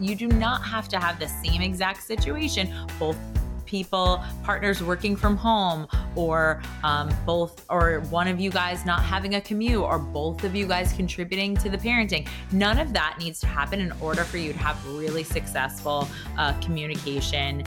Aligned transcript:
you 0.00 0.14
do 0.14 0.28
not 0.28 0.62
have 0.64 0.88
to 0.88 0.98
have 0.98 1.18
the 1.18 1.28
same 1.28 1.62
exact 1.62 2.02
situation, 2.02 2.72
both 2.98 3.16
people, 3.64 4.22
partners 4.44 4.82
working 4.82 5.16
from 5.16 5.36
home, 5.36 5.88
or 6.14 6.62
um, 6.82 7.10
both, 7.26 7.64
or 7.68 8.00
one 8.10 8.28
of 8.28 8.38
you 8.38 8.50
guys 8.50 8.84
not 8.86 9.02
having 9.02 9.34
a 9.34 9.40
commute, 9.40 9.82
or 9.82 9.98
both 9.98 10.44
of 10.44 10.54
you 10.54 10.66
guys 10.66 10.92
contributing 10.92 11.56
to 11.56 11.68
the 11.68 11.78
parenting. 11.78 12.28
None 12.52 12.78
of 12.78 12.92
that 12.92 13.16
needs 13.18 13.40
to 13.40 13.46
happen 13.46 13.80
in 13.80 13.92
order 14.00 14.22
for 14.22 14.36
you 14.36 14.52
to 14.52 14.58
have 14.58 14.76
really 14.86 15.24
successful 15.24 16.06
uh, 16.38 16.52
communication 16.60 17.64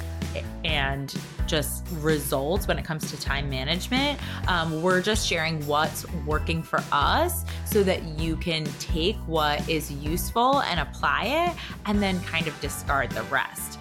and 0.63 1.13
just 1.47 1.85
results 1.93 2.67
when 2.67 2.77
it 2.77 2.85
comes 2.85 3.09
to 3.11 3.19
time 3.19 3.49
management. 3.49 4.19
Um, 4.47 4.81
we're 4.81 5.01
just 5.01 5.27
sharing 5.27 5.65
what's 5.65 6.05
working 6.25 6.61
for 6.61 6.83
us 6.91 7.45
so 7.65 7.83
that 7.83 8.03
you 8.19 8.35
can 8.35 8.65
take 8.79 9.15
what 9.27 9.67
is 9.69 9.91
useful 9.91 10.61
and 10.61 10.79
apply 10.79 11.23
it 11.25 11.57
and 11.85 12.01
then 12.01 12.21
kind 12.23 12.47
of 12.47 12.59
discard 12.61 13.11
the 13.11 13.23
rest. 13.23 13.79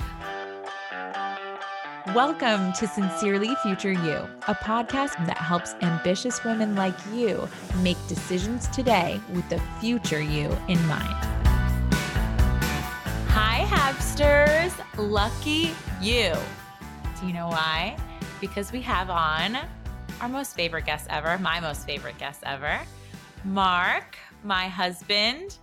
Welcome 2.15 2.73
to 2.75 2.87
Sincerely 2.87 3.55
Future 3.65 3.91
You, 3.91 4.29
a 4.47 4.55
podcast 4.55 5.27
that 5.27 5.39
helps 5.39 5.75
ambitious 5.83 6.43
women 6.45 6.77
like 6.77 6.95
you 7.13 7.49
make 7.83 7.97
decisions 8.07 8.69
today 8.69 9.21
with 9.35 9.49
the 9.49 9.61
future 9.81 10.23
you 10.23 10.57
in 10.69 10.87
mind. 10.87 11.46
Hi, 14.19 14.69
Happsters! 14.69 15.11
Lucky 15.11 15.75
you. 16.01 16.33
Do 17.21 17.27
you 17.27 17.33
know 17.33 17.49
why? 17.49 17.97
Because 18.41 18.73
we 18.73 18.81
have 18.83 19.11
on 19.11 19.59
our 20.21 20.29
most 20.29 20.55
favorite 20.55 20.87
guest 20.87 21.07
ever, 21.11 21.39
my 21.39 21.61
most 21.61 21.87
favorite 21.87 22.19
guest 22.19 22.43
ever, 22.45 22.81
Mark, 23.45 24.17
my 24.43 24.69
husband. 24.69 25.59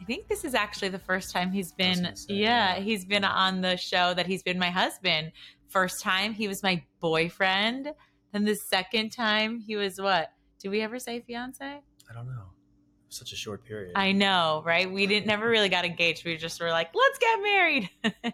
I 0.00 0.04
think 0.04 0.28
this 0.28 0.44
is 0.44 0.54
actually 0.54 0.90
the 0.90 0.98
first 0.98 1.32
time 1.32 1.50
he's 1.50 1.72
been, 1.72 2.14
say, 2.14 2.34
yeah, 2.34 2.76
yeah, 2.76 2.80
he's 2.82 3.04
been 3.04 3.24
on 3.24 3.62
the 3.62 3.76
show 3.76 4.12
that 4.14 4.26
he's 4.26 4.42
been 4.42 4.58
my 4.58 4.70
husband 4.70 5.32
first 5.74 6.02
time 6.02 6.32
he 6.32 6.46
was 6.46 6.62
my 6.62 6.82
boyfriend. 7.00 7.92
Then 8.32 8.44
the 8.44 8.54
second 8.54 9.10
time 9.10 9.58
he 9.58 9.74
was 9.74 10.00
what? 10.00 10.30
Did 10.60 10.68
we 10.68 10.82
ever 10.82 11.00
say 11.00 11.20
fiance? 11.20 11.64
I 11.64 12.14
don't 12.14 12.26
know. 12.26 12.53
Such 13.14 13.32
a 13.32 13.36
short 13.36 13.64
period. 13.64 13.92
I 13.94 14.12
know, 14.12 14.62
right? 14.66 14.90
We 14.90 15.06
didn't 15.06 15.26
never 15.26 15.48
really 15.48 15.68
got 15.68 15.84
engaged. 15.84 16.24
We 16.24 16.36
just 16.36 16.60
were 16.60 16.70
like, 16.70 16.90
let's 16.94 17.18
get 17.18 17.42
married. 17.42 17.90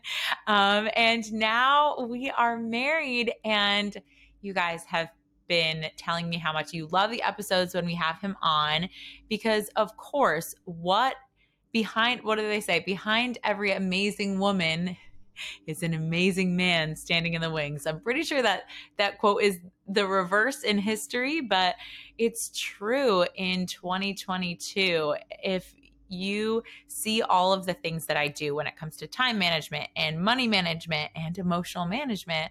um, 0.47 0.89
and 0.97 1.31
now 1.33 2.07
we 2.09 2.31
are 2.31 2.59
married, 2.59 3.33
and 3.45 3.95
you 4.41 4.55
guys 4.55 4.85
have 4.85 5.11
been 5.49 5.87
telling 5.97 6.31
me 6.31 6.39
how 6.39 6.53
much 6.53 6.73
you 6.73 6.87
love 6.93 7.11
the 7.11 7.21
episodes 7.23 7.75
when 7.75 7.85
we 7.85 7.95
have 7.95 8.21
him 8.21 8.37
on 8.41 8.89
because 9.29 9.69
of 9.75 9.97
course 9.97 10.55
what 10.65 11.17
behind 11.73 12.23
what 12.23 12.37
do 12.39 12.43
they 12.47 12.61
say 12.61 12.79
behind 12.87 13.37
every 13.43 13.73
amazing 13.73 14.39
woman 14.39 14.97
is 15.67 15.83
an 15.83 15.95
amazing 15.95 16.57
man 16.57 16.97
standing 16.97 17.35
in 17.35 17.41
the 17.41 17.51
wings. 17.51 17.87
I'm 17.87 18.01
pretty 18.01 18.23
sure 18.23 18.43
that 18.43 18.65
that 18.97 19.19
quote 19.19 19.43
is 19.43 19.61
the 19.89 20.07
reverse 20.07 20.63
in 20.63 20.79
history, 20.79 21.41
but 21.41 21.77
it's 22.19 22.51
true 22.55 23.25
in 23.35 23.67
2022. 23.67 25.17
If 25.43 25.75
you 26.09 26.63
see 26.89 27.23
all 27.23 27.53
of 27.53 27.67
the 27.67 27.75
things 27.75 28.07
that 28.07 28.17
I 28.17 28.29
do 28.29 28.55
when 28.55 28.67
it 28.67 28.77
comes 28.77 28.97
to 28.99 29.07
time 29.07 29.39
management 29.39 29.89
and 29.97 30.21
money 30.21 30.49
management 30.49 31.11
and 31.15 31.39
emotional 31.39 31.87
management, 31.87 32.51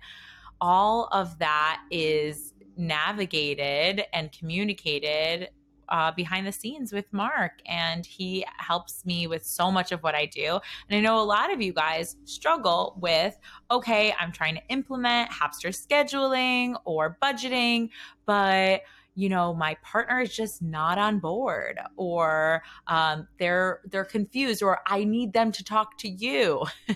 all 0.62 1.08
of 1.12 1.38
that 1.40 1.82
is 1.92 2.54
navigated 2.78 4.04
and 4.14 4.32
communicated 4.32 5.50
uh, 5.90 6.12
behind 6.12 6.46
the 6.48 6.52
scenes 6.52 6.94
with 6.94 7.12
Mark, 7.12 7.54
and 7.66 8.06
he 8.06 8.46
helps 8.58 9.06
me 9.06 9.28
with 9.28 9.46
so 9.46 9.72
much 9.72 9.92
of 9.92 10.02
what 10.02 10.16
I 10.16 10.26
do. 10.26 10.60
And 10.90 10.98
I 10.98 11.02
know 11.02 11.20
a 11.20 11.24
lot 11.24 11.52
of 11.52 11.62
you 11.62 11.74
guys 11.74 12.16
struggle 12.26 12.98
with 13.00 13.38
okay, 13.72 14.14
I'm 14.20 14.32
trying 14.32 14.56
to 14.56 14.62
implement 14.70 15.30
Happster 15.30 15.70
scheduling 15.70 16.76
or 16.86 17.18
budgeting, 17.22 17.90
but 18.26 18.82
you 19.20 19.28
know 19.28 19.54
my 19.54 19.76
partner 19.84 20.22
is 20.22 20.34
just 20.34 20.62
not 20.62 20.98
on 20.98 21.20
board 21.20 21.78
or 21.98 22.64
um, 22.88 23.28
they're 23.38 23.82
they're 23.92 24.06
confused 24.06 24.64
or 24.64 24.80
i 24.88 25.04
need 25.04 25.34
them 25.34 25.52
to 25.52 25.64
talk 25.64 25.98
to 25.98 26.10
you. 26.10 26.66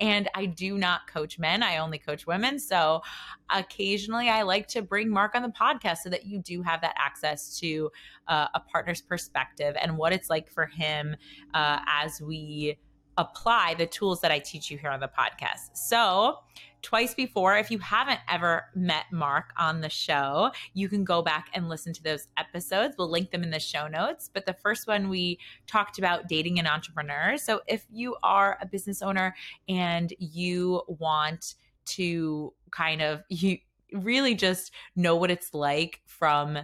And 0.00 0.28
i 0.34 0.46
do 0.46 0.78
not 0.78 1.08
coach 1.08 1.38
men 1.38 1.62
i 1.62 1.78
only 1.78 1.98
coach 1.98 2.26
women. 2.26 2.60
So 2.60 3.02
occasionally 3.50 4.28
i 4.28 4.42
like 4.42 4.68
to 4.68 4.82
bring 4.82 5.10
mark 5.10 5.34
on 5.34 5.42
the 5.42 5.48
podcast 5.48 5.98
so 5.98 6.10
that 6.10 6.24
you 6.24 6.40
do 6.40 6.62
have 6.62 6.80
that 6.82 6.94
access 6.98 7.58
to 7.58 7.90
uh, 8.28 8.46
a 8.54 8.60
partner's 8.60 9.00
perspective 9.00 9.74
and 9.80 9.96
what 9.98 10.12
it's 10.12 10.30
like 10.30 10.48
for 10.48 10.66
him 10.66 11.16
uh, 11.54 11.80
as 11.86 12.20
we 12.20 12.78
apply 13.18 13.74
the 13.78 13.86
tools 13.86 14.20
that 14.20 14.30
I 14.30 14.38
teach 14.38 14.70
you 14.70 14.78
here 14.78 14.90
on 14.90 15.00
the 15.00 15.08
podcast. 15.08 15.76
So, 15.76 16.38
twice 16.82 17.14
before, 17.14 17.56
if 17.56 17.70
you 17.70 17.78
haven't 17.78 18.20
ever 18.28 18.66
met 18.74 19.06
Mark 19.10 19.52
on 19.58 19.80
the 19.80 19.88
show, 19.88 20.52
you 20.74 20.88
can 20.88 21.02
go 21.02 21.22
back 21.22 21.48
and 21.54 21.68
listen 21.68 21.92
to 21.94 22.02
those 22.02 22.28
episodes. 22.36 22.94
We'll 22.96 23.10
link 23.10 23.30
them 23.30 23.42
in 23.42 23.50
the 23.50 23.58
show 23.58 23.88
notes. 23.88 24.30
But 24.32 24.46
the 24.46 24.52
first 24.54 24.86
one, 24.86 25.08
we 25.08 25.38
talked 25.66 25.98
about 25.98 26.28
dating 26.28 26.58
an 26.58 26.66
entrepreneur. 26.66 27.36
So, 27.38 27.62
if 27.66 27.86
you 27.90 28.16
are 28.22 28.58
a 28.60 28.66
business 28.66 29.02
owner 29.02 29.34
and 29.68 30.12
you 30.18 30.82
want 30.86 31.54
to 31.86 32.52
kind 32.70 33.02
of, 33.02 33.22
you 33.28 33.58
really 33.92 34.34
just 34.34 34.72
know 34.94 35.16
what 35.16 35.30
it's 35.30 35.54
like 35.54 36.00
from 36.06 36.58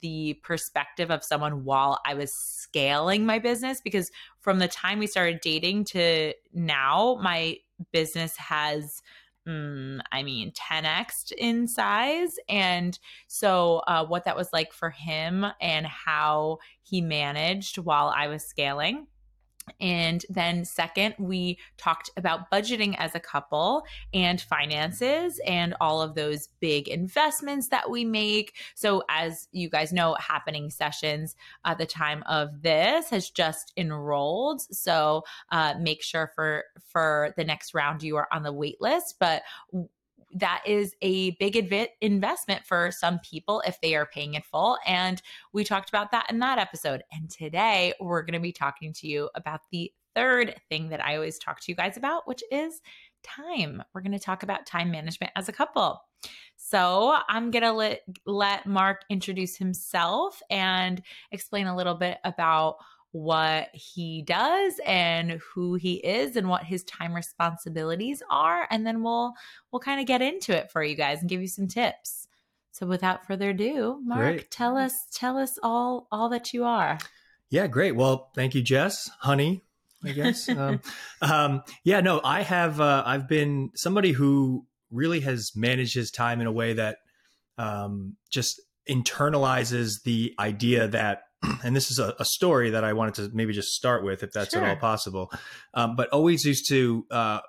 the 0.00 0.34
perspective 0.42 1.10
of 1.10 1.22
someone 1.22 1.64
while 1.64 2.00
I 2.04 2.14
was 2.14 2.32
scaling 2.32 3.24
my 3.24 3.38
business 3.38 3.80
because 3.80 4.10
from 4.46 4.60
the 4.60 4.68
time 4.68 5.00
we 5.00 5.08
started 5.08 5.40
dating 5.40 5.82
to 5.86 6.32
now, 6.54 7.18
my 7.20 7.56
business 7.92 8.36
has 8.36 9.02
Mm, 9.48 10.00
I 10.10 10.24
mean, 10.24 10.50
10x 10.52 11.30
in 11.38 11.68
size. 11.68 12.34
And 12.48 12.98
so, 13.28 13.76
uh, 13.86 14.04
what 14.04 14.24
that 14.24 14.36
was 14.36 14.52
like 14.52 14.72
for 14.72 14.90
him 14.90 15.46
and 15.60 15.86
how 15.86 16.58
he 16.82 17.00
managed 17.00 17.78
while 17.78 18.08
I 18.08 18.26
was 18.26 18.44
scaling. 18.44 19.06
And 19.80 20.24
then, 20.28 20.64
second, 20.64 21.14
we 21.18 21.58
talked 21.76 22.10
about 22.16 22.50
budgeting 22.50 22.94
as 22.98 23.14
a 23.14 23.20
couple 23.20 23.84
and 24.14 24.40
finances 24.40 25.40
and 25.46 25.74
all 25.80 26.00
of 26.00 26.14
those 26.14 26.48
big 26.60 26.88
investments 26.88 27.68
that 27.68 27.90
we 27.90 28.04
make. 28.04 28.54
So, 28.74 29.02
as 29.08 29.48
you 29.52 29.68
guys 29.68 29.92
know, 29.92 30.16
happening 30.20 30.70
sessions 30.70 31.36
at 31.64 31.78
the 31.78 31.86
time 31.86 32.22
of 32.28 32.62
this 32.62 33.10
has 33.10 33.30
just 33.30 33.72
enrolled. 33.76 34.62
So, 34.62 35.24
uh, 35.50 35.74
make 35.80 36.02
sure 36.02 36.30
for 36.34 36.64
for 36.86 37.34
the 37.36 37.44
next 37.44 37.74
round 37.74 38.02
you 38.02 38.16
are 38.16 38.28
on 38.32 38.42
the 38.42 38.52
wait 38.52 38.80
list. 38.80 39.16
But 39.18 39.42
that 40.36 40.62
is 40.66 40.94
a 41.00 41.30
big 41.32 41.54
inv- 41.54 41.88
investment 42.00 42.64
for 42.64 42.90
some 42.90 43.18
people 43.20 43.62
if 43.66 43.80
they 43.80 43.94
are 43.94 44.06
paying 44.06 44.34
in 44.34 44.42
full. 44.42 44.78
And 44.86 45.20
we 45.52 45.64
talked 45.64 45.88
about 45.88 46.12
that 46.12 46.26
in 46.30 46.38
that 46.40 46.58
episode. 46.58 47.02
And 47.12 47.30
today 47.30 47.94
we're 48.00 48.22
going 48.22 48.34
to 48.34 48.40
be 48.40 48.52
talking 48.52 48.92
to 48.94 49.08
you 49.08 49.30
about 49.34 49.60
the 49.72 49.90
third 50.14 50.54
thing 50.68 50.90
that 50.90 51.04
I 51.04 51.16
always 51.16 51.38
talk 51.38 51.60
to 51.60 51.72
you 51.72 51.76
guys 51.76 51.96
about, 51.96 52.28
which 52.28 52.42
is 52.50 52.80
time. 53.22 53.82
We're 53.94 54.02
going 54.02 54.12
to 54.12 54.18
talk 54.18 54.42
about 54.42 54.66
time 54.66 54.90
management 54.90 55.32
as 55.36 55.48
a 55.48 55.52
couple. 55.52 56.02
So 56.56 57.16
I'm 57.28 57.50
going 57.50 57.62
to 57.62 57.72
let, 57.72 58.02
let 58.26 58.66
Mark 58.66 59.02
introduce 59.08 59.56
himself 59.56 60.42
and 60.50 61.02
explain 61.32 61.66
a 61.66 61.76
little 61.76 61.94
bit 61.94 62.18
about 62.24 62.76
what 63.22 63.68
he 63.72 64.22
does 64.22 64.74
and 64.84 65.40
who 65.54 65.74
he 65.74 65.94
is 65.94 66.36
and 66.36 66.48
what 66.48 66.64
his 66.64 66.84
time 66.84 67.14
responsibilities 67.14 68.22
are 68.30 68.66
and 68.70 68.86
then 68.86 69.02
we'll 69.02 69.32
we'll 69.70 69.80
kind 69.80 70.00
of 70.00 70.06
get 70.06 70.20
into 70.20 70.54
it 70.54 70.70
for 70.70 70.82
you 70.82 70.94
guys 70.94 71.20
and 71.20 71.30
give 71.30 71.40
you 71.40 71.48
some 71.48 71.66
tips. 71.66 72.28
So 72.72 72.86
without 72.86 73.26
further 73.26 73.50
ado 73.50 74.00
mark 74.04 74.20
great. 74.20 74.50
tell 74.50 74.76
us 74.76 75.06
tell 75.12 75.38
us 75.38 75.58
all 75.62 76.08
all 76.12 76.28
that 76.28 76.52
you 76.52 76.64
are. 76.64 76.98
Yeah 77.48 77.66
great. 77.66 77.92
Well 77.92 78.30
thank 78.34 78.54
you 78.54 78.62
jess. 78.62 79.10
Honey 79.20 79.62
i 80.04 80.12
guess. 80.12 80.48
Um, 80.48 80.80
um, 81.22 81.62
yeah 81.84 82.00
no 82.00 82.20
i 82.22 82.42
have 82.42 82.80
uh, 82.80 83.02
i've 83.06 83.26
been 83.26 83.70
somebody 83.74 84.12
who 84.12 84.66
really 84.90 85.20
has 85.20 85.52
managed 85.56 85.94
his 85.94 86.10
time 86.10 86.40
in 86.40 86.46
a 86.46 86.52
way 86.52 86.74
that 86.74 86.98
um, 87.58 88.16
just 88.30 88.60
internalizes 88.88 90.02
the 90.04 90.34
idea 90.38 90.86
that 90.88 91.22
and 91.64 91.74
this 91.74 91.90
is 91.90 91.98
a, 91.98 92.14
a, 92.18 92.24
story 92.24 92.70
that 92.70 92.84
I 92.84 92.92
wanted 92.92 93.14
to 93.14 93.30
maybe 93.34 93.52
just 93.52 93.68
start 93.68 94.04
with, 94.04 94.22
if 94.22 94.32
that's 94.32 94.52
sure. 94.52 94.62
at 94.62 94.68
all 94.68 94.76
possible. 94.76 95.30
Um, 95.74 95.96
but 95.96 96.08
always 96.10 96.44
used 96.44 96.68
to 96.68 97.06
uh, 97.10 97.40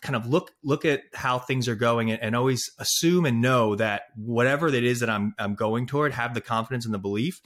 kind 0.00 0.16
of 0.16 0.26
look 0.26 0.52
look 0.62 0.84
at 0.84 1.02
how 1.14 1.38
things 1.38 1.68
are 1.68 1.74
going 1.74 2.10
and, 2.10 2.22
and, 2.22 2.34
always 2.34 2.70
assume 2.78 3.26
and 3.26 3.40
know 3.40 3.76
that 3.76 4.02
whatever 4.16 4.68
it 4.68 4.84
is 4.84 5.00
that 5.00 5.10
I'm 5.10 5.34
I'm 5.38 5.54
going 5.54 5.86
toward, 5.86 6.12
have 6.12 6.34
the 6.34 6.40
confidence 6.40 6.84
and 6.84 6.94
the 6.94 6.98
belief 6.98 7.40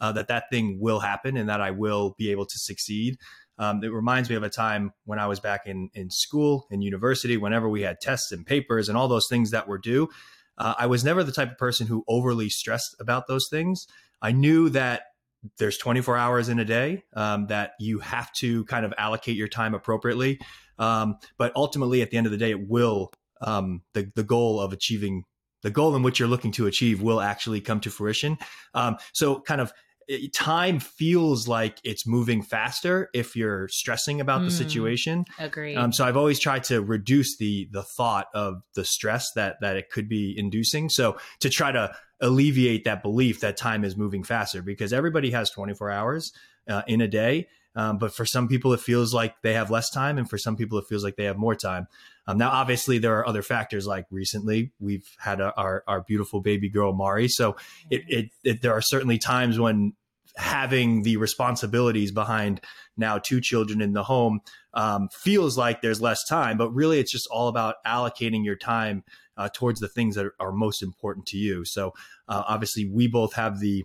uh, 0.00 0.12
that 0.12 0.28
that 0.28 0.44
thing 0.50 0.78
will 0.80 1.00
happen 1.00 1.36
and 1.36 1.48
that 1.48 1.60
I 1.60 1.70
will 1.70 2.14
be 2.18 2.30
able 2.30 2.46
to 2.46 2.58
succeed. 2.58 3.16
Um, 3.58 3.84
it 3.84 3.92
reminds 3.92 4.30
me 4.30 4.36
of 4.36 4.42
a 4.42 4.48
time 4.48 4.92
when 5.04 5.18
I 5.18 5.26
was 5.26 5.40
back 5.40 5.62
in 5.66 5.90
in 5.94 6.10
school 6.10 6.66
in 6.70 6.82
university. 6.82 7.36
Whenever 7.36 7.68
we 7.68 7.82
had 7.82 8.00
tests 8.00 8.32
and 8.32 8.46
papers 8.46 8.88
and 8.88 8.96
all 8.96 9.08
those 9.08 9.26
things 9.28 9.50
that 9.50 9.68
were 9.68 9.78
due, 9.78 10.08
uh, 10.58 10.74
I 10.78 10.86
was 10.86 11.04
never 11.04 11.22
the 11.22 11.32
type 11.32 11.50
of 11.50 11.58
person 11.58 11.86
who 11.86 12.04
overly 12.08 12.48
stressed 12.48 12.96
about 13.00 13.26
those 13.28 13.46
things. 13.50 13.86
I 14.20 14.32
knew 14.32 14.68
that 14.70 15.02
there's 15.58 15.76
24 15.78 16.16
hours 16.16 16.48
in 16.48 16.58
a 16.58 16.64
day 16.64 17.02
um, 17.14 17.46
that 17.48 17.72
you 17.80 17.98
have 17.98 18.32
to 18.34 18.64
kind 18.66 18.84
of 18.84 18.94
allocate 18.96 19.36
your 19.36 19.48
time 19.48 19.74
appropriately. 19.74 20.40
Um, 20.78 21.16
but 21.36 21.52
ultimately, 21.56 22.02
at 22.02 22.10
the 22.10 22.16
end 22.16 22.26
of 22.26 22.32
the 22.32 22.38
day, 22.38 22.50
it 22.50 22.68
will 22.68 23.12
um, 23.40 23.82
the 23.94 24.10
the 24.14 24.22
goal 24.22 24.60
of 24.60 24.72
achieving 24.72 25.24
the 25.62 25.70
goal 25.70 25.94
in 25.94 26.02
which 26.02 26.18
you're 26.18 26.28
looking 26.28 26.52
to 26.52 26.66
achieve 26.66 27.02
will 27.02 27.20
actually 27.20 27.60
come 27.60 27.80
to 27.80 27.90
fruition. 27.90 28.38
Um, 28.74 28.96
so, 29.12 29.40
kind 29.40 29.60
of 29.60 29.72
time 30.32 30.80
feels 30.80 31.48
like 31.48 31.78
it's 31.84 32.06
moving 32.06 32.42
faster 32.42 33.10
if 33.14 33.36
you're 33.36 33.68
stressing 33.68 34.20
about 34.20 34.42
mm, 34.42 34.46
the 34.46 34.50
situation. 34.50 35.24
Agree. 35.38 35.76
Um, 35.76 35.92
so 35.92 36.04
I've 36.04 36.16
always 36.16 36.38
tried 36.38 36.64
to 36.64 36.82
reduce 36.82 37.36
the 37.36 37.68
the 37.72 37.82
thought 37.82 38.26
of 38.34 38.62
the 38.74 38.84
stress 38.84 39.32
that 39.32 39.56
that 39.60 39.76
it 39.76 39.90
could 39.90 40.08
be 40.08 40.34
inducing. 40.36 40.88
So 40.88 41.18
to 41.40 41.50
try 41.50 41.72
to 41.72 41.94
alleviate 42.20 42.84
that 42.84 43.02
belief 43.02 43.40
that 43.40 43.56
time 43.56 43.84
is 43.84 43.96
moving 43.96 44.22
faster, 44.22 44.62
because 44.62 44.92
everybody 44.92 45.30
has 45.30 45.50
24 45.50 45.90
hours 45.90 46.32
uh, 46.68 46.82
in 46.86 47.00
a 47.00 47.08
day. 47.08 47.48
Um, 47.74 47.98
but 47.98 48.14
for 48.14 48.26
some 48.26 48.48
people, 48.48 48.74
it 48.74 48.80
feels 48.80 49.14
like 49.14 49.40
they 49.42 49.54
have 49.54 49.70
less 49.70 49.88
time, 49.88 50.18
and 50.18 50.28
for 50.28 50.36
some 50.36 50.56
people, 50.56 50.78
it 50.78 50.84
feels 50.88 51.02
like 51.02 51.16
they 51.16 51.24
have 51.24 51.38
more 51.38 51.54
time. 51.54 51.86
Um, 52.26 52.38
now, 52.38 52.50
obviously, 52.50 52.98
there 52.98 53.18
are 53.18 53.26
other 53.26 53.42
factors. 53.42 53.86
Like 53.86 54.06
recently, 54.10 54.72
we've 54.78 55.08
had 55.18 55.40
a, 55.40 55.54
our 55.54 55.82
our 55.86 56.02
beautiful 56.02 56.40
baby 56.40 56.68
girl 56.68 56.92
Mari, 56.92 57.28
so 57.28 57.56
it, 57.90 58.02
it, 58.08 58.30
it 58.44 58.62
there 58.62 58.72
are 58.72 58.82
certainly 58.82 59.18
times 59.18 59.58
when 59.58 59.94
having 60.36 61.02
the 61.02 61.16
responsibilities 61.16 62.10
behind 62.10 62.60
now 62.96 63.18
two 63.18 63.40
children 63.40 63.80
in 63.80 63.92
the 63.92 64.04
home 64.04 64.40
um, 64.74 65.08
feels 65.12 65.56
like 65.58 65.82
there's 65.82 66.00
less 66.00 66.24
time, 66.24 66.56
but 66.56 66.70
really, 66.70 66.98
it's 66.98 67.12
just 67.12 67.28
all 67.30 67.48
about 67.48 67.76
allocating 67.86 68.44
your 68.44 68.56
time 68.56 69.04
uh, 69.36 69.48
towards 69.52 69.80
the 69.80 69.88
things 69.88 70.14
that 70.14 70.30
are, 70.38 70.52
most 70.52 70.82
important 70.82 71.26
to 71.26 71.36
you. 71.36 71.64
So, 71.64 71.94
uh, 72.28 72.42
obviously, 72.46 72.86
we 72.86 73.08
both 73.08 73.34
have 73.34 73.60
the 73.60 73.84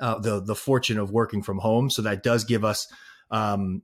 uh, 0.00 0.18
the 0.18 0.40
the 0.40 0.54
fortune 0.54 0.98
of 0.98 1.10
working 1.10 1.42
from 1.42 1.58
home, 1.58 1.90
so 1.90 2.02
that 2.02 2.22
does 2.22 2.44
give 2.44 2.64
us 2.64 2.86
um, 3.30 3.82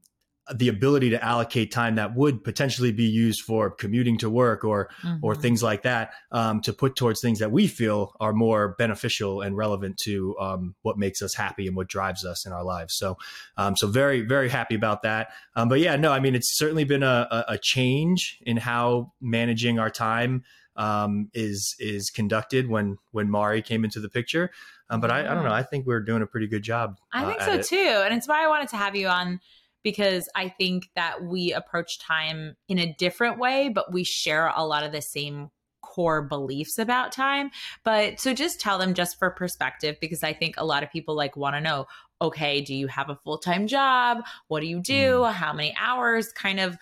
the 0.55 0.69
ability 0.69 1.11
to 1.11 1.25
allocate 1.25 1.71
time 1.71 1.94
that 1.94 2.17
would 2.17 2.43
potentially 2.43 2.91
be 2.91 3.05
used 3.05 3.43
for 3.43 3.71
commuting 3.71 4.19
to 4.19 4.29
work 4.29 4.65
or 4.65 4.91
mm-hmm. 5.03 5.25
or 5.25 5.37
things 5.37 5.62
like 5.62 5.83
that 5.83 6.12
um, 6.33 6.61
to 6.61 6.73
put 6.73 6.97
towards 6.97 7.21
things 7.21 7.39
that 7.39 7.53
we 7.53 7.69
feel 7.69 8.12
are 8.19 8.33
more 8.33 8.75
beneficial 8.77 9.41
and 9.41 9.56
relevant 9.56 9.97
to 9.97 10.37
um, 10.39 10.75
what 10.83 10.99
makes 10.99 11.23
us 11.23 11.35
happy 11.35 11.69
and 11.69 11.77
what 11.77 11.87
drives 11.87 12.25
us 12.25 12.44
in 12.44 12.53
our 12.53 12.65
lives. 12.65 12.94
So 12.94 13.17
um, 13.56 13.77
so 13.77 13.87
very 13.87 14.23
very 14.23 14.49
happy 14.49 14.75
about 14.75 15.03
that. 15.03 15.29
Um, 15.55 15.69
but 15.69 15.79
yeah, 15.79 15.94
no, 15.97 16.11
I 16.11 16.19
mean 16.19 16.35
it's 16.35 16.56
certainly 16.56 16.85
been 16.85 17.05
a, 17.05 17.44
a 17.49 17.59
change 17.59 18.39
in 18.43 18.56
how 18.56 19.12
managing 19.21 19.79
our 19.79 19.91
time 19.91 20.43
um, 20.77 21.31
is 21.35 21.77
is 21.79 22.11
conducted 22.11 22.69
when 22.69 22.99
when 23.12 23.31
Mari 23.31 23.62
came 23.62 23.85
into 23.85 24.00
the 24.00 24.09
picture. 24.09 24.50
Um, 24.91 25.00
but 25.00 25.11
I, 25.11 25.21
I, 25.21 25.35
don't 25.35 25.44
know. 25.44 25.53
I 25.53 25.62
think 25.62 25.87
we're 25.87 26.00
doing 26.00 26.21
a 26.21 26.27
pretty 26.27 26.47
good 26.47 26.62
job. 26.62 26.99
I 27.15 27.25
think 27.25 27.41
uh, 27.41 27.47
so 27.47 27.53
it. 27.55 27.65
too, 27.65 28.03
and 28.05 28.12
it's 28.12 28.29
why 28.29 28.44
I 28.44 28.49
wanted 28.49 28.69
to 28.69 28.77
have 28.77 28.94
you 28.94 29.09
on 29.09 29.41
because 29.82 30.29
I 30.34 30.49
think 30.49 30.90
that 30.96 31.25
we 31.25 31.52
approach 31.52 31.99
time 31.99 32.56
in 32.69 32.79
a 32.79 32.94
different 32.94 33.38
way, 33.38 33.69
but 33.69 33.93
we 33.93 34.05
share 34.05 34.49
a 34.49 34.64
lot 34.64 34.84
of 34.84 34.93
the 34.93 35.02
same 35.02 35.50
core 35.82 36.23
beliefs 36.23 36.79
about 36.79 37.12
time. 37.12 37.50
But 37.84 38.19
so 38.20 38.32
just 38.32 38.61
tell 38.61 38.79
them 38.79 38.94
just 38.94 39.19
for 39.19 39.31
perspective, 39.31 39.96
because 40.00 40.23
I 40.23 40.32
think 40.32 40.55
a 40.56 40.64
lot 40.64 40.82
of 40.82 40.90
people 40.90 41.14
like 41.14 41.37
want 41.37 41.56
to 41.56 41.61
know 41.61 41.87
okay, 42.23 42.61
do 42.61 42.73
you 42.73 42.87
have 42.87 43.11
a 43.11 43.17
full 43.17 43.37
time 43.37 43.67
job? 43.67 44.19
What 44.46 44.61
do 44.61 44.67
you 44.67 44.81
do? 44.81 45.19
Mm. 45.19 45.32
How 45.32 45.52
many 45.52 45.75
hours? 45.79 46.32
Kind 46.32 46.61
of, 46.61 46.79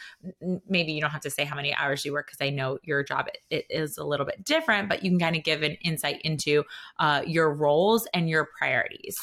maybe 0.69 0.93
you 0.93 1.01
don't 1.01 1.11
have 1.11 1.23
to 1.23 1.31
say 1.31 1.45
how 1.45 1.57
many 1.57 1.75
hours 1.75 2.05
you 2.05 2.13
work 2.13 2.27
because 2.27 2.47
I 2.47 2.51
know 2.51 2.79
your 2.83 3.03
job 3.03 3.29
it, 3.29 3.39
it 3.49 3.67
is 3.71 3.97
a 3.97 4.05
little 4.05 4.27
bit 4.27 4.45
different, 4.45 4.91
but 4.91 5.03
you 5.03 5.11
can 5.11 5.19
kind 5.19 5.37
of 5.37 5.43
give 5.43 5.63
an 5.63 5.79
insight 5.83 6.21
into 6.23 6.65
uh, 6.99 7.23
your 7.27 7.53
roles 7.53 8.07
and 8.13 8.29
your 8.29 8.51
priorities. 8.59 9.19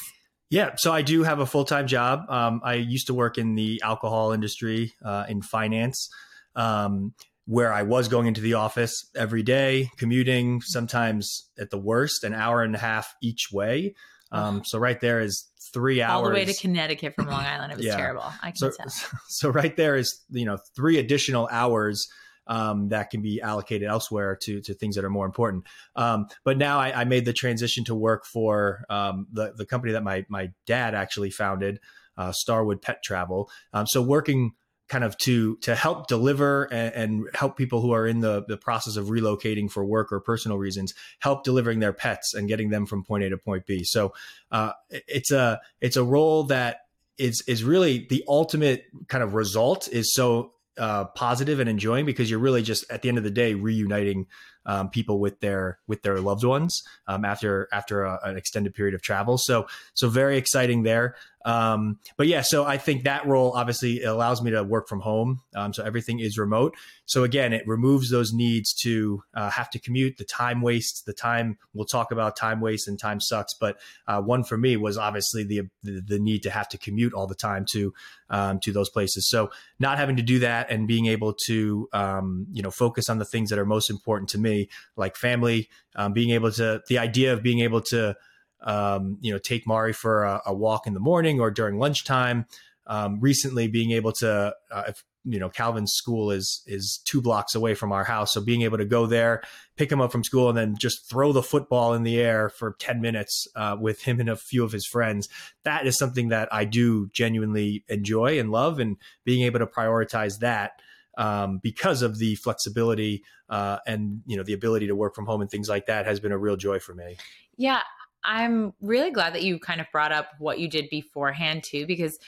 Yeah, 0.50 0.76
so 0.76 0.92
I 0.92 1.02
do 1.02 1.24
have 1.24 1.40
a 1.40 1.46
full 1.46 1.64
time 1.64 1.86
job. 1.86 2.24
Um, 2.28 2.60
I 2.64 2.74
used 2.74 3.08
to 3.08 3.14
work 3.14 3.36
in 3.36 3.54
the 3.54 3.82
alcohol 3.84 4.32
industry 4.32 4.94
uh, 5.04 5.26
in 5.28 5.42
finance, 5.42 6.08
um, 6.56 7.12
where 7.44 7.72
I 7.72 7.82
was 7.82 8.08
going 8.08 8.26
into 8.26 8.40
the 8.40 8.54
office 8.54 9.10
every 9.14 9.42
day, 9.42 9.90
commuting, 9.98 10.62
sometimes 10.62 11.50
at 11.58 11.70
the 11.70 11.78
worst, 11.78 12.24
an 12.24 12.32
hour 12.32 12.62
and 12.62 12.74
a 12.74 12.78
half 12.78 13.14
each 13.22 13.48
way. 13.52 13.94
Um, 14.30 14.62
so 14.64 14.78
right 14.78 15.00
there 15.00 15.20
is 15.20 15.48
three 15.72 16.02
hours 16.02 16.12
all 16.12 16.24
the 16.24 16.34
way 16.34 16.44
to 16.44 16.54
Connecticut 16.54 17.14
from 17.14 17.26
Long 17.26 17.44
Island. 17.44 17.72
It 17.72 17.76
was 17.76 17.86
yeah. 17.86 17.96
terrible. 17.96 18.24
I 18.42 18.50
can 18.50 18.56
so, 18.56 18.70
tell. 18.70 18.86
So 19.28 19.48
right 19.50 19.76
there 19.76 19.96
is 19.96 20.22
you 20.30 20.44
know 20.44 20.58
three 20.74 20.98
additional 20.98 21.48
hours 21.50 22.08
um, 22.48 22.88
that 22.88 23.10
can 23.10 23.22
be 23.22 23.40
allocated 23.40 23.88
elsewhere 23.88 24.36
to 24.42 24.60
to 24.62 24.74
things 24.74 24.96
that 24.96 25.04
are 25.04 25.10
more 25.10 25.26
important. 25.26 25.66
Um, 25.94 26.26
but 26.44 26.58
now 26.58 26.78
I, 26.78 27.00
I, 27.00 27.04
made 27.04 27.24
the 27.24 27.32
transition 27.32 27.84
to 27.84 27.94
work 27.94 28.24
for 28.24 28.84
um, 28.90 29.26
the 29.32 29.52
the 29.56 29.66
company 29.66 29.92
that 29.92 30.02
my 30.02 30.24
my 30.28 30.50
dad 30.66 30.94
actually 30.94 31.30
founded, 31.30 31.80
uh, 32.16 32.32
Starwood 32.32 32.82
Pet 32.82 33.02
Travel. 33.02 33.50
Um, 33.72 33.86
so 33.86 34.02
working 34.02 34.52
kind 34.88 35.04
of 35.04 35.16
to 35.18 35.56
to 35.58 35.74
help 35.74 36.06
deliver 36.06 36.64
and, 36.64 36.94
and, 36.94 37.28
help 37.34 37.58
people 37.58 37.82
who 37.82 37.92
are 37.92 38.06
in 38.06 38.20
the 38.20 38.44
the 38.48 38.56
process 38.56 38.96
of 38.96 39.06
relocating 39.06 39.70
for 39.70 39.84
work 39.84 40.10
or 40.10 40.18
personal 40.18 40.56
reasons 40.56 40.94
help 41.18 41.44
delivering 41.44 41.78
their 41.78 41.92
pets 41.92 42.32
and 42.34 42.48
getting 42.48 42.70
them 42.70 42.86
from 42.86 43.04
point 43.04 43.22
A 43.24 43.30
to 43.30 43.36
point 43.36 43.66
B. 43.66 43.84
So 43.84 44.14
uh, 44.50 44.72
it's 44.90 45.30
a 45.30 45.60
it's 45.80 45.96
a 45.96 46.02
role 46.02 46.44
that 46.44 46.80
is 47.18 47.42
is 47.46 47.64
really 47.64 48.06
the 48.08 48.24
ultimate 48.26 48.84
kind 49.08 49.22
of 49.22 49.34
result 49.34 49.88
is 49.88 50.14
so 50.14 50.52
uh, 50.78 51.04
positive 51.06 51.60
and 51.60 51.68
enjoying 51.68 52.06
because 52.06 52.30
you're 52.30 52.38
really 52.38 52.62
just 52.62 52.90
at 52.90 53.02
the 53.02 53.08
end 53.08 53.18
of 53.18 53.24
the 53.24 53.30
day 53.30 53.54
reuniting 53.54 54.26
um, 54.66 54.90
people 54.90 55.18
with 55.18 55.40
their 55.40 55.78
with 55.86 56.02
their 56.02 56.20
loved 56.20 56.44
ones 56.44 56.82
um, 57.06 57.24
after 57.24 57.68
after 57.72 58.04
a, 58.04 58.18
an 58.24 58.36
extended 58.36 58.74
period 58.74 58.94
of 58.94 59.02
travel. 59.02 59.38
So 59.38 59.66
so 59.94 60.08
very 60.08 60.36
exciting 60.36 60.82
there. 60.82 61.16
Um, 61.44 61.98
but 62.16 62.26
yeah, 62.26 62.42
so 62.42 62.64
I 62.64 62.78
think 62.78 63.04
that 63.04 63.26
role 63.26 63.52
obviously 63.52 64.02
allows 64.02 64.42
me 64.42 64.50
to 64.50 64.62
work 64.62 64.88
from 64.88 65.00
home. 65.00 65.40
Um, 65.54 65.72
so 65.72 65.84
everything 65.84 66.20
is 66.20 66.36
remote. 66.36 66.74
So 67.06 67.24
again, 67.24 67.52
it 67.52 67.66
removes 67.66 68.10
those 68.10 68.32
needs 68.32 68.74
to 68.82 69.22
uh, 69.34 69.50
have 69.50 69.70
to 69.70 69.78
commute, 69.78 70.18
the 70.18 70.24
time 70.24 70.60
waste, 70.60 71.06
the 71.06 71.12
time. 71.12 71.58
We'll 71.72 71.86
talk 71.86 72.12
about 72.12 72.36
time 72.36 72.60
waste 72.60 72.88
and 72.88 72.98
time 72.98 73.20
sucks. 73.20 73.54
But 73.54 73.78
uh, 74.06 74.20
one 74.20 74.44
for 74.44 74.58
me 74.58 74.76
was 74.76 74.98
obviously 74.98 75.44
the, 75.44 75.62
the, 75.82 76.02
the 76.06 76.18
need 76.18 76.42
to 76.42 76.50
have 76.50 76.68
to 76.70 76.78
commute 76.78 77.14
all 77.14 77.26
the 77.26 77.34
time 77.34 77.64
to 77.70 77.94
um, 78.30 78.60
to 78.60 78.72
those 78.72 78.90
places. 78.90 79.28
So 79.28 79.50
not 79.78 79.98
having 79.98 80.16
to 80.16 80.22
do 80.22 80.40
that 80.40 80.70
and 80.70 80.86
being 80.86 81.06
able 81.06 81.32
to 81.46 81.88
um, 81.92 82.46
you 82.52 82.62
know 82.62 82.70
focus 82.70 83.08
on 83.08 83.18
the 83.18 83.24
things 83.24 83.50
that 83.50 83.58
are 83.58 83.66
most 83.66 83.90
important 83.90 84.28
to 84.30 84.38
me, 84.38 84.68
like 84.96 85.16
family, 85.16 85.68
um, 85.96 86.12
being 86.12 86.30
able 86.30 86.52
to 86.52 86.82
the 86.88 86.98
idea 86.98 87.32
of 87.32 87.42
being 87.42 87.60
able 87.60 87.80
to 87.82 88.16
um, 88.60 89.18
you 89.20 89.32
know, 89.32 89.38
take 89.38 89.66
Mari 89.66 89.92
for 89.92 90.24
a, 90.24 90.42
a, 90.46 90.54
walk 90.54 90.86
in 90.86 90.94
the 90.94 91.00
morning 91.00 91.40
or 91.40 91.50
during 91.50 91.78
lunchtime. 91.78 92.46
Um, 92.86 93.20
recently, 93.20 93.68
being 93.68 93.92
able 93.92 94.12
to, 94.12 94.54
uh, 94.70 94.82
if, 94.88 95.04
you 95.24 95.38
know, 95.38 95.50
Calvin's 95.50 95.92
school 95.92 96.30
is 96.30 96.62
is 96.66 97.00
two 97.04 97.20
blocks 97.20 97.54
away 97.54 97.74
from 97.74 97.92
our 97.92 98.04
house, 98.04 98.32
so 98.32 98.40
being 98.40 98.62
able 98.62 98.78
to 98.78 98.86
go 98.86 99.06
there, 99.06 99.42
pick 99.76 99.92
him 99.92 100.00
up 100.00 100.10
from 100.10 100.24
school, 100.24 100.48
and 100.48 100.56
then 100.56 100.74
just 100.78 101.08
throw 101.08 101.32
the 101.32 101.42
football 101.42 101.92
in 101.92 102.02
the 102.02 102.18
air 102.18 102.48
for 102.48 102.76
ten 102.78 103.02
minutes 103.02 103.46
uh, 103.54 103.76
with 103.78 104.02
him 104.02 104.20
and 104.20 104.30
a 104.30 104.36
few 104.36 104.64
of 104.64 104.72
his 104.72 104.86
friends. 104.86 105.28
That 105.64 105.86
is 105.86 105.98
something 105.98 106.28
that 106.28 106.48
I 106.50 106.64
do 106.64 107.10
genuinely 107.12 107.84
enjoy 107.88 108.40
and 108.40 108.50
love, 108.50 108.78
and 108.78 108.96
being 109.24 109.42
able 109.42 109.58
to 109.58 109.66
prioritize 109.66 110.38
that. 110.38 110.80
Um, 111.18 111.58
because 111.60 112.02
of 112.02 112.18
the 112.18 112.36
flexibility 112.36 113.24
uh, 113.48 113.78
and 113.86 114.22
you 114.26 114.36
know 114.36 114.44
the 114.44 114.52
ability 114.52 114.86
to 114.86 114.94
work 114.94 115.14
from 115.14 115.26
home 115.26 115.40
and 115.40 115.50
things 115.50 115.68
like 115.68 115.86
that 115.86 116.06
has 116.06 116.20
been 116.20 116.32
a 116.32 116.38
real 116.38 116.56
joy 116.56 116.78
for 116.78 116.94
me. 116.94 117.16
Yeah, 117.56 117.82
I'm 118.28 118.74
really 118.82 119.10
glad 119.10 119.34
that 119.34 119.42
you 119.42 119.58
kind 119.58 119.80
of 119.80 119.86
brought 119.90 120.12
up 120.12 120.28
what 120.38 120.58
you 120.58 120.68
did 120.68 120.90
beforehand 120.90 121.64
too, 121.64 121.86
because 121.86 122.18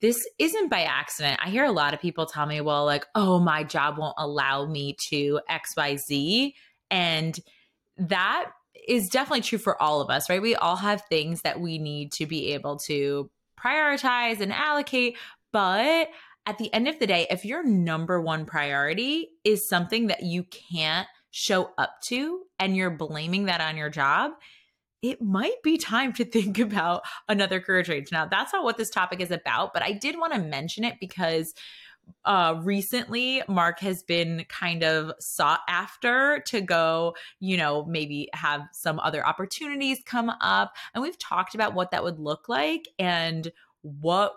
this 0.00 0.26
isn't 0.38 0.70
by 0.70 0.84
accident. 0.84 1.38
I 1.44 1.50
hear 1.50 1.66
a 1.66 1.70
lot 1.70 1.92
of 1.92 2.00
people 2.00 2.24
tell 2.24 2.46
me, 2.46 2.62
well, 2.62 2.86
like, 2.86 3.04
oh, 3.14 3.38
my 3.38 3.62
job 3.62 3.98
won't 3.98 4.14
allow 4.16 4.64
me 4.64 4.96
to 5.10 5.40
XYZ. 5.50 6.54
And 6.90 7.38
that 7.98 8.46
is 8.88 9.10
definitely 9.10 9.42
true 9.42 9.58
for 9.58 9.80
all 9.80 10.00
of 10.00 10.08
us, 10.08 10.30
right? 10.30 10.40
We 10.40 10.54
all 10.54 10.76
have 10.76 11.02
things 11.10 11.42
that 11.42 11.60
we 11.60 11.76
need 11.78 12.12
to 12.12 12.24
be 12.24 12.54
able 12.54 12.78
to 12.78 13.30
prioritize 13.62 14.40
and 14.40 14.54
allocate. 14.54 15.18
But 15.52 16.08
at 16.46 16.56
the 16.56 16.72
end 16.72 16.88
of 16.88 16.98
the 16.98 17.06
day, 17.06 17.26
if 17.28 17.44
your 17.44 17.62
number 17.62 18.18
one 18.18 18.46
priority 18.46 19.28
is 19.44 19.68
something 19.68 20.06
that 20.06 20.22
you 20.22 20.44
can't 20.44 21.06
show 21.30 21.72
up 21.76 22.00
to 22.04 22.40
and 22.58 22.74
you're 22.74 22.88
blaming 22.88 23.44
that 23.44 23.60
on 23.60 23.76
your 23.76 23.90
job, 23.90 24.32
it 25.02 25.22
might 25.22 25.62
be 25.62 25.78
time 25.78 26.12
to 26.14 26.24
think 26.36 26.58
about 26.58 27.02
another 27.28 27.60
career 27.60 27.82
change. 27.82 28.12
Now, 28.12 28.26
that's 28.26 28.52
not 28.52 28.64
what 28.64 28.76
this 28.76 28.90
topic 28.90 29.20
is 29.20 29.30
about, 29.30 29.72
but 29.72 29.82
I 29.82 29.92
did 29.92 30.18
want 30.18 30.32
to 30.34 30.40
mention 30.40 30.84
it 30.84 30.96
because 31.00 31.54
uh 32.24 32.58
recently 32.64 33.40
mark 33.46 33.78
has 33.78 34.02
been 34.02 34.44
kind 34.48 34.82
of 34.82 35.12
sought 35.20 35.60
after 35.68 36.42
to 36.44 36.60
go 36.60 37.14
you 37.38 37.56
know 37.56 37.84
maybe 37.84 38.28
have 38.32 38.62
some 38.72 38.98
other 38.98 39.24
opportunities 39.24 40.00
come 40.04 40.28
up 40.40 40.74
and 40.92 41.02
we've 41.02 41.18
talked 41.18 41.54
about 41.54 41.72
what 41.72 41.92
that 41.92 42.02
would 42.02 42.18
look 42.18 42.48
like 42.48 42.88
and 42.98 43.52
what 43.82 44.34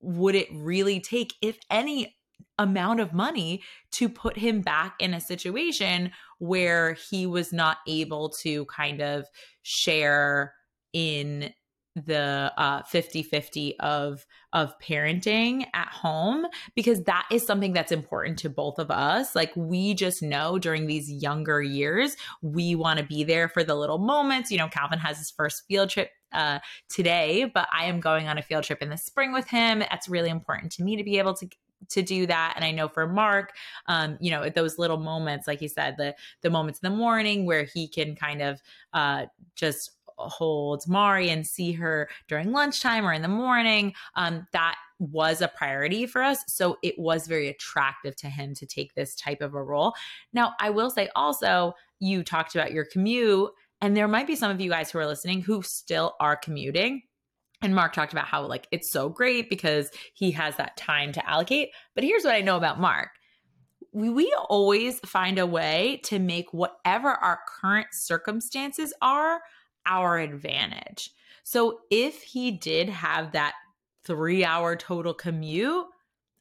would 0.00 0.34
it 0.34 0.48
really 0.50 0.98
take 0.98 1.34
if 1.42 1.58
any 1.68 2.16
amount 2.58 3.00
of 3.00 3.12
money 3.12 3.62
to 3.90 4.08
put 4.08 4.38
him 4.38 4.60
back 4.60 4.94
in 4.98 5.14
a 5.14 5.20
situation 5.20 6.12
where 6.40 6.94
he 6.94 7.26
was 7.26 7.52
not 7.52 7.78
able 7.86 8.30
to 8.30 8.64
kind 8.66 9.00
of 9.00 9.26
share 9.62 10.54
in 10.92 11.52
the 11.96 12.52
uh 12.56 12.82
50-50 12.82 13.74
of 13.80 14.24
of 14.52 14.72
parenting 14.78 15.66
at 15.74 15.88
home 15.88 16.46
because 16.76 17.02
that 17.02 17.26
is 17.32 17.44
something 17.44 17.72
that's 17.72 17.90
important 17.90 18.38
to 18.38 18.48
both 18.48 18.78
of 18.78 18.90
us. 18.92 19.34
Like 19.34 19.52
we 19.56 19.94
just 19.94 20.22
know 20.22 20.58
during 20.58 20.86
these 20.86 21.10
younger 21.10 21.60
years 21.60 22.16
we 22.42 22.76
want 22.76 23.00
to 23.00 23.04
be 23.04 23.24
there 23.24 23.48
for 23.48 23.64
the 23.64 23.74
little 23.74 23.98
moments. 23.98 24.50
You 24.52 24.58
know 24.58 24.68
calvin 24.68 25.00
has 25.00 25.18
his 25.18 25.30
first 25.30 25.64
field 25.66 25.90
trip 25.90 26.10
uh, 26.32 26.60
today 26.88 27.50
but 27.52 27.66
i 27.72 27.86
am 27.86 27.98
going 27.98 28.28
on 28.28 28.38
a 28.38 28.42
field 28.42 28.62
trip 28.62 28.80
in 28.80 28.88
the 28.88 28.96
spring 28.96 29.32
with 29.32 29.48
him. 29.48 29.80
That's 29.80 30.08
really 30.08 30.30
important 30.30 30.70
to 30.72 30.84
me 30.84 30.96
to 30.96 31.02
be 31.02 31.18
able 31.18 31.34
to 31.34 31.48
to 31.88 32.02
do 32.02 32.26
that 32.26 32.52
and 32.56 32.64
i 32.64 32.70
know 32.70 32.88
for 32.88 33.06
mark 33.06 33.52
um, 33.86 34.18
you 34.20 34.30
know 34.30 34.48
those 34.48 34.78
little 34.78 34.98
moments 34.98 35.46
like 35.46 35.60
he 35.60 35.68
said 35.68 35.96
the 35.96 36.14
the 36.42 36.50
moments 36.50 36.80
in 36.82 36.90
the 36.90 36.96
morning 36.96 37.46
where 37.46 37.64
he 37.64 37.88
can 37.88 38.14
kind 38.14 38.42
of 38.42 38.60
uh, 38.92 39.26
just 39.54 39.92
hold 40.28 40.86
Mari 40.86 41.30
and 41.30 41.46
see 41.46 41.72
her 41.72 42.08
during 42.28 42.52
lunchtime 42.52 43.06
or 43.06 43.12
in 43.12 43.22
the 43.22 43.28
morning, 43.28 43.94
um, 44.14 44.46
that 44.52 44.76
was 44.98 45.40
a 45.40 45.48
priority 45.48 46.06
for 46.06 46.22
us. 46.22 46.44
So 46.46 46.78
it 46.82 46.98
was 46.98 47.26
very 47.26 47.48
attractive 47.48 48.16
to 48.16 48.28
him 48.28 48.54
to 48.54 48.66
take 48.66 48.94
this 48.94 49.14
type 49.14 49.40
of 49.40 49.54
a 49.54 49.62
role. 49.62 49.94
Now, 50.32 50.54
I 50.60 50.70
will 50.70 50.90
say 50.90 51.08
also, 51.16 51.74
you 52.00 52.22
talked 52.22 52.54
about 52.54 52.72
your 52.72 52.84
commute, 52.84 53.50
and 53.80 53.96
there 53.96 54.08
might 54.08 54.26
be 54.26 54.36
some 54.36 54.50
of 54.50 54.60
you 54.60 54.70
guys 54.70 54.90
who 54.90 54.98
are 54.98 55.06
listening 55.06 55.40
who 55.40 55.62
still 55.62 56.14
are 56.20 56.36
commuting. 56.36 57.02
And 57.62 57.74
Mark 57.74 57.92
talked 57.92 58.12
about 58.12 58.26
how, 58.26 58.46
like, 58.46 58.66
it's 58.70 58.90
so 58.90 59.08
great 59.08 59.50
because 59.50 59.90
he 60.14 60.30
has 60.30 60.56
that 60.56 60.76
time 60.76 61.12
to 61.12 61.28
allocate. 61.28 61.70
But 61.94 62.04
here's 62.04 62.24
what 62.24 62.34
I 62.34 62.40
know 62.40 62.56
about 62.56 62.80
Mark 62.80 63.10
we, 63.92 64.08
we 64.08 64.34
always 64.48 65.00
find 65.00 65.38
a 65.38 65.46
way 65.46 66.00
to 66.04 66.18
make 66.18 66.52
whatever 66.52 67.08
our 67.08 67.40
current 67.60 67.88
circumstances 67.92 68.92
are 69.02 69.40
our 69.86 70.18
advantage. 70.18 71.10
So 71.42 71.80
if 71.90 72.22
he 72.22 72.52
did 72.52 72.88
have 72.88 73.32
that 73.32 73.54
three 74.04 74.44
hour 74.44 74.76
total 74.76 75.14
commute, 75.14 75.86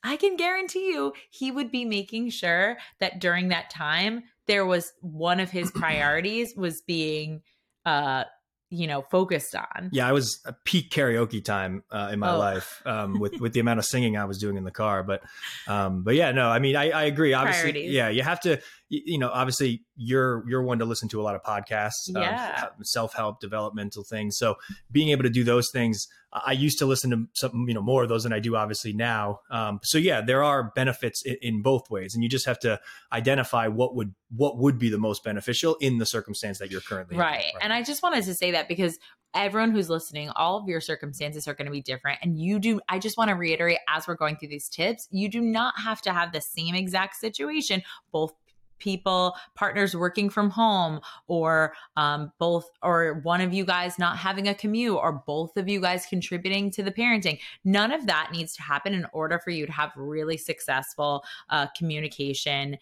I 0.03 0.15
can 0.15 0.37
guarantee 0.37 0.91
you 0.91 1.13
he 1.29 1.51
would 1.51 1.71
be 1.71 1.85
making 1.85 2.29
sure 2.29 2.77
that 2.99 3.19
during 3.19 3.49
that 3.49 3.69
time, 3.69 4.23
there 4.47 4.65
was 4.65 4.93
one 5.01 5.39
of 5.39 5.49
his 5.49 5.71
priorities 5.75 6.55
was 6.55 6.81
being 6.81 7.41
uh 7.85 8.25
you 8.69 8.85
know 8.85 9.01
focused 9.01 9.55
on 9.55 9.89
yeah 9.91 10.07
i 10.07 10.11
was 10.11 10.39
a 10.45 10.53
peak 10.53 10.91
karaoke 10.91 11.43
time 11.43 11.83
uh, 11.91 12.09
in 12.11 12.19
my 12.19 12.31
oh. 12.31 12.37
life 12.37 12.81
um, 12.85 13.19
with 13.19 13.39
with 13.39 13.53
the 13.53 13.59
amount 13.59 13.79
of 13.79 13.85
singing 13.93 14.15
i 14.15 14.25
was 14.25 14.37
doing 14.37 14.57
in 14.57 14.63
the 14.63 14.71
car 14.71 15.03
but 15.03 15.23
um, 15.67 16.03
but 16.03 16.15
yeah 16.15 16.31
no 16.31 16.49
i 16.49 16.59
mean 16.59 16.75
i, 16.75 16.89
I 16.89 17.03
agree 17.03 17.33
obviously 17.33 17.71
Priorities. 17.71 17.91
yeah 17.91 18.09
you 18.09 18.21
have 18.21 18.39
to 18.41 18.61
you 18.89 19.17
know 19.17 19.29
obviously 19.29 19.83
you're 19.95 20.43
you're 20.47 20.63
one 20.63 20.79
to 20.79 20.85
listen 20.85 21.07
to 21.07 21.21
a 21.21 21.23
lot 21.23 21.35
of 21.35 21.43
podcasts 21.43 22.09
um, 22.15 22.21
yeah. 22.21 22.63
Um, 22.63 22.83
self-help 22.83 23.39
developmental 23.39 24.03
things 24.03 24.37
so 24.37 24.55
being 24.91 25.09
able 25.09 25.23
to 25.23 25.29
do 25.29 25.43
those 25.43 25.69
things 25.71 26.07
i 26.33 26.51
used 26.51 26.79
to 26.79 26.85
listen 26.85 27.11
to 27.11 27.25
some 27.33 27.65
you 27.67 27.73
know 27.73 27.81
more 27.81 28.03
of 28.03 28.09
those 28.09 28.23
than 28.23 28.33
i 28.33 28.39
do 28.39 28.55
obviously 28.55 28.93
now 28.93 29.39
um, 29.51 29.79
so 29.83 29.97
yeah 29.97 30.21
there 30.21 30.43
are 30.43 30.71
benefits 30.75 31.21
in, 31.23 31.37
in 31.41 31.61
both 31.61 31.89
ways 31.89 32.15
and 32.15 32.23
you 32.23 32.29
just 32.29 32.45
have 32.45 32.59
to 32.59 32.79
identify 33.11 33.67
what 33.67 33.95
would 33.95 34.13
what 34.35 34.57
would 34.57 34.77
be 34.77 34.89
the 34.89 34.97
most 34.97 35.23
beneficial 35.23 35.75
in 35.81 35.97
the 35.97 36.05
circumstance 36.05 36.59
that 36.59 36.69
you're 36.69 36.81
currently 36.81 37.17
right. 37.17 37.29
right. 37.29 37.53
And 37.61 37.73
I 37.73 37.81
just 37.81 38.03
wanted 38.03 38.23
to 38.25 38.35
say 38.35 38.51
that 38.51 38.67
because 38.67 38.99
everyone 39.33 39.71
who's 39.71 39.89
listening, 39.89 40.29
all 40.35 40.57
of 40.57 40.67
your 40.67 40.81
circumstances 40.81 41.47
are 41.47 41.53
going 41.53 41.65
to 41.65 41.71
be 41.71 41.81
different. 41.81 42.19
And 42.21 42.39
you 42.39 42.59
do, 42.59 42.79
I 42.89 42.99
just 42.99 43.17
want 43.17 43.29
to 43.29 43.35
reiterate 43.35 43.79
as 43.87 44.07
we're 44.07 44.15
going 44.15 44.37
through 44.37 44.49
these 44.49 44.69
tips, 44.69 45.07
you 45.11 45.29
do 45.29 45.41
not 45.41 45.73
have 45.79 46.01
to 46.03 46.13
have 46.13 46.31
the 46.31 46.41
same 46.41 46.75
exact 46.75 47.15
situation. 47.15 47.81
Both 48.11 48.33
people 48.79 49.35
partners 49.55 49.95
working 49.95 50.29
from 50.29 50.49
home 50.49 50.99
or 51.27 51.73
um, 51.97 52.31
both 52.39 52.69
or 52.81 53.19
one 53.23 53.41
of 53.41 53.53
you 53.53 53.65
guys 53.65 53.99
not 53.99 54.17
having 54.17 54.47
a 54.47 54.55
commute 54.55 54.95
or 54.95 55.23
both 55.25 55.55
of 55.57 55.67
you 55.67 55.79
guys 55.79 56.05
contributing 56.05 56.71
to 56.71 56.83
the 56.83 56.91
parenting. 56.91 57.39
None 57.63 57.91
of 57.91 58.07
that 58.07 58.29
needs 58.31 58.53
to 58.55 58.61
happen 58.61 58.93
in 58.93 59.05
order 59.13 59.39
for 59.39 59.51
you 59.51 59.65
to 59.65 59.71
have 59.71 59.91
really 59.95 60.37
successful 60.37 61.23
uh, 61.49 61.67
communication 61.77 62.77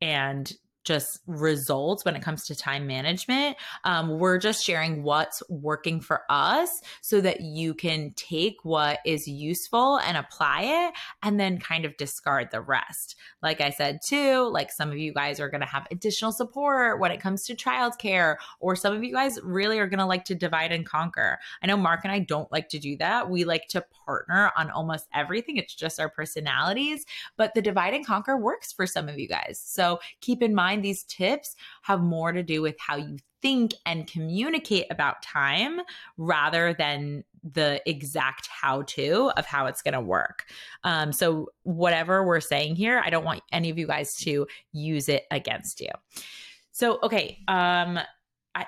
and 0.00 0.52
just 0.86 1.20
results 1.26 2.04
when 2.04 2.16
it 2.16 2.22
comes 2.22 2.46
to 2.46 2.54
time 2.54 2.86
management. 2.86 3.56
Um, 3.84 4.18
we're 4.18 4.38
just 4.38 4.64
sharing 4.64 5.02
what's 5.02 5.42
working 5.50 6.00
for 6.00 6.22
us 6.30 6.80
so 7.02 7.20
that 7.20 7.40
you 7.40 7.74
can 7.74 8.12
take 8.16 8.56
what 8.62 9.00
is 9.04 9.26
useful 9.26 9.98
and 9.98 10.16
apply 10.16 10.62
it 10.62 10.94
and 11.22 11.38
then 11.38 11.58
kind 11.58 11.84
of 11.84 11.96
discard 11.96 12.50
the 12.50 12.60
rest. 12.60 13.16
Like 13.42 13.60
I 13.60 13.70
said, 13.70 13.98
too, 14.06 14.48
like 14.48 14.70
some 14.70 14.90
of 14.90 14.98
you 14.98 15.12
guys 15.12 15.40
are 15.40 15.50
going 15.50 15.60
to 15.60 15.66
have 15.66 15.86
additional 15.90 16.32
support 16.32 17.00
when 17.00 17.10
it 17.10 17.20
comes 17.20 17.44
to 17.44 17.56
childcare, 17.56 18.36
or 18.60 18.76
some 18.76 18.94
of 18.94 19.02
you 19.02 19.12
guys 19.12 19.38
really 19.42 19.78
are 19.78 19.88
going 19.88 19.98
to 19.98 20.06
like 20.06 20.24
to 20.26 20.34
divide 20.34 20.72
and 20.72 20.86
conquer. 20.86 21.38
I 21.62 21.66
know 21.66 21.76
Mark 21.76 22.00
and 22.04 22.12
I 22.12 22.20
don't 22.20 22.50
like 22.52 22.68
to 22.70 22.78
do 22.78 22.96
that. 22.98 23.28
We 23.28 23.44
like 23.44 23.66
to 23.68 23.84
partner 24.06 24.52
on 24.56 24.70
almost 24.70 25.08
everything, 25.12 25.56
it's 25.56 25.74
just 25.74 25.98
our 25.98 26.08
personalities, 26.08 27.04
but 27.36 27.54
the 27.54 27.62
divide 27.62 27.94
and 27.94 28.06
conquer 28.06 28.36
works 28.36 28.72
for 28.72 28.86
some 28.86 29.08
of 29.08 29.18
you 29.18 29.26
guys. 29.26 29.60
So 29.64 29.98
keep 30.20 30.42
in 30.42 30.54
mind, 30.54 30.75
these 30.82 31.04
tips 31.04 31.56
have 31.82 32.00
more 32.00 32.32
to 32.32 32.42
do 32.42 32.62
with 32.62 32.76
how 32.78 32.96
you 32.96 33.18
think 33.42 33.74
and 33.84 34.10
communicate 34.10 34.86
about 34.90 35.22
time 35.22 35.80
rather 36.16 36.74
than 36.74 37.22
the 37.52 37.80
exact 37.86 38.48
how 38.48 38.82
to 38.82 39.30
of 39.36 39.46
how 39.46 39.66
it's 39.66 39.82
going 39.82 39.94
to 39.94 40.00
work. 40.00 40.44
Um, 40.84 41.12
so, 41.12 41.50
whatever 41.62 42.24
we're 42.24 42.40
saying 42.40 42.76
here, 42.76 43.00
I 43.04 43.10
don't 43.10 43.24
want 43.24 43.42
any 43.52 43.70
of 43.70 43.78
you 43.78 43.86
guys 43.86 44.16
to 44.16 44.46
use 44.72 45.08
it 45.08 45.24
against 45.30 45.80
you. 45.80 45.90
So, 46.72 46.98
okay, 47.02 47.38
um, 47.48 47.98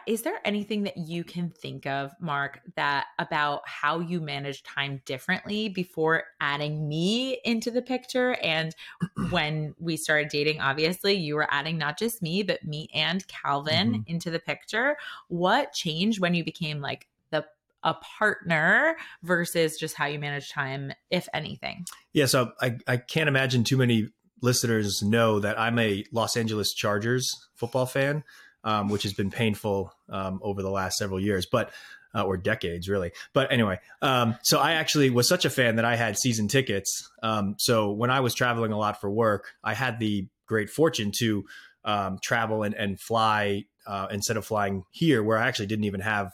is 0.07 0.23
there 0.23 0.41
anything 0.45 0.83
that 0.83 0.97
you 0.97 1.25
can 1.25 1.51
think 1.51 1.87
of 1.87 2.13
mark 2.21 2.61
that 2.77 3.07
about 3.19 3.63
how 3.67 4.01
you 4.01 4.21
manage 4.21 4.63
time 4.63 5.01
differently 5.05 5.69
before 5.69 6.25
adding 6.41 6.89
me 6.89 7.39
into 7.45 7.71
the 7.71 7.83
picture? 7.83 8.37
And 8.43 8.75
when 9.31 9.75
we 9.79 9.97
started 9.97 10.29
dating 10.29 10.61
obviously 10.61 11.15
you 11.15 11.35
were 11.35 11.49
adding 11.51 11.79
not 11.79 11.99
just 11.99 12.23
me 12.23 12.43
but 12.43 12.65
me 12.65 12.89
and 12.93 13.27
calvin 13.29 13.93
mm-hmm. 13.93 14.03
into 14.07 14.31
the 14.31 14.41
picture. 14.41 14.97
What 15.29 15.73
changed 15.73 16.21
when 16.21 16.35
you 16.35 16.45
became 16.45 16.81
like 16.81 17.09
the 17.31 17.47
a 17.83 17.95
partner 17.95 18.97
versus 19.23 19.79
just 19.79 19.95
how 19.95 20.07
you 20.07 20.19
manage 20.19 20.51
time 20.51 20.93
if 21.11 21.29
anything? 21.33 21.87
Yeah 22.13 22.27
so 22.27 22.53
i, 22.61 22.77
I 22.87 22.97
can't 22.99 23.29
imagine 23.29 23.65
too 23.65 23.77
many 23.77 24.09
listeners 24.41 25.03
know 25.03 25.41
that 25.41 25.59
i'm 25.59 25.79
a 25.79 26.05
los 26.13 26.37
angeles 26.37 26.73
chargers 26.73 27.29
football 27.57 27.87
fan 27.87 28.23
um, 28.65 28.89
which 28.89 29.03
has 29.03 29.13
been 29.13 29.31
painful 29.31 29.93
um, 30.09 30.41
over 30.43 30.63
the 30.63 30.71
last 30.71 30.97
several 30.97 31.21
years, 31.21 31.47
but 31.47 31.71
uh, 32.15 32.23
or 32.23 32.37
decades 32.37 32.89
really. 32.89 33.13
But 33.33 33.53
anyway, 33.53 33.79
um, 34.03 34.37
so 34.43 34.59
I 34.59 34.73
actually 34.73 35.11
was 35.11 35.29
such 35.29 35.45
a 35.45 35.51
fan 35.51 35.77
that 35.77 35.85
I 35.85 35.97
had 35.97 36.19
season 36.19 36.49
tickets. 36.49 37.09
Um, 37.23 37.57
so 37.59 37.93
when 37.93 38.11
I 38.11 38.21
was 38.21 38.35
traveling 38.35 38.73
a 38.73 38.79
lot 38.79 39.01
for 39.01 39.11
work, 39.11 39.49
I 39.63 39.75
had 39.75 39.99
the 39.99 40.27
great 40.47 40.71
fortune 40.71 41.13
to 41.19 41.45
um, 41.85 42.19
travel 42.23 42.63
and, 42.63 42.75
and 42.75 42.99
fly 43.01 43.65
uh, 43.87 44.09
instead 44.11 44.37
of 44.37 44.45
flying 44.45 44.85
here, 44.91 45.23
where 45.23 45.39
I 45.39 45.47
actually 45.47 45.67
didn't 45.67 45.85
even 45.85 46.01
have 46.01 46.33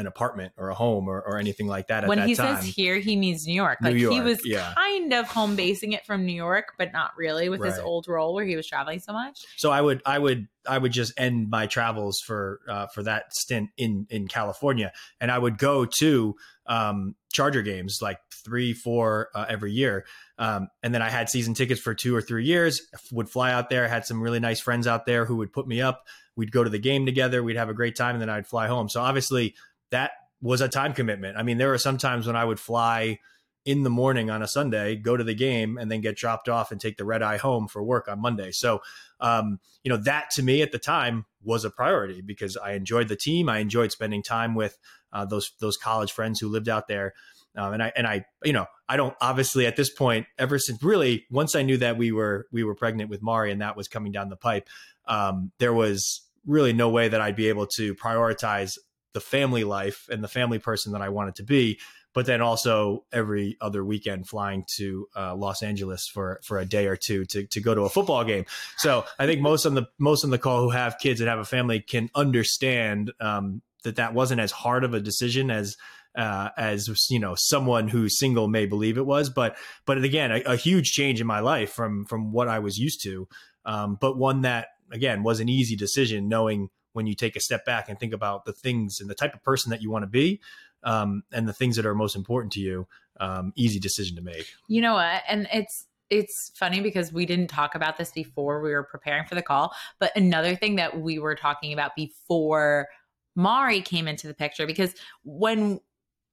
an 0.00 0.06
apartment 0.06 0.52
or 0.56 0.70
a 0.70 0.74
home 0.74 1.08
or, 1.08 1.20
or 1.20 1.38
anything 1.38 1.66
like 1.66 1.88
that. 1.88 2.06
when 2.08 2.18
that 2.18 2.28
he 2.28 2.34
time. 2.34 2.56
says 2.56 2.64
here, 2.64 2.98
he 2.98 3.16
means 3.16 3.46
New 3.46 3.54
York. 3.54 3.78
Like 3.80 3.94
York, 3.94 4.12
he 4.12 4.20
was 4.20 4.44
yeah. 4.44 4.72
kind 4.74 5.12
of 5.12 5.26
home 5.28 5.54
basing 5.54 5.92
it 5.92 6.04
from 6.04 6.26
New 6.26 6.32
York, 6.32 6.72
but 6.78 6.92
not 6.92 7.12
really 7.16 7.48
with 7.48 7.60
right. 7.60 7.70
his 7.70 7.78
old 7.78 8.08
role 8.08 8.34
where 8.34 8.44
he 8.44 8.56
was 8.56 8.66
traveling 8.66 8.98
so 8.98 9.12
much. 9.12 9.44
So 9.56 9.70
I 9.70 9.80
would, 9.80 10.02
I 10.04 10.18
would, 10.18 10.48
I 10.66 10.78
would 10.78 10.92
just 10.92 11.12
end 11.18 11.48
my 11.50 11.66
travels 11.66 12.20
for 12.20 12.60
uh, 12.68 12.86
for 12.88 13.02
that 13.04 13.34
stint 13.34 13.70
in 13.76 14.06
in 14.10 14.28
California, 14.28 14.92
and 15.20 15.30
I 15.30 15.38
would 15.38 15.58
go 15.58 15.86
to 16.00 16.34
um, 16.66 17.14
Charger 17.32 17.62
games 17.62 17.98
like 18.00 18.18
three, 18.44 18.72
four 18.72 19.28
uh, 19.34 19.46
every 19.48 19.72
year. 19.72 20.06
Um, 20.38 20.68
and 20.82 20.94
then 20.94 21.02
I 21.02 21.10
had 21.10 21.28
season 21.28 21.54
tickets 21.54 21.80
for 21.80 21.94
two 21.94 22.14
or 22.14 22.22
three 22.22 22.44
years. 22.44 22.80
Would 23.12 23.28
fly 23.28 23.52
out 23.52 23.70
there. 23.70 23.88
Had 23.88 24.06
some 24.06 24.22
really 24.22 24.40
nice 24.40 24.60
friends 24.60 24.86
out 24.86 25.06
there 25.06 25.24
who 25.24 25.36
would 25.36 25.52
put 25.52 25.66
me 25.66 25.80
up. 25.80 26.04
We'd 26.36 26.52
go 26.52 26.64
to 26.64 26.70
the 26.70 26.78
game 26.78 27.06
together. 27.06 27.42
We'd 27.42 27.56
have 27.56 27.68
a 27.68 27.74
great 27.74 27.96
time, 27.96 28.14
and 28.14 28.22
then 28.22 28.30
I'd 28.30 28.46
fly 28.46 28.66
home. 28.66 28.88
So 28.88 29.00
obviously, 29.00 29.54
that 29.90 30.12
was 30.40 30.60
a 30.60 30.68
time 30.68 30.94
commitment. 30.94 31.36
I 31.36 31.42
mean, 31.42 31.58
there 31.58 31.68
were 31.68 31.78
some 31.78 31.98
times 31.98 32.26
when 32.26 32.36
I 32.36 32.44
would 32.44 32.60
fly 32.60 33.18
in 33.66 33.82
the 33.82 33.90
morning 33.90 34.30
on 34.30 34.42
a 34.42 34.48
Sunday, 34.48 34.96
go 34.96 35.16
to 35.16 35.24
the 35.24 35.34
game, 35.34 35.76
and 35.76 35.90
then 35.90 36.00
get 36.00 36.16
dropped 36.16 36.48
off 36.48 36.72
and 36.72 36.80
take 36.80 36.96
the 36.96 37.04
red 37.04 37.22
eye 37.22 37.36
home 37.36 37.68
for 37.68 37.82
work 37.82 38.08
on 38.08 38.20
Monday. 38.20 38.50
So, 38.52 38.80
um, 39.20 39.60
you 39.84 39.90
know, 39.90 39.98
that 39.98 40.30
to 40.32 40.42
me 40.42 40.62
at 40.62 40.72
the 40.72 40.78
time 40.78 41.26
was 41.42 41.64
a 41.64 41.70
priority 41.70 42.22
because 42.22 42.56
I 42.56 42.72
enjoyed 42.72 43.08
the 43.08 43.16
team. 43.16 43.48
I 43.48 43.58
enjoyed 43.58 43.92
spending 43.92 44.22
time 44.22 44.54
with 44.54 44.78
uh, 45.12 45.26
those 45.26 45.52
those 45.60 45.76
college 45.76 46.12
friends 46.12 46.40
who 46.40 46.48
lived 46.48 46.68
out 46.68 46.88
there. 46.88 47.12
Um, 47.56 47.74
and 47.74 47.82
I 47.82 47.92
and 47.96 48.06
I 48.06 48.24
you 48.44 48.52
know 48.52 48.66
I 48.88 48.96
don't 48.96 49.14
obviously 49.20 49.66
at 49.66 49.76
this 49.76 49.90
point 49.90 50.26
ever 50.38 50.58
since 50.58 50.82
really 50.82 51.26
once 51.30 51.54
I 51.54 51.62
knew 51.62 51.76
that 51.78 51.98
we 51.98 52.12
were 52.12 52.46
we 52.52 52.64
were 52.64 52.74
pregnant 52.74 53.10
with 53.10 53.22
Mari 53.22 53.50
and 53.50 53.60
that 53.60 53.76
was 53.76 53.88
coming 53.88 54.12
down 54.12 54.30
the 54.30 54.36
pipe, 54.36 54.68
um, 55.06 55.50
there 55.58 55.74
was 55.74 56.22
really 56.46 56.72
no 56.72 56.88
way 56.88 57.08
that 57.08 57.20
I'd 57.20 57.36
be 57.36 57.48
able 57.48 57.66
to 57.76 57.94
prioritize 57.96 58.78
the 59.12 59.20
family 59.20 59.64
life 59.64 60.08
and 60.10 60.22
the 60.22 60.28
family 60.28 60.58
person 60.58 60.92
that 60.92 61.02
I 61.02 61.08
wanted 61.08 61.36
to 61.36 61.42
be. 61.42 61.78
But 62.12 62.26
then 62.26 62.40
also 62.40 63.04
every 63.12 63.56
other 63.60 63.84
weekend 63.84 64.28
flying 64.28 64.64
to 64.76 65.06
uh, 65.14 65.34
Los 65.36 65.62
Angeles 65.62 66.08
for 66.08 66.40
for 66.42 66.58
a 66.58 66.64
day 66.64 66.86
or 66.86 66.96
two 66.96 67.24
to 67.26 67.46
to 67.46 67.60
go 67.60 67.72
to 67.72 67.82
a 67.82 67.88
football 67.88 68.24
game. 68.24 68.46
So 68.78 69.04
I 69.18 69.26
think 69.26 69.40
most 69.40 69.64
on 69.64 69.74
the 69.74 69.86
most 69.98 70.24
on 70.24 70.30
the 70.30 70.38
call 70.38 70.60
who 70.60 70.70
have 70.70 70.98
kids 70.98 71.20
and 71.20 71.28
have 71.28 71.38
a 71.38 71.44
family 71.44 71.78
can 71.78 72.10
understand 72.16 73.12
um, 73.20 73.62
that 73.84 73.96
that 73.96 74.12
wasn't 74.12 74.40
as 74.40 74.50
hard 74.50 74.82
of 74.82 74.92
a 74.92 75.00
decision 75.00 75.52
as 75.52 75.76
uh, 76.16 76.48
as 76.56 77.08
you 77.10 77.18
know 77.18 77.34
someone 77.36 77.88
who's 77.88 78.18
single 78.18 78.48
may 78.48 78.66
believe 78.66 78.98
it 78.98 79.06
was. 79.06 79.30
But 79.30 79.56
but 79.86 80.02
again, 80.02 80.32
a, 80.32 80.40
a 80.52 80.56
huge 80.56 80.92
change 80.92 81.20
in 81.20 81.26
my 81.26 81.40
life 81.40 81.70
from 81.70 82.04
from 82.06 82.32
what 82.32 82.48
I 82.48 82.58
was 82.58 82.78
used 82.78 83.02
to, 83.04 83.28
um, 83.64 83.98
but 84.00 84.16
one 84.16 84.42
that 84.42 84.68
again 84.90 85.22
was 85.22 85.40
an 85.40 85.48
easy 85.48 85.76
decision, 85.76 86.28
knowing 86.28 86.70
when 86.92 87.06
you 87.06 87.14
take 87.14 87.36
a 87.36 87.40
step 87.40 87.64
back 87.64 87.88
and 87.88 87.98
think 87.98 88.12
about 88.12 88.44
the 88.44 88.52
things 88.52 89.00
and 89.00 89.08
the 89.08 89.14
type 89.14 89.34
of 89.34 89.42
person 89.42 89.70
that 89.70 89.82
you 89.82 89.90
want 89.90 90.02
to 90.02 90.08
be 90.08 90.40
um, 90.82 91.22
and 91.32 91.48
the 91.48 91.52
things 91.52 91.76
that 91.76 91.86
are 91.86 91.94
most 91.94 92.16
important 92.16 92.52
to 92.52 92.60
you 92.60 92.86
um, 93.20 93.52
easy 93.54 93.78
decision 93.78 94.16
to 94.16 94.22
make. 94.22 94.46
You 94.68 94.80
know 94.80 94.94
what? 94.94 95.22
And 95.28 95.46
it's 95.52 95.86
it's 96.10 96.50
funny 96.56 96.80
because 96.80 97.12
we 97.12 97.24
didn't 97.24 97.48
talk 97.48 97.74
about 97.74 97.96
this 97.96 98.10
before 98.10 98.60
we 98.60 98.70
were 98.72 98.82
preparing 98.82 99.24
for 99.26 99.36
the 99.36 99.42
call 99.42 99.72
but 100.00 100.14
another 100.16 100.56
thing 100.56 100.76
that 100.76 101.00
we 101.00 101.18
were 101.18 101.36
talking 101.36 101.72
about 101.72 101.94
before 101.94 102.88
mari 103.36 103.80
came 103.80 104.08
into 104.08 104.26
the 104.26 104.34
picture 104.34 104.66
because 104.66 104.92
when 105.22 105.78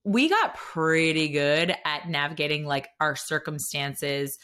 we 0.03 0.29
got 0.29 0.55
pretty 0.55 1.27
good 1.29 1.75
at 1.85 2.09
navigating 2.09 2.65
like 2.65 2.89
our 2.99 3.15
circumstances 3.15 4.39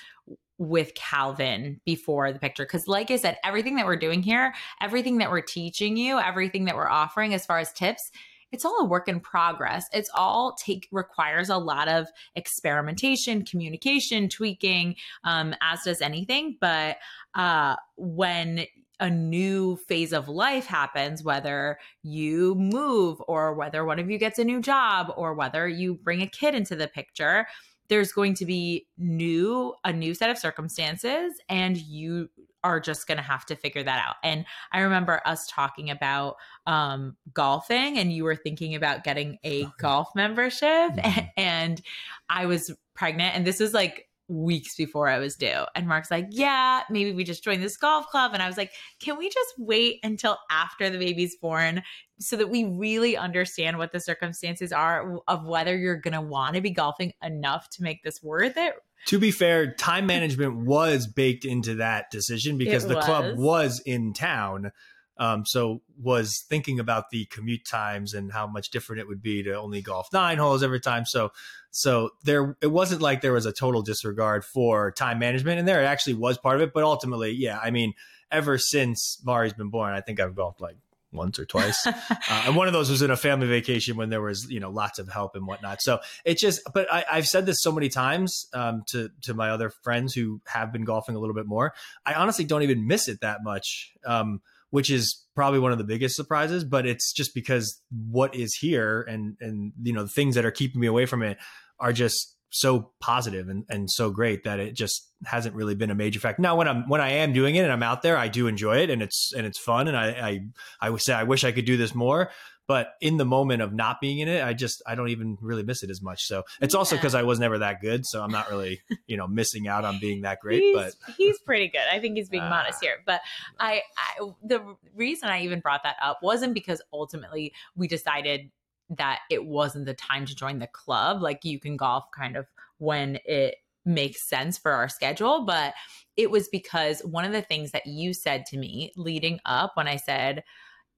with 0.57 0.93
Calvin 0.95 1.79
before 1.85 2.31
the 2.31 2.39
picture. 2.39 2.63
Because, 2.63 2.87
like 2.87 3.11
I 3.11 3.17
said, 3.17 3.37
everything 3.43 3.75
that 3.75 3.85
we're 3.85 3.95
doing 3.95 4.21
here, 4.21 4.53
everything 4.81 5.17
that 5.17 5.31
we're 5.31 5.41
teaching 5.41 5.97
you, 5.97 6.19
everything 6.19 6.65
that 6.65 6.75
we're 6.75 6.89
offering 6.89 7.33
as 7.33 7.45
far 7.45 7.59
as 7.59 7.71
tips, 7.73 8.11
it's 8.51 8.65
all 8.65 8.77
a 8.79 8.85
work 8.85 9.07
in 9.07 9.19
progress. 9.19 9.87
It's 9.93 10.11
all 10.13 10.55
take 10.63 10.87
requires 10.91 11.49
a 11.49 11.57
lot 11.57 11.87
of 11.87 12.07
experimentation, 12.35 13.43
communication, 13.43 14.29
tweaking, 14.29 14.95
um, 15.23 15.55
as 15.59 15.81
does 15.83 16.01
anything. 16.01 16.57
But 16.61 16.97
uh, 17.33 17.77
when 17.97 18.65
a 18.99 19.09
new 19.09 19.75
phase 19.87 20.13
of 20.13 20.29
life 20.29 20.67
happens, 20.67 21.23
whether 21.23 21.79
you 22.03 22.53
move 22.55 23.19
or 23.27 23.55
whether 23.55 23.83
one 23.83 23.97
of 23.97 24.09
you 24.09 24.19
gets 24.19 24.37
a 24.37 24.43
new 24.43 24.61
job 24.61 25.11
or 25.17 25.33
whether 25.33 25.67
you 25.67 25.95
bring 25.95 26.21
a 26.21 26.27
kid 26.27 26.53
into 26.53 26.75
the 26.75 26.87
picture, 26.87 27.47
there's 27.89 28.11
going 28.11 28.33
to 28.35 28.45
be 28.45 28.87
new 28.97 29.73
a 29.83 29.91
new 29.93 30.13
set 30.13 30.29
of 30.29 30.37
circumstances 30.37 31.33
and 31.49 31.77
you 31.77 32.29
are 32.63 32.79
just 32.79 33.07
going 33.07 33.17
to 33.17 33.23
have 33.23 33.45
to 33.45 33.55
figure 33.55 33.83
that 33.83 34.03
out. 34.07 34.15
And 34.23 34.45
I 34.71 34.79
remember 34.79 35.21
us 35.25 35.47
talking 35.47 35.89
about 35.89 36.37
um, 36.65 37.17
golfing, 37.33 37.97
and 37.97 38.11
you 38.13 38.23
were 38.23 38.35
thinking 38.35 38.75
about 38.75 39.03
getting 39.03 39.37
a 39.43 39.67
golf 39.79 40.09
membership. 40.15 40.67
Mm-hmm. 40.69 41.19
And 41.37 41.81
I 42.29 42.45
was 42.45 42.71
pregnant, 42.93 43.35
and 43.35 43.45
this 43.45 43.59
was 43.59 43.73
like 43.73 44.07
weeks 44.33 44.75
before 44.75 45.07
I 45.07 45.19
was 45.19 45.35
due. 45.35 45.63
And 45.75 45.87
Mark's 45.87 46.11
like, 46.11 46.27
Yeah, 46.31 46.83
maybe 46.89 47.13
we 47.13 47.23
just 47.23 47.43
join 47.43 47.61
this 47.61 47.77
golf 47.77 48.07
club. 48.07 48.31
And 48.33 48.41
I 48.41 48.47
was 48.47 48.57
like, 48.57 48.71
Can 48.99 49.17
we 49.17 49.29
just 49.29 49.53
wait 49.57 49.99
until 50.03 50.37
after 50.49 50.89
the 50.89 50.97
baby's 50.97 51.35
born 51.35 51.83
so 52.19 52.35
that 52.35 52.49
we 52.49 52.65
really 52.65 53.17
understand 53.17 53.77
what 53.77 53.91
the 53.91 53.99
circumstances 53.99 54.71
are 54.71 55.19
of 55.27 55.45
whether 55.45 55.77
you're 55.77 55.99
going 55.99 56.13
to 56.13 56.21
want 56.21 56.55
to 56.55 56.61
be 56.61 56.71
golfing 56.71 57.13
enough 57.23 57.69
to 57.71 57.83
make 57.83 58.03
this 58.03 58.21
worth 58.23 58.57
it? 58.57 58.75
To 59.07 59.19
be 59.19 59.31
fair, 59.31 59.73
time 59.73 60.05
management 60.05 60.65
was 60.65 61.07
baked 61.07 61.43
into 61.43 61.75
that 61.75 62.09
decision 62.09 62.57
because 62.57 62.85
it 62.85 62.87
the 62.87 62.95
was. 62.95 63.05
club 63.05 63.37
was 63.37 63.81
in 63.85 64.13
town. 64.13 64.71
Um, 65.17 65.45
so 65.45 65.81
was 66.01 66.43
thinking 66.49 66.79
about 66.79 67.09
the 67.11 67.25
commute 67.25 67.65
times 67.65 68.13
and 68.13 68.31
how 68.31 68.47
much 68.47 68.69
different 68.69 68.99
it 69.01 69.07
would 69.07 69.21
be 69.21 69.43
to 69.43 69.53
only 69.53 69.81
golf 69.81 70.07
nine 70.11 70.37
holes 70.37 70.63
every 70.63 70.79
time. 70.79 71.05
So, 71.05 71.31
so 71.71 72.11
there, 72.23 72.57
it 72.61 72.71
wasn't 72.71 73.01
like 73.01 73.21
there 73.21 73.33
was 73.33 73.45
a 73.45 73.53
total 73.53 73.81
disregard 73.81 74.43
for 74.43 74.91
time 74.91 75.19
management 75.19 75.59
and 75.59 75.67
there 75.67 75.81
It 75.81 75.85
actually 75.85 76.15
was 76.15 76.37
part 76.37 76.55
of 76.55 76.61
it. 76.61 76.73
But 76.73 76.83
ultimately, 76.83 77.31
yeah, 77.31 77.59
I 77.61 77.71
mean, 77.71 77.93
ever 78.31 78.57
since 78.57 79.21
Mari's 79.23 79.53
been 79.53 79.69
born, 79.69 79.93
I 79.93 80.01
think 80.01 80.19
I've 80.19 80.35
golfed 80.35 80.61
like 80.61 80.77
once 81.13 81.39
or 81.39 81.45
twice. 81.45 81.85
uh, 81.87 81.93
and 82.29 82.55
one 82.55 82.67
of 82.67 82.73
those 82.73 82.89
was 82.89 83.01
in 83.01 83.11
a 83.11 83.17
family 83.17 83.47
vacation 83.47 83.95
when 83.95 84.09
there 84.09 84.21
was, 84.21 84.47
you 84.49 84.59
know, 84.59 84.69
lots 84.69 84.99
of 84.99 85.07
help 85.07 85.35
and 85.35 85.47
whatnot. 85.47 85.81
So 85.81 85.99
it 86.25 86.37
just, 86.37 86.61
but 86.73 86.91
I, 86.91 87.05
have 87.07 87.27
said 87.27 87.45
this 87.45 87.61
so 87.61 87.71
many 87.71 87.89
times 87.89 88.47
um, 88.53 88.83
to 88.89 89.09
to 89.21 89.33
my 89.33 89.51
other 89.51 89.69
friends 89.69 90.13
who 90.13 90.41
have 90.47 90.73
been 90.73 90.83
golfing 90.83 91.15
a 91.15 91.19
little 91.19 91.35
bit 91.35 91.45
more. 91.45 91.73
I 92.05 92.15
honestly 92.15 92.45
don't 92.45 92.63
even 92.63 92.87
miss 92.87 93.07
it 93.07 93.21
that 93.21 93.43
much, 93.43 93.93
um, 94.05 94.41
which 94.73 94.89
is 94.89 95.23
probably 95.35 95.59
one 95.59 95.71
of 95.71 95.77
the 95.77 95.83
biggest 95.83 96.15
surprises. 96.15 96.63
But 96.63 96.87
it's 96.87 97.13
just 97.13 97.35
because 97.35 97.79
what 98.09 98.33
is 98.33 98.55
here 98.55 99.03
and 99.03 99.37
and 99.39 99.71
you 99.83 99.93
know 99.93 100.01
the 100.01 100.09
things 100.09 100.33
that 100.33 100.45
are 100.45 100.51
keeping 100.51 100.81
me 100.81 100.87
away 100.87 101.05
from 101.05 101.21
it 101.21 101.37
are 101.79 101.93
just 101.93 102.35
so 102.49 102.91
positive 102.99 103.49
and, 103.49 103.65
and 103.69 103.89
so 103.89 104.09
great 104.09 104.45
that 104.45 104.59
it 104.59 104.73
just 104.75 105.11
hasn't 105.25 105.53
really 105.53 105.75
been 105.75 105.91
a 105.91 105.95
major 105.95 106.19
factor. 106.19 106.41
Now, 106.41 106.55
when 106.55 106.67
I'm 106.67 106.89
when 106.89 107.01
I 107.01 107.09
am 107.11 107.33
doing 107.33 107.55
it 107.55 107.61
and 107.61 107.71
I'm 107.71 107.83
out 107.83 108.01
there, 108.01 108.17
I 108.17 108.29
do 108.29 108.47
enjoy 108.47 108.77
it 108.77 108.89
and 108.89 109.03
it's 109.03 109.31
and 109.37 109.45
it's 109.45 109.59
fun 109.59 109.87
and 109.87 109.95
I 109.95 110.07
I 110.07 110.39
I 110.81 110.89
would 110.89 111.01
say 111.01 111.13
I 111.13 111.23
wish 111.23 111.43
I 111.43 111.51
could 111.51 111.65
do 111.65 111.77
this 111.77 111.93
more. 111.93 112.31
But 112.67 112.93
in 113.01 113.17
the 113.17 113.25
moment 113.25 113.61
of 113.61 113.73
not 113.73 113.99
being 113.99 114.19
in 114.19 114.27
it, 114.27 114.43
I 114.43 114.53
just 114.53 114.81
I 114.87 114.95
don't 114.95 115.09
even 115.09 115.37
really 115.41 115.63
miss 115.63 115.83
it 115.83 115.89
as 115.89 116.01
much. 116.01 116.25
So 116.25 116.43
it's 116.61 116.73
yeah. 116.73 116.77
also 116.77 116.95
because 116.95 117.13
I 117.13 117.23
was 117.23 117.39
never 117.39 117.59
that 117.59 117.81
good, 117.81 118.05
so 118.05 118.23
I'm 118.23 118.31
not 118.31 118.49
really 118.49 118.81
you 119.07 119.17
know 119.17 119.27
missing 119.27 119.67
out 119.67 119.83
on 119.85 119.99
being 119.99 120.21
that 120.21 120.39
great. 120.39 120.61
He's, 120.61 120.75
but 120.75 120.93
he's 121.17 121.39
pretty 121.39 121.67
good. 121.67 121.83
I 121.91 121.99
think 121.99 122.15
he's 122.15 122.29
being 122.29 122.43
uh, 122.43 122.49
modest 122.49 122.81
here. 122.81 122.97
But 123.05 123.21
I, 123.59 123.81
I 123.97 124.29
the 124.43 124.75
reason 124.95 125.29
I 125.29 125.43
even 125.43 125.59
brought 125.59 125.83
that 125.83 125.97
up 126.01 126.19
wasn't 126.21 126.53
because 126.53 126.81
ultimately 126.93 127.53
we 127.75 127.87
decided 127.87 128.49
that 128.89 129.19
it 129.29 129.45
wasn't 129.45 129.85
the 129.85 129.93
time 129.93 130.25
to 130.25 130.35
join 130.35 130.59
the 130.59 130.67
club. 130.67 131.21
Like 131.21 131.43
you 131.43 131.59
can 131.59 131.77
golf 131.77 132.05
kind 132.15 132.37
of 132.37 132.47
when 132.77 133.19
it 133.25 133.55
makes 133.85 134.23
sense 134.23 134.57
for 134.57 134.71
our 134.71 134.87
schedule. 134.89 135.45
But 135.45 135.73
it 136.15 136.31
was 136.31 136.47
because 136.47 137.01
one 137.01 137.25
of 137.25 137.31
the 137.31 137.41
things 137.41 137.71
that 137.71 137.85
you 137.85 138.13
said 138.13 138.45
to 138.47 138.57
me 138.57 138.93
leading 138.95 139.39
up 139.45 139.71
when 139.75 139.87
I 139.87 139.97
said, 139.97 140.43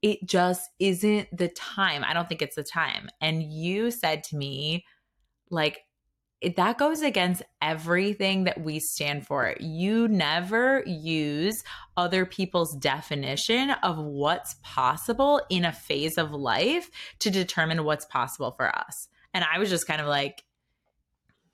it 0.06 0.24
just 0.24 0.70
isn't 0.78 1.36
the 1.36 1.48
time. 1.48 2.04
I 2.04 2.14
don't 2.14 2.30
think 2.30 2.44
it's 2.44 2.56
the 2.56 2.64
time. 2.64 3.10
And 3.22 3.42
you 3.42 3.90
said 3.90 4.24
to 4.26 4.38
me, 4.38 4.86
like, 5.50 5.80
that 6.58 6.78
goes 6.78 7.02
against 7.02 7.42
everything 7.60 8.44
that 8.44 8.62
we 8.62 8.78
stand 8.80 9.26
for. 9.26 9.56
You 9.60 10.08
never 10.08 10.84
use 10.86 11.56
other 11.98 12.24
people's 12.24 12.76
definition 12.76 13.72
of 13.82 13.98
what's 13.98 14.58
possible 14.62 15.42
in 15.50 15.66
a 15.66 15.72
phase 15.72 16.20
of 16.20 16.32
life 16.32 16.92
to 17.18 17.32
determine 17.32 17.84
what's 17.84 18.06
possible 18.06 18.52
for 18.52 18.78
us. 18.78 19.08
And 19.34 19.44
I 19.44 19.58
was 19.58 19.72
just 19.72 19.88
kind 19.88 20.02
of 20.02 20.06
like, 20.06 20.44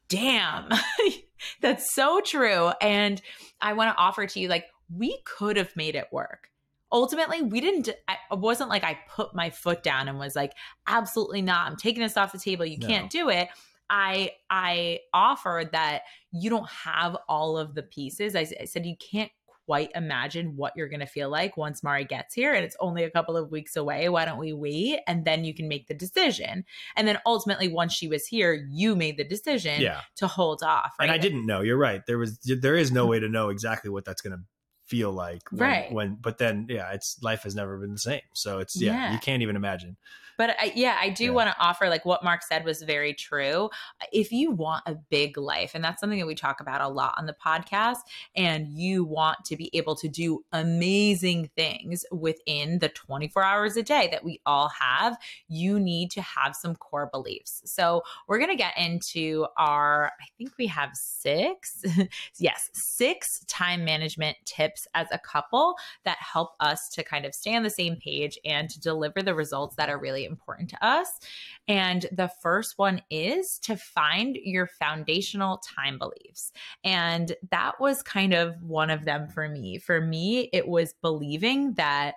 damn, 0.09 0.67
that's 1.61 1.95
so 1.95 2.19
true. 2.19 2.71
And 2.81 3.21
I 3.61 3.71
want 3.71 3.95
to 3.95 4.01
offer 4.01 4.27
to 4.27 4.39
you, 4.41 4.49
like, 4.49 4.65
we 4.93 5.21
could 5.23 5.55
have 5.55 5.73
made 5.77 5.95
it 5.95 6.09
work 6.11 6.50
ultimately 6.91 7.41
we 7.41 7.61
didn't 7.61 7.87
it 7.87 7.99
wasn't 8.31 8.69
like 8.69 8.83
i 8.83 8.97
put 9.09 9.33
my 9.33 9.49
foot 9.49 9.83
down 9.83 10.07
and 10.07 10.19
was 10.19 10.35
like 10.35 10.53
absolutely 10.87 11.41
not 11.41 11.69
i'm 11.69 11.77
taking 11.77 12.01
this 12.01 12.17
off 12.17 12.31
the 12.31 12.39
table 12.39 12.65
you 12.65 12.77
no. 12.77 12.87
can't 12.87 13.09
do 13.09 13.29
it 13.29 13.47
I 13.93 14.31
I 14.49 15.01
offered 15.13 15.73
that 15.73 16.03
you 16.31 16.49
don't 16.49 16.69
have 16.69 17.17
all 17.27 17.57
of 17.57 17.75
the 17.75 17.83
pieces. 17.83 18.37
I, 18.37 18.47
I 18.61 18.63
said 18.63 18.85
you 18.85 18.95
can't 18.95 19.29
quite 19.65 19.91
imagine 19.95 20.55
what 20.55 20.73
you're 20.75 20.89
going 20.89 21.01
to 21.01 21.05
feel 21.05 21.29
like 21.29 21.55
once 21.55 21.83
Mari 21.83 22.03
gets 22.03 22.33
here 22.33 22.53
and 22.53 22.65
it's 22.65 22.75
only 22.79 23.03
a 23.03 23.09
couple 23.09 23.37
of 23.37 23.51
weeks 23.51 23.75
away. 23.75 24.09
Why 24.09 24.25
don't 24.25 24.39
we 24.39 24.53
wait 24.53 24.99
and 25.07 25.23
then 25.23 25.43
you 25.43 25.53
can 25.53 25.67
make 25.67 25.87
the 25.87 25.93
decision? 25.93 26.65
And 26.95 27.07
then 27.07 27.19
ultimately 27.25 27.67
once 27.67 27.93
she 27.93 28.07
was 28.07 28.25
here, 28.25 28.67
you 28.69 28.95
made 28.95 29.17
the 29.17 29.23
decision 29.23 29.81
yeah. 29.81 30.01
to 30.17 30.27
hold 30.27 30.63
off. 30.63 30.93
Right? 30.99 31.05
And 31.05 31.13
I 31.13 31.17
didn't 31.17 31.45
know. 31.45 31.61
You're 31.61 31.77
right. 31.77 32.01
There 32.07 32.17
was 32.17 32.39
there 32.39 32.75
is 32.75 32.91
no 32.91 33.05
way 33.05 33.19
to 33.19 33.29
know 33.29 33.49
exactly 33.49 33.89
what 33.89 34.03
that's 34.03 34.21
going 34.21 34.37
to 34.37 34.43
feel 34.91 35.11
like 35.13 35.41
when, 35.51 35.61
right 35.61 35.91
when 35.93 36.17
but 36.21 36.37
then 36.37 36.67
yeah 36.69 36.91
it's 36.91 37.17
life 37.23 37.43
has 37.43 37.55
never 37.55 37.77
been 37.77 37.93
the 37.93 37.97
same 37.97 38.19
so 38.33 38.59
it's 38.59 38.79
yeah, 38.79 38.91
yeah. 38.91 39.13
you 39.13 39.19
can't 39.19 39.41
even 39.41 39.55
imagine 39.55 39.95
but 40.41 40.55
I, 40.59 40.71
yeah, 40.75 40.97
I 40.99 41.09
do 41.09 41.25
yeah. 41.25 41.29
want 41.29 41.49
to 41.51 41.55
offer 41.59 41.87
like 41.87 42.03
what 42.03 42.23
Mark 42.23 42.41
said 42.41 42.65
was 42.65 42.81
very 42.81 43.13
true. 43.13 43.69
If 44.11 44.31
you 44.31 44.49
want 44.49 44.81
a 44.87 44.95
big 44.95 45.37
life, 45.37 45.73
and 45.75 45.83
that's 45.83 45.99
something 45.99 46.17
that 46.17 46.25
we 46.25 46.33
talk 46.33 46.59
about 46.59 46.81
a 46.81 46.87
lot 46.87 47.13
on 47.19 47.27
the 47.27 47.35
podcast, 47.45 47.99
and 48.35 48.67
you 48.67 49.03
want 49.03 49.45
to 49.45 49.55
be 49.55 49.69
able 49.73 49.95
to 49.97 50.07
do 50.07 50.43
amazing 50.51 51.51
things 51.55 52.07
within 52.11 52.79
the 52.79 52.89
24 52.89 53.43
hours 53.43 53.77
a 53.77 53.83
day 53.83 54.09
that 54.11 54.23
we 54.23 54.41
all 54.47 54.69
have, 54.69 55.15
you 55.47 55.79
need 55.79 56.09
to 56.09 56.21
have 56.23 56.55
some 56.55 56.75
core 56.75 57.07
beliefs. 57.11 57.61
So 57.65 58.01
we're 58.27 58.39
going 58.39 58.49
to 58.49 58.55
get 58.55 58.75
into 58.79 59.45
our, 59.57 60.11
I 60.19 60.25
think 60.39 60.53
we 60.57 60.65
have 60.65 60.89
six, 60.93 61.83
yes, 62.39 62.71
six 62.73 63.45
time 63.47 63.85
management 63.85 64.37
tips 64.45 64.80
as 64.93 65.07
a 65.11 65.19
couple 65.19 65.75
that 66.05 66.17
help 66.19 66.51
us 66.59 66.89
to 66.89 67.03
kind 67.03 67.25
of 67.25 67.33
stay 67.33 67.55
on 67.55 67.63
the 67.63 67.69
same 67.69 67.95
page 67.95 68.37
and 68.45 68.69
to 68.69 68.79
deliver 68.79 69.21
the 69.21 69.35
results 69.35 69.75
that 69.75 69.89
are 69.89 69.99
really 69.99 70.25
important 70.25 70.69
to 70.69 70.85
us. 70.85 71.19
And 71.67 72.05
the 72.11 72.31
first 72.41 72.77
one 72.77 73.01
is 73.09 73.59
to 73.59 73.75
find 73.75 74.37
your 74.43 74.67
foundational 74.67 75.57
time 75.57 75.97
beliefs. 75.97 76.51
And 76.83 77.35
that 77.51 77.79
was 77.79 78.03
kind 78.03 78.33
of 78.33 78.61
one 78.61 78.89
of 78.89 79.05
them 79.05 79.27
for 79.27 79.47
me. 79.47 79.77
For 79.77 80.01
me, 80.01 80.49
it 80.53 80.67
was 80.67 80.93
believing 81.01 81.73
that 81.73 82.15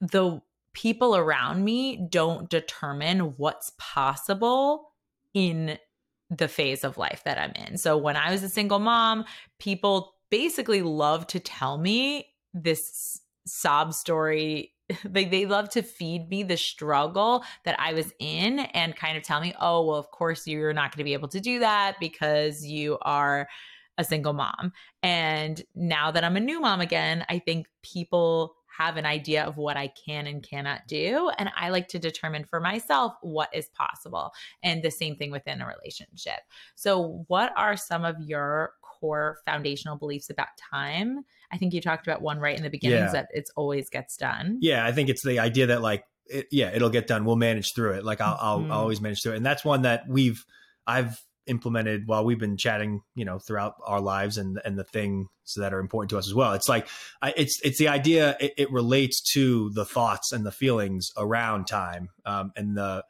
the 0.00 0.40
people 0.72 1.16
around 1.16 1.64
me 1.64 1.96
don't 2.08 2.48
determine 2.48 3.34
what's 3.36 3.72
possible 3.78 4.92
in 5.34 5.78
the 6.30 6.48
phase 6.48 6.84
of 6.84 6.98
life 6.98 7.22
that 7.24 7.38
I'm 7.38 7.52
in. 7.66 7.78
So 7.78 7.96
when 7.96 8.16
I 8.16 8.30
was 8.30 8.42
a 8.42 8.48
single 8.48 8.78
mom, 8.78 9.24
people 9.58 10.14
basically 10.30 10.82
love 10.82 11.26
to 11.28 11.40
tell 11.40 11.78
me 11.78 12.26
this 12.54 13.20
sob 13.46 13.94
story 13.94 14.72
they, 15.04 15.24
they 15.24 15.46
love 15.46 15.68
to 15.70 15.82
feed 15.82 16.28
me 16.28 16.42
the 16.42 16.56
struggle 16.56 17.44
that 17.64 17.78
I 17.78 17.92
was 17.92 18.12
in 18.18 18.60
and 18.60 18.96
kind 18.96 19.16
of 19.16 19.22
tell 19.22 19.40
me, 19.40 19.54
oh, 19.60 19.86
well, 19.86 19.96
of 19.96 20.10
course 20.10 20.46
you're 20.46 20.72
not 20.72 20.94
going 20.94 20.98
to 20.98 21.04
be 21.04 21.12
able 21.12 21.28
to 21.28 21.40
do 21.40 21.58
that 21.60 21.96
because 22.00 22.64
you 22.64 22.98
are 23.02 23.48
a 23.98 24.04
single 24.04 24.32
mom. 24.32 24.72
And 25.02 25.62
now 25.74 26.10
that 26.10 26.24
I'm 26.24 26.36
a 26.36 26.40
new 26.40 26.60
mom 26.60 26.80
again, 26.80 27.24
I 27.28 27.38
think 27.40 27.66
people 27.82 28.54
have 28.78 28.96
an 28.96 29.04
idea 29.04 29.42
of 29.42 29.56
what 29.56 29.76
I 29.76 29.88
can 29.88 30.28
and 30.28 30.40
cannot 30.40 30.86
do. 30.86 31.32
And 31.36 31.50
I 31.56 31.70
like 31.70 31.88
to 31.88 31.98
determine 31.98 32.44
for 32.44 32.60
myself 32.60 33.12
what 33.22 33.48
is 33.52 33.68
possible. 33.70 34.30
And 34.62 34.84
the 34.84 34.90
same 34.92 35.16
thing 35.16 35.32
within 35.32 35.60
a 35.60 35.66
relationship. 35.66 36.38
So, 36.76 37.24
what 37.26 37.52
are 37.56 37.76
some 37.76 38.04
of 38.04 38.20
your 38.20 38.74
core 39.00 39.38
foundational 39.44 39.96
beliefs 39.96 40.30
about 40.30 40.48
time? 40.70 41.24
I 41.52 41.56
think 41.56 41.72
you 41.72 41.80
talked 41.80 42.06
about 42.06 42.22
one 42.22 42.38
right 42.38 42.56
in 42.56 42.62
the 42.62 42.70
beginning 42.70 42.98
yeah. 42.98 43.12
that 43.12 43.28
it's 43.32 43.50
always 43.56 43.88
gets 43.88 44.16
done. 44.16 44.58
Yeah, 44.60 44.84
I 44.84 44.92
think 44.92 45.08
it's 45.08 45.24
the 45.24 45.38
idea 45.38 45.66
that 45.66 45.82
like 45.82 46.04
it, 46.26 46.46
yeah, 46.50 46.70
it'll 46.74 46.90
get 46.90 47.06
done. 47.06 47.24
We'll 47.24 47.36
manage 47.36 47.74
through 47.74 47.94
it. 47.94 48.04
Like 48.04 48.20
I'll, 48.20 48.36
mm-hmm. 48.36 48.70
I'll, 48.70 48.72
I'll 48.72 48.82
always 48.82 49.00
manage 49.00 49.22
through 49.22 49.32
it. 49.32 49.36
And 49.36 49.46
that's 49.46 49.64
one 49.64 49.82
that 49.82 50.04
we've 50.08 50.44
I've 50.86 51.18
implemented 51.46 52.06
while 52.06 52.24
we've 52.24 52.38
been 52.38 52.56
chatting, 52.56 53.00
you 53.14 53.24
know, 53.24 53.38
throughout 53.38 53.74
our 53.84 54.00
lives 54.00 54.38
and 54.38 54.60
and 54.64 54.78
the 54.78 54.84
things 54.84 55.26
that 55.56 55.72
are 55.72 55.80
important 55.80 56.10
to 56.10 56.18
us 56.18 56.28
as 56.28 56.34
well. 56.34 56.52
It's 56.52 56.68
like 56.68 56.88
I, 57.22 57.32
it's 57.36 57.60
it's 57.62 57.78
the 57.78 57.88
idea. 57.88 58.36
It, 58.38 58.52
it, 58.56 58.70
relates 58.70 59.22
to 59.32 59.70
the 59.70 59.84
thoughts 59.84 60.32
and 60.32 60.44
the 60.44 60.52
feelings 60.52 61.10
around 61.16 61.66
time 61.66 62.10
um, 62.26 62.52
and 62.54 62.76
the 62.76 63.02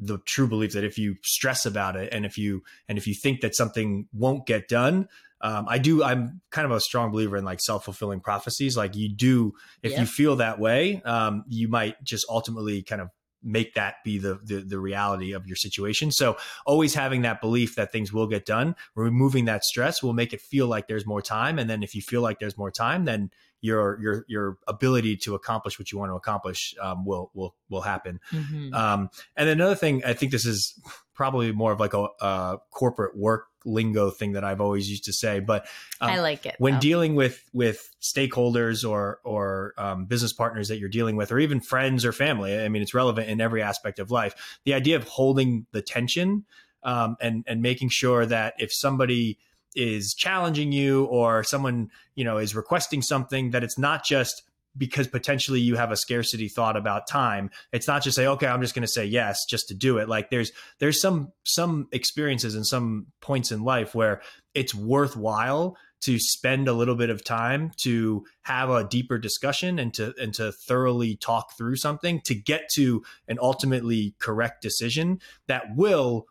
the 0.00 0.18
true 0.24 0.48
belief 0.48 0.72
that 0.72 0.84
if 0.84 0.98
you 0.98 1.16
stress 1.22 1.66
about 1.66 1.94
it 1.94 2.12
and 2.12 2.24
if 2.24 2.38
you 2.38 2.62
and 2.88 2.98
if 2.98 3.06
you 3.06 3.14
think 3.14 3.42
that 3.42 3.54
something 3.54 4.08
won't 4.12 4.46
get 4.46 4.66
done 4.66 5.06
um, 5.42 5.66
i 5.68 5.78
do 5.78 6.02
i'm 6.02 6.40
kind 6.50 6.64
of 6.64 6.72
a 6.72 6.80
strong 6.80 7.12
believer 7.12 7.36
in 7.36 7.44
like 7.44 7.60
self-fulfilling 7.60 8.20
prophecies 8.20 8.76
like 8.76 8.96
you 8.96 9.08
do 9.08 9.52
if 9.82 9.92
yeah. 9.92 10.00
you 10.00 10.06
feel 10.06 10.36
that 10.36 10.58
way 10.58 11.02
um, 11.04 11.44
you 11.48 11.68
might 11.68 12.02
just 12.02 12.24
ultimately 12.28 12.82
kind 12.82 13.00
of 13.02 13.10
make 13.42 13.74
that 13.74 13.96
be 14.04 14.18
the, 14.18 14.38
the, 14.44 14.56
the 14.56 14.78
reality 14.78 15.32
of 15.32 15.46
your 15.46 15.56
situation. 15.56 16.10
So 16.12 16.36
always 16.66 16.94
having 16.94 17.22
that 17.22 17.40
belief 17.40 17.74
that 17.76 17.92
things 17.92 18.12
will 18.12 18.26
get 18.26 18.44
done, 18.44 18.76
removing 18.94 19.46
that 19.46 19.64
stress 19.64 20.02
will 20.02 20.12
make 20.12 20.32
it 20.32 20.40
feel 20.40 20.66
like 20.66 20.88
there's 20.88 21.06
more 21.06 21.22
time. 21.22 21.58
And 21.58 21.68
then 21.68 21.82
if 21.82 21.94
you 21.94 22.02
feel 22.02 22.20
like 22.20 22.38
there's 22.38 22.58
more 22.58 22.70
time, 22.70 23.04
then 23.04 23.30
your 23.60 24.00
your 24.00 24.24
your 24.28 24.58
ability 24.66 25.16
to 25.16 25.34
accomplish 25.34 25.78
what 25.78 25.92
you 25.92 25.98
want 25.98 26.10
to 26.10 26.16
accomplish 26.16 26.74
um, 26.80 27.04
will 27.04 27.30
will 27.34 27.54
will 27.68 27.82
happen. 27.82 28.20
Mm-hmm. 28.32 28.74
Um, 28.74 29.10
and 29.36 29.48
another 29.48 29.74
thing, 29.74 30.02
I 30.04 30.12
think 30.12 30.32
this 30.32 30.46
is 30.46 30.78
probably 31.14 31.52
more 31.52 31.72
of 31.72 31.80
like 31.80 31.92
a, 31.92 32.06
a, 32.20 32.58
corporate 32.70 33.16
work 33.16 33.48
lingo 33.66 34.10
thing 34.10 34.32
that 34.32 34.42
I've 34.42 34.60
always 34.60 34.88
used 34.88 35.04
to 35.04 35.12
say, 35.12 35.38
but 35.40 35.66
um, 36.00 36.10
I 36.10 36.20
like 36.20 36.46
it 36.46 36.56
when 36.58 36.74
though. 36.74 36.80
dealing 36.80 37.14
with 37.14 37.44
with 37.52 37.90
stakeholders 38.00 38.88
or 38.88 39.20
or 39.24 39.74
um, 39.76 40.06
business 40.06 40.32
partners 40.32 40.68
that 40.68 40.78
you're 40.78 40.88
dealing 40.88 41.16
with, 41.16 41.30
or 41.30 41.38
even 41.38 41.60
friends 41.60 42.04
or 42.04 42.12
family. 42.12 42.58
I 42.58 42.68
mean, 42.68 42.82
it's 42.82 42.94
relevant 42.94 43.28
in 43.28 43.40
every 43.40 43.62
aspect 43.62 43.98
of 43.98 44.10
life. 44.10 44.58
The 44.64 44.74
idea 44.74 44.96
of 44.96 45.04
holding 45.04 45.66
the 45.72 45.82
tension 45.82 46.44
um, 46.82 47.16
and 47.20 47.44
and 47.46 47.60
making 47.60 47.90
sure 47.90 48.24
that 48.26 48.54
if 48.58 48.72
somebody 48.72 49.38
is 49.74 50.14
challenging 50.14 50.72
you 50.72 51.04
or 51.04 51.44
someone 51.44 51.90
you 52.14 52.24
know 52.24 52.38
is 52.38 52.54
requesting 52.54 53.02
something 53.02 53.50
that 53.50 53.62
it's 53.62 53.78
not 53.78 54.04
just 54.04 54.42
because 54.76 55.08
potentially 55.08 55.60
you 55.60 55.76
have 55.76 55.90
a 55.90 55.96
scarcity 55.96 56.48
thought 56.48 56.76
about 56.76 57.08
time. 57.08 57.50
It's 57.72 57.88
not 57.88 58.02
just 58.02 58.16
say 58.16 58.26
okay 58.26 58.46
i'm 58.46 58.60
just 58.60 58.74
going 58.74 58.82
to 58.82 58.88
say 58.88 59.04
yes 59.04 59.44
just 59.48 59.68
to 59.68 59.74
do 59.74 59.98
it. 59.98 60.08
Like 60.08 60.30
there's 60.30 60.52
there's 60.78 61.00
some 61.00 61.32
some 61.44 61.88
experiences 61.92 62.54
and 62.54 62.66
some 62.66 63.06
points 63.20 63.52
in 63.52 63.62
life 63.62 63.94
where 63.94 64.22
it's 64.54 64.74
worthwhile 64.74 65.76
to 66.02 66.18
spend 66.18 66.66
a 66.66 66.72
little 66.72 66.94
bit 66.94 67.10
of 67.10 67.22
time 67.22 67.72
to 67.76 68.24
have 68.42 68.70
a 68.70 68.84
deeper 68.84 69.18
discussion 69.18 69.78
and 69.78 69.92
to 69.94 70.14
and 70.20 70.32
to 70.34 70.52
thoroughly 70.52 71.16
talk 71.16 71.56
through 71.56 71.76
something 71.76 72.20
to 72.24 72.34
get 72.34 72.68
to 72.74 73.02
an 73.28 73.38
ultimately 73.40 74.14
correct 74.18 74.62
decision 74.62 75.20
that 75.46 75.76
will 75.76 76.26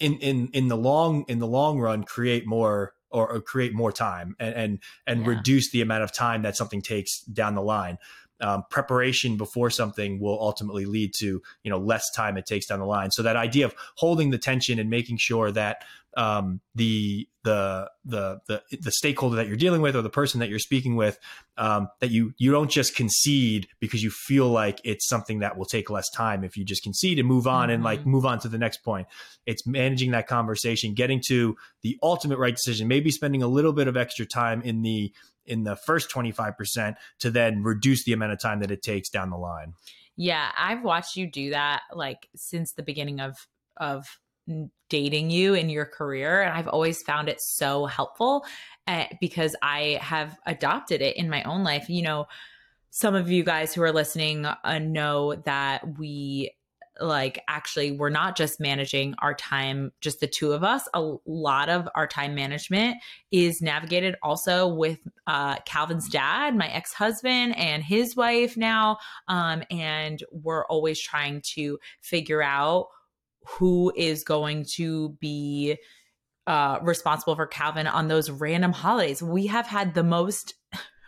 in 0.00 0.14
in 0.18 0.48
in 0.52 0.68
the 0.68 0.76
long 0.76 1.24
in 1.28 1.38
the 1.38 1.46
long 1.46 1.78
run 1.78 2.04
create 2.04 2.46
more 2.46 2.94
or, 3.10 3.30
or 3.30 3.40
create 3.40 3.74
more 3.74 3.92
time 3.92 4.34
and 4.38 4.54
and, 4.54 4.78
and 5.06 5.20
yeah. 5.20 5.28
reduce 5.28 5.70
the 5.70 5.80
amount 5.80 6.02
of 6.02 6.12
time 6.12 6.42
that 6.42 6.56
something 6.56 6.82
takes 6.82 7.20
down 7.22 7.54
the 7.54 7.62
line. 7.62 7.98
Um, 8.40 8.64
preparation 8.68 9.36
before 9.36 9.70
something 9.70 10.20
will 10.20 10.38
ultimately 10.40 10.86
lead 10.86 11.14
to 11.18 11.40
you 11.62 11.70
know 11.70 11.78
less 11.78 12.04
time 12.14 12.36
it 12.36 12.46
takes 12.46 12.66
down 12.66 12.80
the 12.80 12.86
line. 12.86 13.10
So 13.12 13.22
that 13.22 13.36
idea 13.36 13.64
of 13.64 13.74
holding 13.96 14.30
the 14.30 14.38
tension 14.38 14.78
and 14.78 14.90
making 14.90 15.18
sure 15.18 15.52
that 15.52 15.84
um, 16.16 16.60
the 16.74 17.28
the 17.44 17.90
the 18.04 18.40
the 18.46 18.62
the 18.80 18.90
stakeholder 18.90 19.36
that 19.36 19.46
you're 19.46 19.56
dealing 19.56 19.82
with 19.82 19.94
or 19.94 20.02
the 20.02 20.10
person 20.10 20.40
that 20.40 20.48
you're 20.48 20.58
speaking 20.58 20.96
with 20.96 21.18
um, 21.58 21.88
that 22.00 22.10
you 22.10 22.32
you 22.38 22.50
don't 22.50 22.70
just 22.70 22.96
concede 22.96 23.68
because 23.80 24.02
you 24.02 24.10
feel 24.10 24.48
like 24.48 24.80
it's 24.82 25.06
something 25.06 25.40
that 25.40 25.56
will 25.56 25.66
take 25.66 25.90
less 25.90 26.08
time 26.10 26.42
if 26.42 26.56
you 26.56 26.64
just 26.64 26.82
concede 26.82 27.18
and 27.18 27.28
move 27.28 27.46
on 27.46 27.64
mm-hmm. 27.64 27.74
and 27.74 27.84
like 27.84 28.00
mm-hmm. 28.00 28.10
move 28.10 28.26
on 28.26 28.38
to 28.38 28.48
the 28.48 28.58
next 28.58 28.78
point 28.78 29.06
it's 29.46 29.66
managing 29.66 30.12
that 30.12 30.26
conversation 30.26 30.94
getting 30.94 31.20
to 31.26 31.56
the 31.82 31.98
ultimate 32.02 32.38
right 32.38 32.56
decision 32.56 32.88
maybe 32.88 33.10
spending 33.10 33.42
a 33.42 33.48
little 33.48 33.72
bit 33.72 33.88
of 33.88 33.96
extra 33.96 34.24
time 34.24 34.62
in 34.62 34.82
the 34.82 35.12
in 35.46 35.64
the 35.64 35.76
first 35.76 36.10
25% 36.10 36.94
to 37.18 37.30
then 37.30 37.62
reduce 37.62 38.04
the 38.04 38.14
amount 38.14 38.32
of 38.32 38.40
time 38.40 38.60
that 38.60 38.70
it 38.70 38.82
takes 38.82 39.10
down 39.10 39.28
the 39.28 39.36
line 39.36 39.74
yeah 40.16 40.50
i've 40.56 40.82
watched 40.82 41.16
you 41.16 41.30
do 41.30 41.50
that 41.50 41.82
like 41.92 42.28
since 42.34 42.72
the 42.72 42.82
beginning 42.82 43.20
of 43.20 43.36
of 43.76 44.06
dating 44.88 45.30
you 45.30 45.54
in 45.54 45.70
your 45.70 45.86
career. 45.86 46.42
And 46.42 46.52
I've 46.52 46.68
always 46.68 47.02
found 47.02 47.28
it 47.28 47.40
so 47.40 47.86
helpful 47.86 48.44
uh, 48.86 49.06
because 49.20 49.56
I 49.62 49.98
have 50.00 50.38
adopted 50.46 51.00
it 51.00 51.16
in 51.16 51.30
my 51.30 51.42
own 51.44 51.64
life. 51.64 51.88
You 51.88 52.02
know, 52.02 52.26
some 52.90 53.14
of 53.14 53.30
you 53.30 53.42
guys 53.42 53.74
who 53.74 53.82
are 53.82 53.92
listening 53.92 54.46
uh, 54.46 54.78
know 54.78 55.34
that 55.46 55.98
we 55.98 56.52
like 57.00 57.42
actually 57.48 57.90
we're 57.90 58.08
not 58.08 58.36
just 58.36 58.60
managing 58.60 59.14
our 59.18 59.34
time 59.34 59.90
just 60.00 60.20
the 60.20 60.26
two 60.26 60.52
of 60.52 60.62
us 60.62 60.88
a 60.94 61.14
lot 61.26 61.68
of 61.68 61.88
our 61.94 62.06
time 62.06 62.34
management 62.34 62.96
is 63.32 63.60
navigated 63.60 64.14
also 64.22 64.68
with 64.68 65.00
uh, 65.26 65.56
calvin's 65.66 66.08
dad 66.08 66.54
my 66.54 66.68
ex-husband 66.68 67.56
and 67.58 67.82
his 67.82 68.14
wife 68.14 68.56
now 68.56 68.96
um, 69.26 69.62
and 69.70 70.22
we're 70.30 70.64
always 70.66 71.00
trying 71.00 71.40
to 71.40 71.78
figure 72.00 72.42
out 72.42 72.86
who 73.44 73.92
is 73.96 74.24
going 74.24 74.64
to 74.74 75.10
be 75.20 75.76
uh, 76.46 76.78
responsible 76.82 77.36
for 77.36 77.46
Calvin 77.46 77.86
on 77.86 78.08
those 78.08 78.30
random 78.30 78.72
holidays. 78.72 79.22
We 79.22 79.46
have 79.46 79.66
had 79.66 79.94
the 79.94 80.04
most 80.04 80.54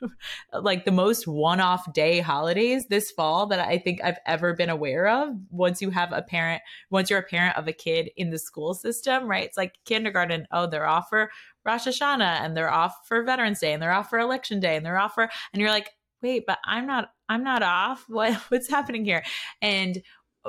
like 0.53 0.85
the 0.85 0.93
most 0.93 1.27
one-off 1.27 1.93
day 1.93 2.21
holidays 2.21 2.87
this 2.87 3.11
fall 3.11 3.47
that 3.47 3.61
I 3.61 3.79
think 3.79 4.03
I've 4.03 4.19
ever 4.27 4.55
been 4.55 4.69
aware 4.69 5.09
of. 5.09 5.31
Once 5.51 5.81
you 5.81 5.91
have 5.91 6.13
a 6.13 6.23
parent, 6.23 6.63
once 6.91 7.11
you're 7.11 7.19
a 7.19 7.23
parent 7.23 7.57
of 7.57 7.69
a 7.69 7.73
kid 7.73 8.11
in 8.17 8.31
the 8.31 8.39
school 8.39 8.75
system, 8.75 9.29
right? 9.29 9.45
It's 9.45 9.57
like 9.57 9.75
kindergarten. 9.85 10.47
Oh, 10.51 10.67
they're 10.67 10.87
off 10.87 11.09
for 11.09 11.31
Rosh 11.65 11.87
Hashanah 11.87 12.41
and 12.41 12.57
they're 12.57 12.73
off 12.73 12.95
for 13.07 13.23
Veterans 13.23 13.61
Day 13.61 13.73
and 13.73 13.83
they're 13.83 13.93
off 13.93 14.11
for 14.11 14.19
Election 14.19 14.61
Day 14.61 14.77
and 14.77 14.85
they're 14.85 14.99
off 14.99 15.15
for, 15.15 15.29
and 15.53 15.61
you're 15.61 15.71
like, 15.71 15.91
wait, 16.23 16.45
but 16.47 16.59
I'm 16.65 16.87
not, 16.87 17.11
I'm 17.29 17.45
not 17.45 17.63
off. 17.63 18.05
What, 18.09 18.35
what's 18.49 18.69
happening 18.69 19.05
here? 19.05 19.23
And 19.63 20.03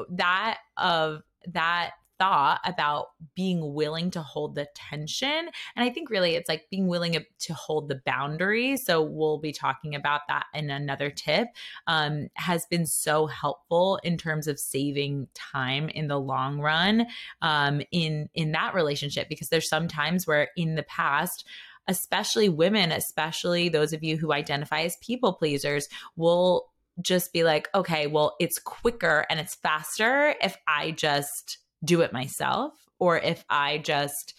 that 0.09 0.59
of 0.75 1.21
that 1.47 1.91
thought 2.19 2.59
about 2.65 3.07
being 3.35 3.73
willing 3.73 4.11
to 4.11 4.21
hold 4.21 4.55
the 4.55 4.67
tension. 4.75 5.49
And 5.75 5.85
I 5.85 5.89
think 5.89 6.09
really 6.09 6.35
it's 6.35 6.49
like 6.49 6.65
being 6.69 6.87
willing 6.87 7.23
to 7.39 7.53
hold 7.53 7.89
the 7.89 8.01
boundary. 8.05 8.77
So 8.77 9.01
we'll 9.01 9.37
be 9.37 9.51
talking 9.51 9.95
about 9.95 10.21
that 10.27 10.45
in 10.53 10.69
another 10.69 11.09
tip, 11.09 11.47
um, 11.87 12.29
has 12.35 12.65
been 12.65 12.85
so 12.85 13.27
helpful 13.27 13.99
in 14.03 14.17
terms 14.17 14.47
of 14.47 14.59
saving 14.59 15.27
time 15.33 15.89
in 15.89 16.07
the 16.07 16.19
long 16.19 16.59
run 16.59 17.07
um, 17.41 17.81
in 17.91 18.29
in 18.33 18.51
that 18.51 18.73
relationship 18.73 19.29
because 19.29 19.49
there's 19.49 19.69
some 19.69 19.87
times 19.87 20.25
where 20.25 20.49
in 20.55 20.75
the 20.75 20.83
past 20.83 21.45
especially 21.89 22.49
women 22.49 22.91
especially 22.91 23.69
those 23.69 23.93
of 23.93 24.03
you 24.03 24.17
who 24.17 24.33
identify 24.33 24.81
as 24.81 24.97
people 24.97 25.33
pleasers 25.33 25.87
will 26.15 26.67
just 27.01 27.33
be 27.33 27.43
like, 27.43 27.69
okay, 27.75 28.07
well, 28.07 28.35
it's 28.39 28.59
quicker 28.59 29.25
and 29.29 29.39
it's 29.39 29.55
faster 29.55 30.35
if 30.41 30.57
I 30.67 30.91
just 30.91 31.59
do 31.83 32.01
it 32.01 32.13
myself 32.13 32.73
or 32.99 33.17
if 33.17 33.43
I 33.49 33.77
just 33.79 34.33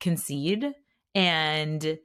concede. 0.00 0.72
And 1.14 1.98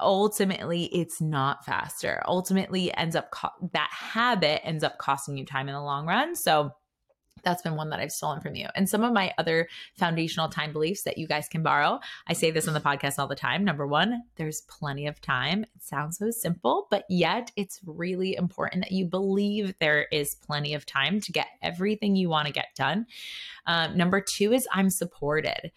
ultimately, 0.00 0.84
it's 0.84 1.20
not 1.20 1.64
faster. 1.64 2.22
Ultimately, 2.26 2.94
ends 2.94 3.16
up 3.16 3.30
co- 3.30 3.68
that 3.72 3.90
habit 3.90 4.66
ends 4.66 4.84
up 4.84 4.98
costing 4.98 5.36
you 5.36 5.44
time 5.44 5.68
in 5.68 5.74
the 5.74 5.82
long 5.82 6.06
run. 6.06 6.34
So, 6.36 6.70
that's 7.42 7.62
been 7.62 7.76
one 7.76 7.90
that 7.90 8.00
I've 8.00 8.12
stolen 8.12 8.40
from 8.40 8.54
you. 8.54 8.68
And 8.74 8.88
some 8.88 9.04
of 9.04 9.12
my 9.12 9.32
other 9.38 9.68
foundational 9.98 10.48
time 10.48 10.72
beliefs 10.72 11.02
that 11.02 11.18
you 11.18 11.26
guys 11.26 11.48
can 11.48 11.62
borrow. 11.62 12.00
I 12.26 12.32
say 12.32 12.50
this 12.50 12.68
on 12.68 12.74
the 12.74 12.80
podcast 12.80 13.18
all 13.18 13.26
the 13.26 13.34
time. 13.34 13.64
Number 13.64 13.86
one, 13.86 14.22
there's 14.36 14.62
plenty 14.62 15.06
of 15.06 15.20
time. 15.20 15.64
It 15.64 15.82
sounds 15.82 16.18
so 16.18 16.30
simple, 16.30 16.86
but 16.90 17.04
yet 17.08 17.50
it's 17.56 17.80
really 17.84 18.36
important 18.36 18.84
that 18.84 18.92
you 18.92 19.04
believe 19.04 19.74
there 19.80 20.06
is 20.12 20.34
plenty 20.34 20.74
of 20.74 20.86
time 20.86 21.20
to 21.20 21.32
get 21.32 21.48
everything 21.62 22.16
you 22.16 22.28
want 22.28 22.46
to 22.46 22.52
get 22.52 22.74
done. 22.74 23.06
Um, 23.66 23.96
number 23.96 24.20
two 24.20 24.52
is 24.52 24.68
I'm 24.72 24.90
supported. 24.90 25.72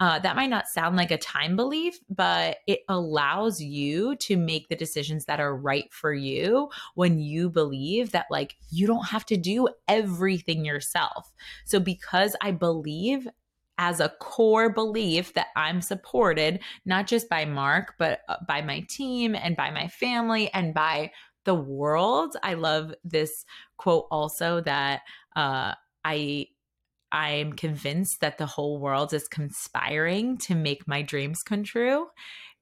Uh, 0.00 0.18
that 0.18 0.34
might 0.34 0.50
not 0.50 0.66
sound 0.66 0.96
like 0.96 1.10
a 1.10 1.18
time 1.18 1.56
belief, 1.56 1.98
but 2.08 2.56
it 2.66 2.80
allows 2.88 3.60
you 3.60 4.16
to 4.16 4.36
make 4.36 4.68
the 4.68 4.76
decisions 4.76 5.26
that 5.26 5.40
are 5.40 5.54
right 5.54 5.92
for 5.92 6.12
you 6.12 6.70
when 6.94 7.18
you 7.18 7.50
believe 7.50 8.12
that, 8.12 8.26
like, 8.30 8.56
you 8.70 8.86
don't 8.86 9.08
have 9.08 9.26
to 9.26 9.36
do 9.36 9.68
everything 9.86 10.64
yourself. 10.64 11.30
So, 11.66 11.78
because 11.78 12.34
I 12.40 12.50
believe 12.50 13.28
as 13.76 14.00
a 14.00 14.12
core 14.20 14.70
belief 14.70 15.34
that 15.34 15.48
I'm 15.56 15.80
supported, 15.80 16.60
not 16.84 17.06
just 17.06 17.28
by 17.28 17.44
Mark, 17.44 17.94
but 17.98 18.20
uh, 18.28 18.36
by 18.46 18.60
my 18.60 18.84
team 18.88 19.34
and 19.34 19.56
by 19.56 19.70
my 19.70 19.88
family 19.88 20.52
and 20.52 20.74
by 20.74 21.12
the 21.44 21.54
world. 21.54 22.36
I 22.42 22.54
love 22.54 22.94
this 23.04 23.44
quote 23.78 24.06
also 24.10 24.60
that 24.62 25.00
uh, 25.36 25.74
I 26.04 26.48
I'm 27.12 27.52
convinced 27.52 28.20
that 28.20 28.38
the 28.38 28.46
whole 28.46 28.78
world 28.78 29.12
is 29.12 29.28
conspiring 29.28 30.38
to 30.38 30.54
make 30.54 30.86
my 30.86 31.02
dreams 31.02 31.42
come 31.42 31.64
true. 31.64 32.06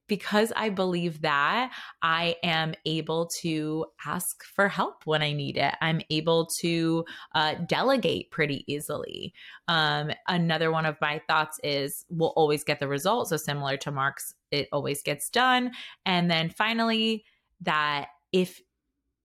Because 0.07 0.55
I 0.57 0.71
believe 0.71 1.21
that, 1.21 1.71
I 2.01 2.37
am 2.43 2.73
able 2.87 3.27
to 3.43 3.85
ask 4.07 4.43
for 4.43 4.67
help 4.67 5.03
when 5.05 5.21
I 5.21 5.33
need 5.33 5.59
it. 5.59 5.75
I'm 5.83 6.01
able 6.09 6.47
to 6.61 7.05
uh, 7.35 7.57
delegate 7.67 8.31
pretty 8.31 8.65
easily. 8.67 9.35
Um, 9.69 10.11
another 10.27 10.73
one 10.73 10.87
of 10.87 10.97
my 11.03 11.21
thoughts 11.29 11.61
is 11.63 12.07
we'll 12.09 12.33
always 12.37 12.65
get 12.65 12.81
the 12.81 12.89
result. 12.89 13.29
So, 13.29 13.37
similar 13.37 13.77
to 13.77 13.91
Mark's, 13.91 14.35
it 14.51 14.69
always 14.73 15.03
gets 15.03 15.29
done. 15.29 15.73
And 16.07 16.31
then 16.31 16.49
finally, 16.49 17.27
that 17.61 18.07
if 18.33 18.63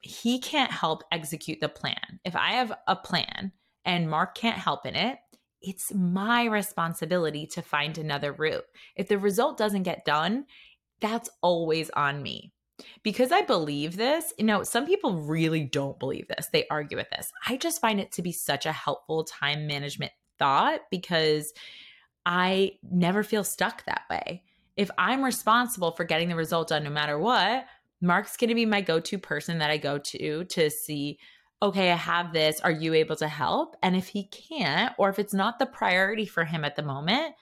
he 0.01 0.37
can't 0.39 0.71
help 0.71 1.03
execute 1.13 1.61
the 1.61 1.69
plan, 1.69 2.19
if 2.25 2.35
I 2.35 2.51
have 2.55 2.73
a 2.87 2.95
plan, 2.97 3.53
and 3.85 4.09
Mark 4.09 4.35
can't 4.35 4.57
help 4.57 4.85
in 4.85 4.95
it, 4.95 5.17
it's 5.61 5.93
my 5.93 6.43
responsibility 6.45 7.45
to 7.47 7.61
find 7.61 7.97
another 7.97 8.33
route. 8.33 8.65
If 8.95 9.07
the 9.07 9.17
result 9.17 9.57
doesn't 9.57 9.83
get 9.83 10.05
done, 10.05 10.45
that's 10.99 11.29
always 11.41 11.89
on 11.91 12.21
me. 12.21 12.51
Because 13.03 13.31
I 13.31 13.41
believe 13.41 13.95
this, 13.95 14.33
you 14.37 14.45
know, 14.45 14.63
some 14.63 14.85
people 14.85 15.21
really 15.21 15.63
don't 15.63 15.99
believe 15.99 16.27
this. 16.27 16.49
They 16.51 16.67
argue 16.69 16.97
with 16.97 17.09
this. 17.11 17.31
I 17.47 17.57
just 17.57 17.79
find 17.79 17.99
it 17.99 18.11
to 18.13 18.21
be 18.21 18.31
such 18.31 18.65
a 18.65 18.71
helpful 18.71 19.23
time 19.23 19.67
management 19.67 20.11
thought 20.37 20.81
because 20.91 21.53
I 22.25 22.73
never 22.89 23.23
feel 23.23 23.43
stuck 23.43 23.85
that 23.85 24.03
way. 24.09 24.43
If 24.75 24.89
I'm 24.97 25.23
responsible 25.23 25.91
for 25.91 26.03
getting 26.03 26.29
the 26.29 26.35
result 26.35 26.69
done 26.69 26.83
no 26.83 26.89
matter 26.89 27.17
what, 27.17 27.65
Mark's 28.01 28.35
going 28.35 28.49
to 28.49 28.55
be 28.55 28.65
my 28.65 28.81
go 28.81 28.99
to 28.99 29.17
person 29.17 29.59
that 29.59 29.69
I 29.69 29.77
go 29.77 29.97
to 29.97 30.43
to 30.43 30.69
see 30.69 31.19
okay, 31.63 31.91
I 31.91 31.95
have 31.95 32.33
this. 32.33 32.59
Are 32.59 32.71
you 32.71 32.93
able 32.93 33.15
to 33.15 33.27
help? 33.27 33.77
And 33.81 33.95
if 33.95 34.09
he 34.09 34.25
can't, 34.25 34.93
or 34.97 35.09
if 35.09 35.17
it's 35.17 35.33
not 35.33 35.59
the 35.59 35.65
priority 35.65 36.25
for 36.25 36.43
him 36.43 36.65
at 36.65 36.75
the 36.75 36.83
moment, 36.83 37.35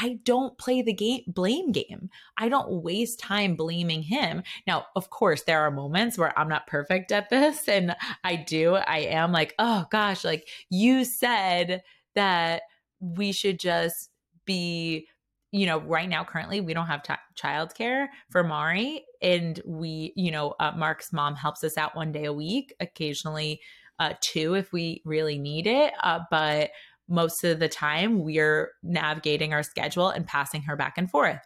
I 0.00 0.18
don't 0.24 0.58
play 0.58 0.82
the 0.82 0.92
game 0.92 1.22
blame 1.28 1.70
game. 1.70 2.10
I 2.36 2.48
don't 2.48 2.82
waste 2.82 3.20
time 3.20 3.54
blaming 3.54 4.02
him. 4.02 4.42
Now, 4.66 4.86
of 4.96 5.10
course, 5.10 5.42
there 5.42 5.60
are 5.60 5.70
moments 5.70 6.18
where 6.18 6.36
I'm 6.36 6.48
not 6.48 6.66
perfect 6.66 7.12
at 7.12 7.30
this 7.30 7.68
and 7.68 7.94
I 8.24 8.36
do. 8.36 8.74
I 8.74 8.98
am 9.00 9.32
like, 9.32 9.54
"Oh 9.58 9.86
gosh, 9.90 10.24
like 10.24 10.48
you 10.68 11.04
said 11.04 11.82
that 12.14 12.62
we 13.00 13.32
should 13.32 13.60
just 13.60 14.10
be 14.44 15.08
you 15.52 15.66
know, 15.66 15.78
right 15.80 16.08
now, 16.08 16.24
currently, 16.24 16.62
we 16.62 16.72
don't 16.72 16.86
have 16.86 17.02
t- 17.02 17.12
childcare 17.36 18.08
for 18.30 18.42
Mari. 18.42 19.04
And 19.20 19.60
we, 19.66 20.14
you 20.16 20.30
know, 20.30 20.54
uh, 20.58 20.72
Mark's 20.74 21.12
mom 21.12 21.34
helps 21.36 21.62
us 21.62 21.76
out 21.76 21.94
one 21.94 22.10
day 22.10 22.24
a 22.24 22.32
week, 22.32 22.74
occasionally 22.80 23.60
uh, 23.98 24.14
two 24.20 24.54
if 24.54 24.72
we 24.72 25.02
really 25.04 25.38
need 25.38 25.66
it. 25.66 25.92
Uh, 26.02 26.20
but 26.30 26.70
most 27.06 27.44
of 27.44 27.58
the 27.58 27.68
time, 27.68 28.24
we're 28.24 28.70
navigating 28.82 29.52
our 29.52 29.62
schedule 29.62 30.08
and 30.08 30.26
passing 30.26 30.62
her 30.62 30.74
back 30.74 30.94
and 30.96 31.10
forth. 31.10 31.40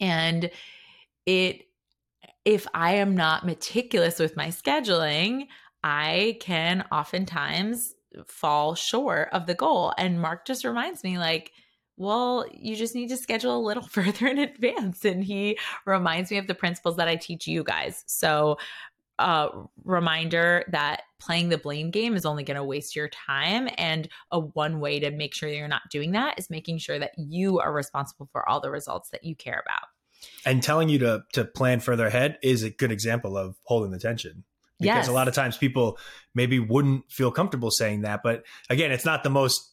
And 0.00 0.50
it, 1.24 1.62
if 2.44 2.66
I 2.74 2.94
am 2.94 3.14
not 3.14 3.46
meticulous 3.46 4.18
with 4.18 4.36
my 4.36 4.48
scheduling, 4.48 5.46
I 5.84 6.38
can 6.40 6.84
oftentimes 6.90 7.94
fall 8.26 8.74
short 8.74 9.28
of 9.32 9.46
the 9.46 9.54
goal. 9.54 9.94
And 9.96 10.20
Mark 10.20 10.44
just 10.44 10.64
reminds 10.64 11.04
me, 11.04 11.18
like, 11.18 11.52
well, 12.02 12.44
you 12.52 12.74
just 12.74 12.94
need 12.94 13.08
to 13.08 13.16
schedule 13.16 13.56
a 13.56 13.62
little 13.64 13.82
further 13.88 14.26
in 14.26 14.38
advance. 14.38 15.04
And 15.04 15.24
he 15.24 15.58
reminds 15.86 16.30
me 16.30 16.38
of 16.38 16.46
the 16.46 16.54
principles 16.54 16.96
that 16.96 17.08
I 17.08 17.16
teach 17.16 17.46
you 17.46 17.62
guys. 17.62 18.04
So, 18.06 18.58
uh, 19.18 19.48
reminder 19.84 20.64
that 20.68 21.02
playing 21.20 21.48
the 21.50 21.58
blame 21.58 21.90
game 21.90 22.16
is 22.16 22.26
only 22.26 22.42
going 22.42 22.56
to 22.56 22.64
waste 22.64 22.96
your 22.96 23.08
time. 23.08 23.68
And 23.78 24.08
a 24.32 24.40
one 24.40 24.80
way 24.80 24.98
to 24.98 25.10
make 25.12 25.32
sure 25.32 25.48
you're 25.48 25.68
not 25.68 25.82
doing 25.90 26.12
that 26.12 26.38
is 26.38 26.50
making 26.50 26.78
sure 26.78 26.98
that 26.98 27.12
you 27.16 27.60
are 27.60 27.72
responsible 27.72 28.28
for 28.32 28.48
all 28.48 28.60
the 28.60 28.70
results 28.70 29.10
that 29.10 29.22
you 29.22 29.36
care 29.36 29.62
about. 29.64 29.88
And 30.44 30.62
telling 30.62 30.88
you 30.88 30.98
to 31.00 31.22
to 31.34 31.44
plan 31.44 31.80
further 31.80 32.06
ahead 32.06 32.38
is 32.42 32.62
a 32.62 32.70
good 32.70 32.90
example 32.90 33.36
of 33.36 33.56
holding 33.64 33.92
the 33.92 33.98
tension 33.98 34.44
because 34.80 34.96
yes. 34.96 35.08
a 35.08 35.12
lot 35.12 35.28
of 35.28 35.34
times 35.34 35.56
people 35.56 35.98
maybe 36.34 36.58
wouldn't 36.58 37.10
feel 37.10 37.30
comfortable 37.30 37.70
saying 37.70 38.02
that 38.02 38.22
but 38.22 38.44
again 38.70 38.90
it's 38.90 39.04
not 39.04 39.22
the 39.22 39.30
most 39.30 39.71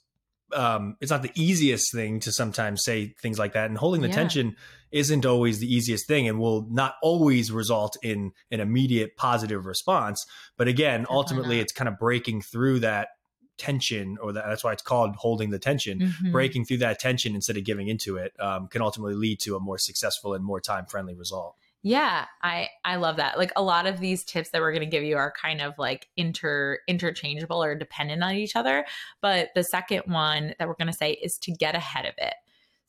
um, 0.54 0.98
it's 1.00 1.12
not 1.12 1.22
the 1.22 1.32
easiest 1.36 1.92
thing 1.94 2.20
to 2.22 2.32
sometimes 2.32 2.84
say 2.84 3.14
things 3.22 3.38
like 3.38 3.54
that 3.54 3.70
and 3.70 3.78
holding 3.78 4.02
the 4.02 4.08
yeah. 4.08 4.16
tension 4.16 4.56
isn't 4.92 5.26
always 5.26 5.60
the 5.60 5.72
easiest 5.74 6.08
thing 6.08 6.28
and 6.28 6.40
will 6.40 6.66
not 6.70 6.96
always 7.02 7.52
result 7.52 7.96
in 8.02 8.32
an 8.52 8.60
immediate 8.60 9.16
positive 9.16 9.66
response 9.66 10.26
but 10.58 10.68
again 10.68 11.02
Definitely 11.02 11.16
ultimately 11.16 11.56
not. 11.58 11.62
it's 11.62 11.74
kind 11.74 11.88
of 11.88 12.00
breaking 12.00 12.42
through 12.42 12.80
that 12.80 13.10
tension 13.58 14.18
or 14.22 14.34
that, 14.34 14.46
that's 14.48 14.64
why 14.64 14.72
it's 14.72 14.82
called 14.82 15.16
holding 15.18 15.50
the 15.50 15.60
tension 15.60 16.00
mm-hmm. 16.00 16.32
breaking 16.32 16.66
through 16.66 16.78
that 16.78 16.98
tension 16.98 17.36
instead 17.36 17.58
of 17.58 17.64
giving 17.64 17.88
into 17.88 18.16
it 18.18 18.34
um, 18.40 18.68
can 18.68 18.82
ultimately 18.82 19.16
lead 19.16 19.40
to 19.40 19.56
a 19.56 19.60
more 19.60 19.78
successful 19.78 20.34
and 20.34 20.44
more 20.44 20.62
time 20.62 20.86
friendly 20.86 21.14
result 21.14 21.56
yeah, 21.82 22.26
I 22.42 22.70
I 22.84 22.98
love 22.98 23.18
that. 23.18 23.38
Like 23.38 23.54
a 23.56 23.64
lot 23.64 23.86
of 23.86 24.00
these 24.00 24.26
tips 24.26 24.50
that 24.50 24.62
we're 24.62 24.74
going 24.74 24.84
to 24.84 24.90
give 24.90 25.04
you 25.04 25.16
are 25.18 25.32
kind 25.32 25.62
of 25.62 25.74
like 25.78 26.08
inter 26.18 26.80
interchangeable 26.88 27.64
or 27.64 27.76
dependent 27.76 28.22
on 28.24 28.36
each 28.36 28.56
other, 28.56 28.86
but 29.22 29.50
the 29.56 29.64
second 29.64 30.04
one 30.06 30.54
that 30.60 30.68
we're 30.68 30.76
going 30.76 30.92
to 30.92 30.94
say 30.94 31.14
is 31.14 31.38
to 31.40 31.52
get 31.52 31.76
ahead 31.76 32.06
of 32.06 32.14
it. 32.18 32.34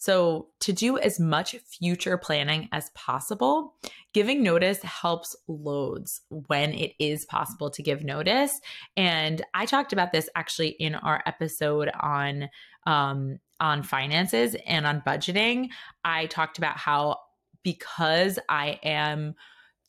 So, 0.00 0.48
to 0.60 0.72
do 0.72 0.98
as 0.98 1.20
much 1.20 1.54
future 1.56 2.16
planning 2.16 2.70
as 2.72 2.90
possible, 2.94 3.74
giving 4.14 4.42
notice 4.42 4.82
helps 4.82 5.36
loads 5.46 6.22
when 6.30 6.72
it 6.72 6.92
is 6.98 7.26
possible 7.26 7.70
to 7.70 7.82
give 7.82 8.02
notice. 8.02 8.58
And 8.96 9.44
I 9.52 9.66
talked 9.66 9.92
about 9.92 10.10
this 10.10 10.28
actually 10.34 10.70
in 10.70 10.94
our 10.94 11.22
episode 11.26 11.90
on 12.00 12.48
um, 12.86 13.40
on 13.60 13.82
finances 13.82 14.56
and 14.66 14.86
on 14.86 15.02
budgeting. 15.02 15.68
I 16.02 16.26
talked 16.26 16.56
about 16.56 16.78
how 16.78 17.18
because 17.62 18.38
I 18.48 18.80
am 18.82 19.34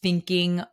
thinking 0.01 0.63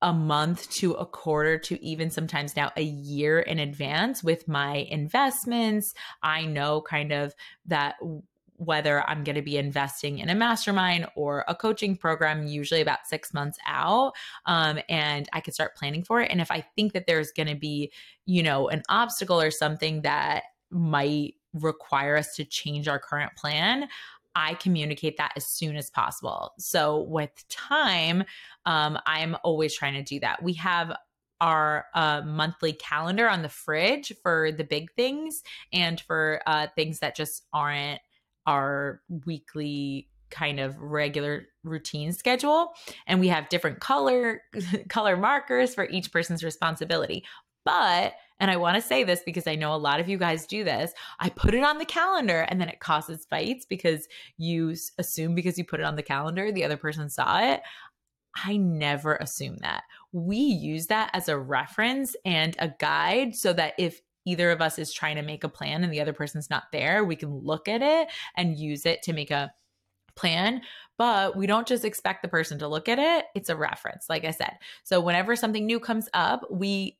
a 0.00 0.12
month 0.12 0.70
to 0.70 0.92
a 0.92 1.04
quarter 1.04 1.58
to 1.58 1.82
even 1.84 2.10
sometimes 2.10 2.54
now 2.54 2.70
a 2.76 2.82
year 2.82 3.40
in 3.40 3.58
advance 3.58 4.22
with 4.22 4.46
my 4.46 4.86
investments. 4.90 5.92
I 6.22 6.44
know 6.44 6.80
kind 6.82 7.12
of 7.12 7.34
that 7.66 7.96
whether 8.58 9.08
I'm 9.08 9.22
going 9.24 9.36
to 9.36 9.42
be 9.42 9.56
investing 9.56 10.18
in 10.18 10.28
a 10.28 10.34
mastermind 10.34 11.06
or 11.14 11.44
a 11.46 11.54
coaching 11.54 11.96
program, 11.96 12.46
usually 12.46 12.80
about 12.80 13.06
six 13.06 13.32
months 13.32 13.58
out. 13.66 14.14
Um, 14.46 14.80
and 14.88 15.28
I 15.32 15.40
could 15.40 15.54
start 15.54 15.76
planning 15.76 16.02
for 16.02 16.20
it. 16.20 16.30
And 16.30 16.40
if 16.40 16.50
I 16.50 16.64
think 16.74 16.92
that 16.92 17.06
there's 17.06 17.30
going 17.30 17.48
to 17.48 17.54
be, 17.54 17.92
you 18.26 18.42
know, 18.42 18.68
an 18.68 18.82
obstacle 18.88 19.40
or 19.40 19.52
something 19.52 20.02
that 20.02 20.42
might 20.70 21.34
require 21.54 22.16
us 22.16 22.34
to 22.34 22.44
change 22.44 22.88
our 22.88 22.98
current 22.98 23.34
plan, 23.36 23.88
I 24.34 24.54
communicate 24.54 25.16
that 25.16 25.32
as 25.36 25.46
soon 25.46 25.76
as 25.76 25.90
possible. 25.90 26.52
So 26.58 27.00
with 27.02 27.30
time, 27.48 28.24
um, 28.66 28.98
I'm 29.06 29.36
always 29.42 29.74
trying 29.74 29.94
to 29.94 30.02
do 30.02 30.20
that. 30.20 30.42
We 30.42 30.54
have 30.54 30.92
our 31.40 31.86
uh, 31.94 32.22
monthly 32.24 32.72
calendar 32.72 33.28
on 33.28 33.42
the 33.42 33.48
fridge 33.48 34.12
for 34.22 34.50
the 34.52 34.64
big 34.64 34.92
things 34.92 35.42
and 35.72 36.00
for 36.00 36.40
uh, 36.46 36.66
things 36.74 36.98
that 37.00 37.16
just 37.16 37.46
aren't 37.52 38.00
our 38.46 39.02
weekly 39.26 40.08
kind 40.30 40.60
of 40.60 40.78
regular 40.78 41.46
routine 41.64 42.12
schedule 42.12 42.72
and 43.06 43.20
we 43.20 43.28
have 43.28 43.48
different 43.48 43.80
color 43.80 44.42
color 44.88 45.16
markers 45.16 45.74
for 45.74 45.88
each 45.88 46.12
person's 46.12 46.44
responsibility 46.44 47.24
but 47.64 48.14
and 48.40 48.50
I 48.50 48.56
want 48.56 48.76
to 48.76 48.82
say 48.82 49.04
this 49.04 49.22
because 49.24 49.46
I 49.46 49.56
know 49.56 49.74
a 49.74 49.76
lot 49.76 50.00
of 50.00 50.08
you 50.08 50.18
guys 50.18 50.46
do 50.46 50.64
this. 50.64 50.92
I 51.18 51.28
put 51.28 51.54
it 51.54 51.64
on 51.64 51.78
the 51.78 51.84
calendar 51.84 52.40
and 52.48 52.60
then 52.60 52.68
it 52.68 52.80
causes 52.80 53.26
fights 53.28 53.66
because 53.66 54.06
you 54.36 54.74
assume 54.98 55.34
because 55.34 55.58
you 55.58 55.64
put 55.64 55.80
it 55.80 55.86
on 55.86 55.96
the 55.96 56.02
calendar, 56.02 56.52
the 56.52 56.64
other 56.64 56.76
person 56.76 57.08
saw 57.10 57.40
it. 57.40 57.60
I 58.44 58.56
never 58.56 59.16
assume 59.16 59.56
that. 59.58 59.82
We 60.12 60.36
use 60.36 60.86
that 60.86 61.10
as 61.12 61.28
a 61.28 61.38
reference 61.38 62.14
and 62.24 62.54
a 62.58 62.68
guide 62.78 63.34
so 63.34 63.52
that 63.54 63.74
if 63.78 64.00
either 64.24 64.50
of 64.50 64.60
us 64.60 64.78
is 64.78 64.92
trying 64.92 65.16
to 65.16 65.22
make 65.22 65.42
a 65.42 65.48
plan 65.48 65.82
and 65.82 65.92
the 65.92 66.00
other 66.00 66.12
person's 66.12 66.50
not 66.50 66.64
there, 66.70 67.04
we 67.04 67.16
can 67.16 67.34
look 67.34 67.66
at 67.66 67.82
it 67.82 68.08
and 68.36 68.58
use 68.58 68.86
it 68.86 69.02
to 69.02 69.12
make 69.12 69.30
a 69.30 69.52
plan, 70.14 70.60
but 70.98 71.36
we 71.36 71.46
don't 71.46 71.66
just 71.66 71.84
expect 71.84 72.22
the 72.22 72.28
person 72.28 72.58
to 72.58 72.68
look 72.68 72.88
at 72.88 72.98
it. 72.98 73.24
It's 73.34 73.48
a 73.48 73.56
reference, 73.56 74.06
like 74.08 74.24
I 74.24 74.32
said. 74.32 74.52
So 74.84 75.00
whenever 75.00 75.34
something 75.34 75.64
new 75.64 75.80
comes 75.80 76.08
up, 76.12 76.46
we 76.50 76.98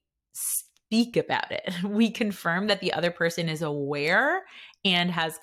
speak 0.89 1.17
about 1.17 1.53
it. 1.53 1.75
We 1.85 2.11
confirm 2.11 2.67
that 2.69 2.81
the 2.81 2.93
other 2.93 3.11
person 3.11 3.49
is 3.49 3.63
aware 3.63 4.45
and 4.85 5.11
has 5.11 5.39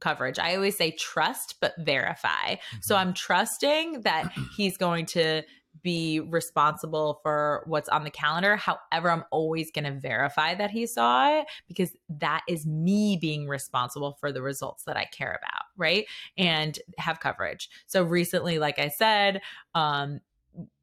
coverage. 0.00 0.38
I 0.38 0.54
always 0.54 0.76
say 0.76 0.92
trust 0.92 1.56
but 1.60 1.74
verify. 1.78 2.54
Mm-hmm. 2.54 2.78
So 2.82 2.96
I'm 2.96 3.12
trusting 3.12 4.02
that 4.02 4.32
he's 4.56 4.76
going 4.76 5.06
to 5.06 5.42
be 5.82 6.20
responsible 6.20 7.20
for 7.22 7.62
what's 7.66 7.88
on 7.88 8.04
the 8.04 8.10
calendar. 8.10 8.56
However, 8.56 9.10
I'm 9.10 9.24
always 9.30 9.70
going 9.70 9.84
to 9.84 9.98
verify 10.00 10.54
that 10.54 10.70
he 10.70 10.86
saw 10.86 11.38
it 11.38 11.46
because 11.68 11.94
that 12.08 12.42
is 12.48 12.66
me 12.66 13.18
being 13.20 13.46
responsible 13.46 14.16
for 14.18 14.32
the 14.32 14.42
results 14.42 14.84
that 14.84 14.96
I 14.96 15.04
care 15.06 15.38
about, 15.40 15.62
right? 15.76 16.06
And 16.38 16.78
have 16.98 17.20
coverage. 17.20 17.68
So 17.86 18.02
recently, 18.02 18.58
like 18.58 18.78
I 18.78 18.88
said, 18.88 19.42
um, 19.74 20.20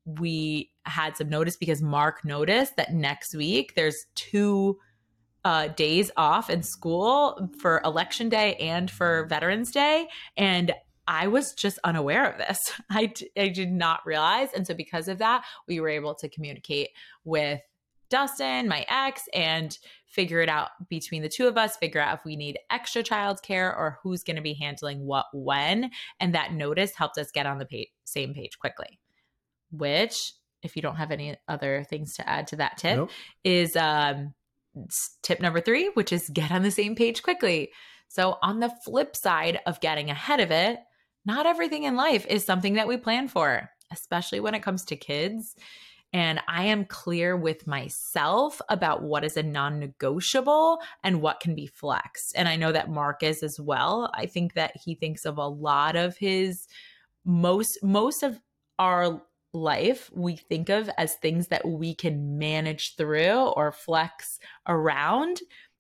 we 0.05 0.71
had 0.85 1.15
some 1.17 1.29
notice 1.29 1.55
because 1.55 1.81
Mark 1.81 2.25
noticed 2.25 2.75
that 2.77 2.93
next 2.93 3.35
week 3.35 3.73
there's 3.75 3.95
two 4.15 4.77
uh, 5.45 5.67
days 5.67 6.11
off 6.17 6.49
in 6.49 6.63
school 6.63 7.49
for 7.59 7.81
election 7.83 8.29
day 8.29 8.55
and 8.55 8.89
for 8.89 9.25
veterans 9.27 9.71
day 9.71 10.07
and 10.37 10.73
I 11.07 11.27
was 11.27 11.53
just 11.53 11.79
unaware 11.83 12.31
of 12.31 12.37
this. 12.37 12.59
I, 12.89 13.07
d- 13.07 13.29
I 13.37 13.49
did 13.49 13.71
not 13.71 14.05
realize. 14.05 14.49
And 14.55 14.65
so, 14.65 14.73
because 14.73 15.07
of 15.07 15.17
that, 15.17 15.43
we 15.67 15.79
were 15.79 15.89
able 15.89 16.15
to 16.15 16.29
communicate 16.29 16.89
with 17.25 17.59
Dustin, 18.09 18.67
my 18.67 18.85
ex, 18.87 19.23
and 19.33 19.77
figure 20.05 20.39
it 20.41 20.49
out 20.49 20.69
between 20.87 21.23
the 21.23 21.29
two 21.29 21.47
of 21.47 21.57
us, 21.57 21.75
figure 21.77 21.99
out 21.99 22.19
if 22.19 22.25
we 22.25 22.35
need 22.35 22.59
extra 22.69 23.01
childcare 23.01 23.75
or 23.75 23.97
who's 24.03 24.23
going 24.23 24.35
to 24.35 24.41
be 24.41 24.53
handling 24.53 25.05
what 25.05 25.25
when. 25.33 25.89
And 26.19 26.35
that 26.35 26.53
notice 26.53 26.95
helped 26.95 27.17
us 27.17 27.31
get 27.31 27.47
on 27.47 27.57
the 27.57 27.65
page, 27.65 27.89
same 28.03 28.33
page 28.33 28.59
quickly, 28.59 28.99
which, 29.73 30.33
if 30.61 30.75
you 30.75 30.81
don't 30.81 30.95
have 30.95 31.11
any 31.11 31.35
other 31.47 31.85
things 31.89 32.15
to 32.15 32.29
add 32.29 32.47
to 32.47 32.57
that 32.57 32.77
tip, 32.77 32.97
Nope. 32.97 33.11
is 33.43 33.75
um, 33.75 34.33
tip 35.21 35.39
number 35.41 35.59
three, 35.59 35.89
which 35.93 36.11
is 36.11 36.29
get 36.29 36.51
on 36.51 36.63
the 36.63 36.71
same 36.71 36.95
page 36.95 37.23
quickly. 37.23 37.71
So, 38.07 38.37
on 38.41 38.59
the 38.59 38.73
flip 38.85 39.15
side 39.15 39.59
of 39.65 39.81
getting 39.81 40.09
ahead 40.09 40.39
of 40.39 40.51
it, 40.51 40.79
not 41.25 41.45
everything 41.45 41.83
in 41.83 41.95
life 41.95 42.25
is 42.27 42.45
something 42.45 42.73
that 42.75 42.87
we 42.87 42.97
plan 42.97 43.27
for, 43.27 43.69
especially 43.91 44.39
when 44.39 44.55
it 44.55 44.63
comes 44.63 44.85
to 44.85 44.95
kids. 44.95 45.55
And 46.15 46.39
I 46.47 46.65
am 46.65 46.85
clear 46.85 47.35
with 47.35 47.65
myself 47.65 48.61
about 48.69 49.01
what 49.01 49.23
is 49.23 49.35
a 49.35 49.41
non 49.41 49.79
negotiable 49.79 50.79
and 51.03 51.21
what 51.21 51.39
can 51.39 51.55
be 51.55 51.65
flexed. 51.65 52.33
And 52.35 52.47
I 52.47 52.55
know 52.55 52.71
that 52.71 52.91
Mark 52.91 53.23
is 53.23 53.41
as 53.41 53.59
well. 53.59 54.11
I 54.13 54.27
think 54.27 54.53
that 54.53 54.73
he 54.85 54.93
thinks 54.93 55.25
of 55.25 55.39
a 55.39 55.47
lot 55.47 55.95
of 55.95 56.15
his 56.15 56.67
most, 57.25 57.79
most 57.81 58.21
of 58.21 58.39
our 58.77 59.23
life 59.53 60.09
we 60.13 60.35
think 60.35 60.69
of 60.69 60.89
as 60.97 61.15
things 61.15 61.47
that 61.47 61.67
we 61.67 61.93
can 61.93 62.37
manage 62.37 62.95
through 62.95 63.37
or 63.55 63.71
flex 63.71 64.39
around. 64.67 65.39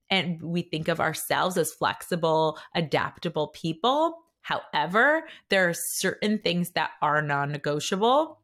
And 0.09 0.41
we 0.41 0.61
think 0.61 0.87
of 0.87 0.99
ourselves 0.99 1.57
as 1.57 1.73
flexible, 1.73 2.59
adaptable 2.75 3.47
people. 3.47 4.19
However, 4.41 5.23
there 5.49 5.69
are 5.69 5.73
certain 5.73 6.37
things 6.39 6.71
that 6.71 6.91
are 7.01 7.21
non 7.21 7.51
negotiable. 7.51 8.39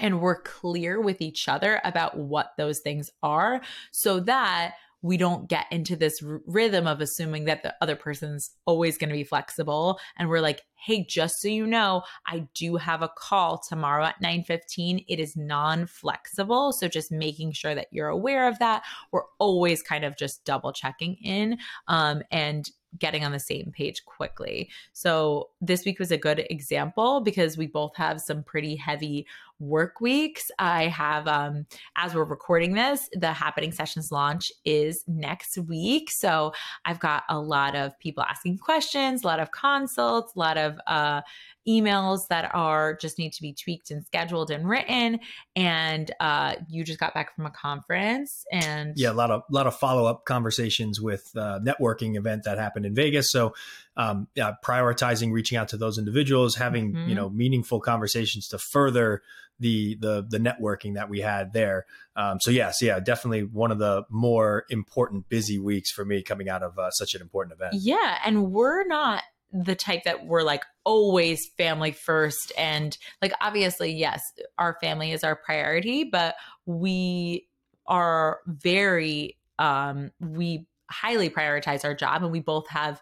And 0.00 0.20
we're 0.20 0.42
clear 0.42 1.00
with 1.00 1.20
each 1.20 1.48
other 1.48 1.80
about 1.84 2.18
what 2.18 2.54
those 2.56 2.80
things 2.80 3.10
are 3.22 3.60
so 3.92 4.18
that 4.20 4.74
we 5.04 5.18
don't 5.18 5.50
get 5.50 5.66
into 5.70 5.96
this 5.96 6.22
r- 6.26 6.40
rhythm 6.46 6.86
of 6.86 7.02
assuming 7.02 7.44
that 7.44 7.62
the 7.62 7.74
other 7.82 7.94
person's 7.94 8.52
always 8.64 8.96
going 8.96 9.10
to 9.10 9.14
be 9.14 9.22
flexible. 9.22 10.00
And 10.16 10.30
we're 10.30 10.40
like 10.40 10.62
hey 10.76 11.02
just 11.08 11.40
so 11.40 11.48
you 11.48 11.66
know 11.66 12.02
i 12.26 12.46
do 12.52 12.76
have 12.76 13.00
a 13.00 13.08
call 13.16 13.56
tomorrow 13.56 14.04
at 14.04 14.20
9:15 14.22 15.02
it 15.08 15.18
is 15.18 15.34
non-flexible 15.34 16.72
so 16.72 16.88
just 16.88 17.10
making 17.10 17.52
sure 17.52 17.74
that 17.74 17.86
you're 17.90 18.08
aware 18.08 18.48
of 18.48 18.58
that. 18.58 18.82
We're 19.12 19.24
always 19.38 19.82
kind 19.82 20.04
of 20.04 20.16
just 20.16 20.44
double 20.44 20.72
checking 20.72 21.16
in 21.22 21.58
um, 21.88 22.22
and 22.30 22.68
getting 22.98 23.24
on 23.24 23.32
the 23.32 23.40
same 23.40 23.72
page 23.74 24.04
quickly. 24.04 24.70
So 24.92 25.50
this 25.60 25.84
week 25.84 25.98
was 25.98 26.12
a 26.12 26.16
good 26.16 26.46
example 26.50 27.20
because 27.20 27.58
we 27.58 27.66
both 27.66 27.96
have 27.96 28.20
some 28.20 28.44
pretty 28.44 28.76
heavy 28.76 29.26
work 29.64 30.00
weeks. 30.00 30.50
I 30.58 30.88
have 30.88 31.26
um 31.26 31.66
as 31.96 32.14
we're 32.14 32.24
recording 32.24 32.74
this, 32.74 33.08
the 33.12 33.28
Happyning 33.28 33.74
sessions 33.74 34.12
launch 34.12 34.52
is 34.64 35.04
next 35.06 35.58
week. 35.58 36.10
So 36.10 36.52
I've 36.84 37.00
got 37.00 37.24
a 37.28 37.38
lot 37.38 37.74
of 37.74 37.98
people 37.98 38.24
asking 38.24 38.58
questions, 38.58 39.24
a 39.24 39.26
lot 39.26 39.40
of 39.40 39.50
consults, 39.50 40.34
a 40.34 40.38
lot 40.38 40.58
of 40.58 40.78
uh 40.86 41.22
emails 41.68 42.28
that 42.28 42.54
are 42.54 42.94
just 42.94 43.18
need 43.18 43.32
to 43.32 43.42
be 43.42 43.52
tweaked 43.54 43.90
and 43.90 44.04
scheduled 44.04 44.50
and 44.50 44.68
written 44.68 45.18
and 45.56 46.10
uh 46.20 46.54
you 46.68 46.84
just 46.84 47.00
got 47.00 47.14
back 47.14 47.34
from 47.34 47.46
a 47.46 47.50
conference 47.50 48.44
and 48.52 48.92
yeah, 48.96 49.10
a 49.10 49.12
lot 49.12 49.30
of 49.30 49.42
lot 49.50 49.66
of 49.66 49.74
follow 49.76 50.04
up 50.06 50.24
conversations 50.24 51.00
with 51.00 51.30
uh, 51.36 51.58
networking 51.60 52.16
event 52.16 52.44
that 52.44 52.58
happened 52.58 52.86
in 52.86 52.94
Vegas. 52.94 53.30
So, 53.30 53.54
um, 53.96 54.28
yeah, 54.34 54.52
prioritizing 54.64 55.32
reaching 55.32 55.56
out 55.58 55.68
to 55.68 55.76
those 55.76 55.98
individuals, 55.98 56.56
having 56.56 56.92
Mhm. 56.92 57.08
you 57.08 57.14
know 57.14 57.30
meaningful 57.30 57.80
conversations 57.80 58.48
to 58.48 58.58
further 58.58 59.22
the 59.60 59.96
the 60.00 60.26
the 60.28 60.38
networking 60.38 60.94
that 60.94 61.08
we 61.08 61.20
had 61.20 61.52
there. 61.52 61.86
Um, 62.16 62.38
so 62.40 62.50
yes, 62.50 62.82
yeah, 62.82 63.00
definitely 63.00 63.42
one 63.44 63.70
of 63.70 63.78
the 63.78 64.04
more 64.10 64.64
important 64.68 65.28
busy 65.28 65.58
weeks 65.58 65.90
for 65.90 66.04
me 66.04 66.22
coming 66.22 66.48
out 66.48 66.62
of 66.62 66.78
uh, 66.78 66.90
such 66.90 67.14
an 67.14 67.22
important 67.22 67.54
event. 67.54 67.74
Yeah, 67.74 68.18
and 68.24 68.52
we're 68.52 68.84
not 68.86 69.22
the 69.54 69.76
type 69.76 70.02
that 70.04 70.26
we're 70.26 70.42
like 70.42 70.64
always 70.82 71.48
family 71.56 71.92
first 71.92 72.52
and 72.58 72.98
like 73.22 73.32
obviously 73.40 73.92
yes, 73.92 74.20
our 74.58 74.76
family 74.80 75.12
is 75.12 75.22
our 75.22 75.36
priority, 75.36 76.02
but 76.04 76.34
we 76.66 77.46
are 77.86 78.40
very 78.46 79.38
um 79.58 80.10
we 80.18 80.66
highly 80.90 81.30
prioritize 81.30 81.84
our 81.84 81.94
job 81.94 82.22
and 82.22 82.32
we 82.32 82.40
both 82.40 82.68
have 82.68 83.00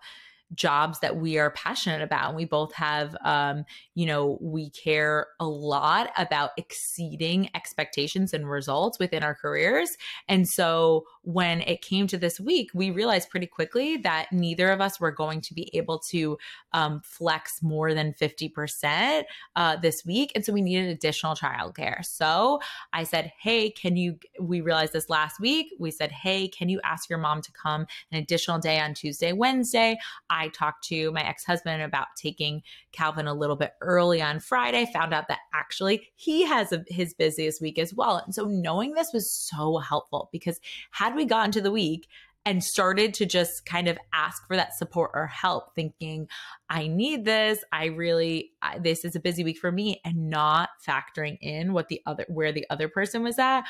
jobs 0.55 0.99
that 1.01 1.17
we 1.17 1.39
are 1.39 1.51
passionate 1.51 2.03
about 2.03 2.29
and 2.29 2.37
we 2.37 2.45
both 2.45 2.75
have 2.75 3.17
um 3.25 3.65
you 3.95 4.05
know 4.05 4.37
we 4.43 4.69
care 4.71 5.29
a 5.41 5.47
lot 5.47 6.11
about 6.19 6.51
exceeding 6.59 7.49
expectations 7.55 8.35
and 8.35 8.51
results 8.51 8.99
within 8.99 9.23
our 9.23 9.35
careers. 9.35 9.89
And 10.29 10.47
so 10.47 11.05
when 11.23 11.61
it 11.63 11.83
came 11.83 12.07
to 12.07 12.19
this 12.19 12.41
week 12.41 12.71
we 12.75 12.91
realized 12.91 13.31
pretty 13.31 13.47
quickly 13.47 13.97
that 13.97 14.27
neither 14.33 14.71
of 14.71 14.81
us 14.81 14.99
were 14.99 15.11
going 15.11 15.41
to 15.41 15.55
be 15.55 15.71
able 15.77 15.99
to 15.99 16.37
um, 16.73 17.01
flex 17.05 17.63
more 17.63 17.95
than 17.95 18.13
50% 18.15 19.25
uh, 19.57 19.77
this 19.77 20.05
week 20.05 20.33
and 20.35 20.45
so 20.45 20.53
we 20.53 20.63
needed 20.63 20.89
additional 20.89 21.35
childcare. 21.35 22.05
So 22.05 22.61
i 22.93 23.05
said 23.05 23.33
hey 23.41 23.71
can 23.71 23.97
you 23.97 24.19
we 24.41 24.61
realized 24.61 24.93
this 24.93 25.09
last 25.09 25.41
week. 25.41 25.73
We 25.79 25.91
said 25.91 26.11
hey 26.11 26.49
can 26.49 26.69
you 26.69 26.81
ask 26.85 27.09
your 27.09 27.19
mom 27.19 27.43
to 27.43 27.53
come 27.53 27.87
an 28.11 28.19
additional 28.19 28.59
day 28.59 28.79
on 28.81 28.95
tuesday 28.95 29.33
wednesday? 29.33 29.99
I 30.31 30.49
talked 30.49 30.85
to 30.85 31.11
my 31.13 31.23
ex 31.23 31.45
husband 31.45 31.83
about 31.83 32.09
taking 32.17 32.63
Calvin 32.93 33.27
a 33.27 33.35
little 33.35 33.57
bit 33.57 33.73
early 33.81 34.23
on 34.23 34.41
Friday, 34.41 34.89
found 34.93 35.15
out 35.15 35.29
that 35.29 35.41
actually 35.55 36.11
he 36.15 36.45
has 36.45 36.73
a, 36.73 36.85
his 36.89 37.15
busiest 37.15 37.61
week 37.61 37.79
as 37.79 37.95
well. 37.95 38.19
And 38.19 38.35
so 38.35 38.47
knowing 38.47 38.95
this 38.95 39.13
was 39.13 39.31
so 39.31 39.79
helpful 39.79 40.29
because 40.33 40.61
had 40.91 41.12
we 41.17 41.25
gotten 41.25 41.53
to 41.53 41.61
the 41.61 41.71
week, 41.73 42.09
and 42.45 42.63
started 42.63 43.15
to 43.15 43.25
just 43.27 43.65
kind 43.67 43.87
of 43.87 43.97
ask 44.13 44.47
for 44.49 44.57
that 44.57 44.75
support 44.75 45.13
or 45.15 45.29
help 45.29 45.77
thinking 45.77 46.27
i 46.69 46.89
need 46.89 47.25
this 47.25 47.61
i 47.71 47.85
really 47.85 48.51
I, 48.61 48.81
this 48.81 49.05
is 49.05 49.15
a 49.15 49.21
busy 49.21 49.45
week 49.45 49.59
for 49.59 49.71
me 49.71 50.01
and 50.05 50.29
not 50.29 50.71
factoring 50.85 51.39
in 51.41 51.73
what 51.73 51.87
the 51.87 52.01
other 52.05 52.27
where 52.29 52.51
the 52.51 52.67
other 52.69 52.89
person 52.89 53.23
was 53.23 53.39
at 53.39 53.63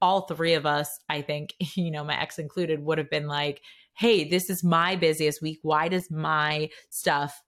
all 0.00 0.28
three 0.28 0.54
of 0.54 0.64
us 0.64 1.00
i 1.08 1.22
think 1.22 1.54
you 1.74 1.90
know 1.90 2.04
my 2.04 2.16
ex 2.20 2.38
included 2.38 2.84
would 2.84 2.98
have 2.98 3.10
been 3.10 3.26
like 3.26 3.62
hey, 3.94 4.26
this 4.26 4.48
is 4.48 4.64
my 4.64 4.96
busiest 4.96 5.42
week. 5.42 5.58
Why 5.60 5.88
does 5.88 6.10
my 6.10 6.70
stuff 6.88 7.42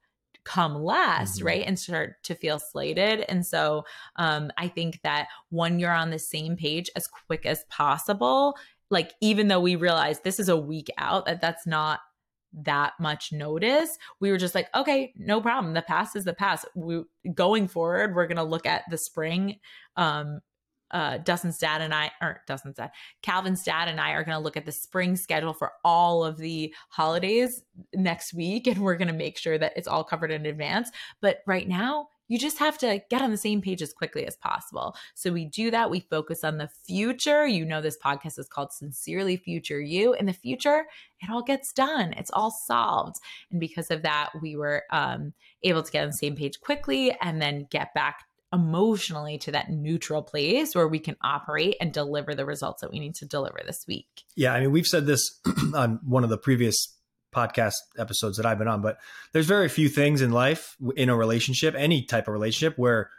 come 0.45 0.75
last, 0.75 1.41
Mhm. 1.41 1.45
right? 1.45 1.65
And 1.67 1.79
start 1.79 2.23
to 2.25 2.35
feel 2.35 2.59
slated. 2.59 3.21
And 3.21 3.47
so 3.47 3.85
um, 4.17 4.51
I 4.59 4.69
think 4.69 5.01
that 5.03 5.29
when 5.49 5.79
you're 5.79 5.95
on 5.95 6.11
the 6.11 6.19
same 6.19 6.57
page 6.57 6.91
as 6.95 7.07
quick 7.07 7.47
as 7.47 7.65
possible, 7.71 8.55
like 8.93 9.13
even 9.21 9.49
though 9.49 9.61
we 9.61 9.75
realized 9.75 10.23
this 10.23 10.39
is 10.39 10.49
a 10.49 10.57
week 10.57 10.89
out, 10.99 11.27
that 11.27 11.41
that's 11.41 11.67
not 11.67 12.01
that 12.55 12.93
much 13.01 13.33
notice 13.33 13.97
we 14.21 14.31
were 14.31 14.37
just 14.37 14.55
like 14.55 14.69
okay 14.75 15.11
no 15.17 15.41
problem 15.41 15.73
the 15.73 15.81
past 15.81 16.15
is 16.15 16.25
the 16.25 16.35
past 16.35 16.67
we 16.75 17.03
going 17.33 17.67
forward 17.67 18.15
we're 18.15 18.27
going 18.27 18.37
to 18.37 18.43
look 18.43 18.67
at 18.67 18.83
the 18.91 18.99
spring 18.99 19.59
um 19.97 20.39
uh, 20.93 21.19
Dustin's 21.19 21.59
dad 21.59 21.81
and 21.81 21.95
I, 21.95 22.11
or 22.21 22.43
Dustin's 22.47 22.77
dad, 22.77 22.91
Calvin's 23.23 23.63
dad 23.63 23.89
and 23.89 24.01
I 24.01 24.11
are 24.11 24.25
going 24.25 24.37
to 24.37 24.43
look 24.43 24.57
at 24.57 24.67
the 24.67 24.73
spring 24.73 25.17
schedule 25.17 25.55
for 25.55 25.73
all 25.85 26.23
of 26.25 26.37
the 26.37 26.75
holidays 26.91 27.63
next 27.95 28.35
week, 28.35 28.67
and 28.67 28.79
we're 28.79 28.97
going 28.97 29.09
to 29.09 29.15
make 29.15 29.39
sure 29.39 29.59
that 29.59 29.73
it's 29.75 29.89
all 29.89 30.05
covered 30.05 30.31
in 30.31 30.45
advance. 30.45 30.91
But 31.21 31.39
right 31.47 31.67
now, 31.67 32.09
you 32.29 32.39
just 32.39 32.59
have 32.59 32.79
to 32.79 33.01
get 33.11 33.23
on 33.23 33.31
the 33.31 33.37
same 33.37 33.61
page 33.61 33.83
as 33.83 33.93
quickly 33.93 34.27
as 34.27 34.37
possible. 34.37 34.97
So 35.15 35.33
we 35.33 35.45
do 35.45 35.71
that. 35.71 35.91
We 35.91 36.01
focus 36.01 36.45
on 36.45 36.59
the 36.59 36.71
future. 36.87 37.47
You 37.47 37.65
know, 37.65 37.81
this 37.81 37.99
podcast 38.03 38.39
is 38.39 38.49
called 38.49 38.73
Sincerely 38.73 39.37
Future 39.37 39.81
You. 39.81 40.15
In 40.15 40.27
the 40.27 40.33
future, 40.33 40.85
it 41.21 41.31
all 41.31 41.43
gets 41.43 41.73
done. 41.73 42.13
It's 42.17 42.31
all 42.31 42.51
solved. 42.51 43.17
And 43.51 43.61
because 43.61 43.91
of 43.91 44.03
that, 44.03 44.31
we 44.41 44.57
were 44.57 44.85
um, 44.91 45.33
able 45.63 45.83
to 45.83 45.93
get 45.93 46.03
on 46.03 46.09
the 46.09 46.15
same 46.15 46.37
page 46.37 46.61
quickly 46.61 47.15
and 47.21 47.41
then 47.41 47.67
get 47.71 47.95
back 47.95 48.21
emotionally 48.53 49.39
to 49.39 49.53
that 49.53 49.71
neutral 49.71 50.23
place 50.23 50.75
where 50.75 50.89
we 50.89 50.99
can 50.99 51.17
operate 51.23 51.77
and 51.81 51.93
deliver 51.93 52.35
the 52.35 52.45
results 52.45 52.83
that 52.83 52.91
we 52.91 53.01
need 53.01 53.15
to 53.15 53.25
deliver 53.25 53.61
this 53.65 53.87
week. 53.89 54.25
Yeah, 54.37 54.53
I 54.53 54.61
mean, 54.61 54.73
we've 54.73 54.87
said 54.87 55.07
this 55.07 55.41
on 55.75 56.01
one 56.05 56.23
of 56.23 56.31
the 56.31 56.37
previous 56.37 56.99
podcast 57.35 57.75
episodes 57.99 58.37
that 58.37 58.47
I've 58.47 58.59
been 58.59 58.69
on, 58.69 58.83
but 58.83 58.99
there's 59.33 59.47
very 59.47 59.69
few 59.69 59.89
things 59.89 60.21
in 60.21 60.31
life 60.33 60.77
in 60.97 61.09
a 61.09 61.17
relationship, 61.17 61.75
any 61.77 62.05
type 62.05 62.29
of 62.29 62.33
relationship 62.33 62.79
where 62.79 63.11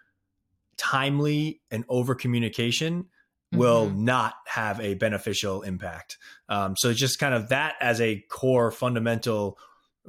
timely 0.77 1.61
and 1.71 1.85
over 1.89 2.15
communication 2.15 3.05
will 3.51 3.87
Mhm. 3.89 3.97
not 3.97 4.33
have 4.47 4.79
a 4.79 4.95
beneficial 4.95 5.61
impact. 5.61 6.17
Um, 6.49 6.75
so 6.75 6.91
just 6.93 7.19
kind 7.19 7.35
of 7.35 7.49
that 7.49 7.75
as 7.79 8.01
a 8.01 8.21
core 8.29 8.71
fundamental 8.71 9.57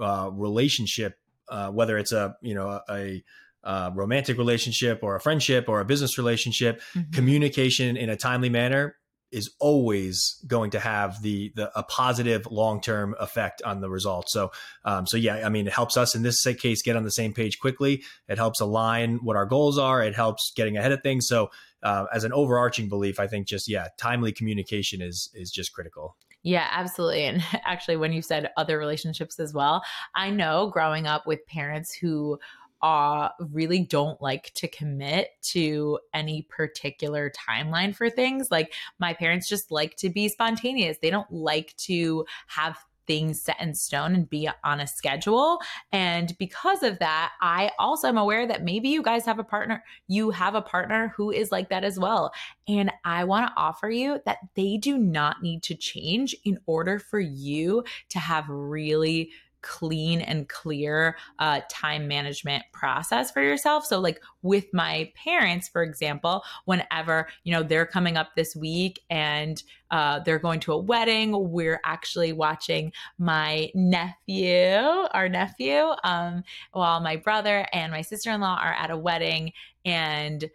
uh, 0.00 0.28
relationship, 0.32 1.18
uh, 1.48 1.70
whether 1.70 1.96
it's 1.98 2.10
a 2.10 2.34
you 2.42 2.52
know 2.54 2.80
a, 2.88 3.22
a 3.62 3.92
romantic 3.94 4.36
relationship 4.38 5.00
or 5.02 5.14
a 5.14 5.20
friendship 5.20 5.68
or 5.68 5.80
a 5.80 5.84
business 5.84 6.18
relationship, 6.18 6.80
Mhm. 6.94 7.12
communication 7.12 7.96
in 7.96 8.08
a 8.10 8.16
timely 8.16 8.48
manner 8.48 8.96
is 9.32 9.50
always 9.58 10.36
going 10.46 10.70
to 10.70 10.80
have 10.80 11.20
the 11.22 11.52
the 11.56 11.76
a 11.78 11.82
positive 11.82 12.46
long 12.50 12.80
term 12.80 13.14
effect 13.18 13.62
on 13.62 13.80
the 13.80 13.90
result. 13.90 14.28
So 14.28 14.50
um, 14.84 15.06
so 15.06 15.16
yeah, 15.16 15.42
I 15.44 15.48
mean 15.48 15.66
it 15.66 15.72
helps 15.72 15.96
us 15.96 16.14
in 16.14 16.22
this 16.22 16.44
case 16.44 16.82
get 16.82 16.96
on 16.96 17.04
the 17.04 17.10
same 17.10 17.32
page 17.32 17.58
quickly. 17.58 18.02
It 18.28 18.38
helps 18.38 18.60
align 18.60 19.18
what 19.22 19.36
our 19.36 19.46
goals 19.46 19.78
are. 19.78 20.02
It 20.02 20.14
helps 20.14 20.52
getting 20.54 20.76
ahead 20.76 20.92
of 20.92 21.02
things. 21.02 21.26
So 21.26 21.50
uh, 21.82 22.06
as 22.12 22.24
an 22.24 22.32
overarching 22.32 22.88
belief, 22.88 23.20
I 23.20 23.26
think 23.26 23.46
just 23.46 23.68
yeah, 23.68 23.88
timely 23.98 24.32
communication 24.32 25.02
is 25.02 25.30
is 25.34 25.50
just 25.50 25.72
critical. 25.72 26.16
Yeah, 26.44 26.68
absolutely. 26.70 27.24
And 27.24 27.42
actually, 27.64 27.96
when 27.96 28.12
you 28.12 28.22
said 28.22 28.50
other 28.56 28.78
relationships 28.78 29.40
as 29.40 29.52
well, 29.52 29.82
I 30.14 30.30
know 30.30 30.70
growing 30.72 31.06
up 31.06 31.26
with 31.26 31.44
parents 31.46 31.92
who 31.94 32.38
uh, 32.84 33.30
really 33.50 33.80
don't 33.80 34.20
like 34.20 34.52
to 34.52 34.68
commit 34.68 35.30
to 35.40 35.98
any 36.12 36.42
particular 36.42 37.30
timeline 37.30 37.96
for 37.96 38.10
things. 38.10 38.50
Like 38.50 38.74
my 38.98 39.14
parents 39.14 39.48
just 39.48 39.70
like 39.70 39.96
to 39.96 40.10
be 40.10 40.28
spontaneous. 40.28 40.98
They 41.00 41.08
don't 41.08 41.32
like 41.32 41.74
to 41.78 42.26
have 42.48 42.76
things 43.06 43.40
set 43.40 43.58
in 43.58 43.74
stone 43.74 44.14
and 44.14 44.28
be 44.28 44.50
on 44.62 44.80
a 44.80 44.86
schedule. 44.86 45.60
And 45.92 46.36
because 46.38 46.82
of 46.82 46.98
that, 46.98 47.32
I 47.40 47.70
also 47.78 48.06
am 48.06 48.18
aware 48.18 48.46
that 48.46 48.64
maybe 48.64 48.90
you 48.90 49.02
guys 49.02 49.24
have 49.24 49.38
a 49.38 49.44
partner, 49.44 49.82
you 50.06 50.30
have 50.30 50.54
a 50.54 50.60
partner 50.60 51.14
who 51.16 51.30
is 51.30 51.50
like 51.50 51.70
that 51.70 51.84
as 51.84 51.98
well. 51.98 52.34
And 52.68 52.92
I 53.02 53.24
want 53.24 53.46
to 53.46 53.54
offer 53.56 53.88
you 53.88 54.20
that 54.26 54.38
they 54.56 54.76
do 54.76 54.98
not 54.98 55.42
need 55.42 55.62
to 55.64 55.74
change 55.74 56.36
in 56.44 56.58
order 56.66 56.98
for 56.98 57.18
you 57.18 57.84
to 58.10 58.18
have 58.18 58.46
really 58.50 59.30
clean 59.64 60.20
and 60.20 60.48
clear 60.48 61.16
uh, 61.38 61.62
time 61.70 62.06
management 62.06 62.62
process 62.72 63.30
for 63.30 63.42
yourself. 63.42 63.84
So, 63.84 63.98
like 63.98 64.20
with 64.42 64.66
my 64.72 65.10
parents, 65.16 65.68
for 65.68 65.82
example, 65.82 66.44
whenever 66.66 67.28
you 67.42 67.52
know 67.52 67.62
they're 67.62 67.86
coming 67.86 68.16
up 68.16 68.36
this 68.36 68.54
week 68.54 69.00
and 69.10 69.60
uh, 69.90 70.20
they're 70.20 70.38
going 70.38 70.60
to 70.60 70.72
a 70.72 70.78
wedding, 70.78 71.50
we're 71.50 71.80
actually 71.84 72.32
watching 72.32 72.92
my 73.18 73.70
nephew, 73.74 74.76
our 75.12 75.28
nephew, 75.28 75.90
um, 76.04 76.44
while 76.72 77.00
my 77.00 77.16
brother 77.16 77.66
and 77.72 77.90
my 77.90 78.02
sister 78.02 78.30
in 78.30 78.40
law 78.40 78.58
are 78.60 78.74
at 78.74 78.90
a 78.90 78.96
wedding, 78.96 79.52
and 79.84 80.48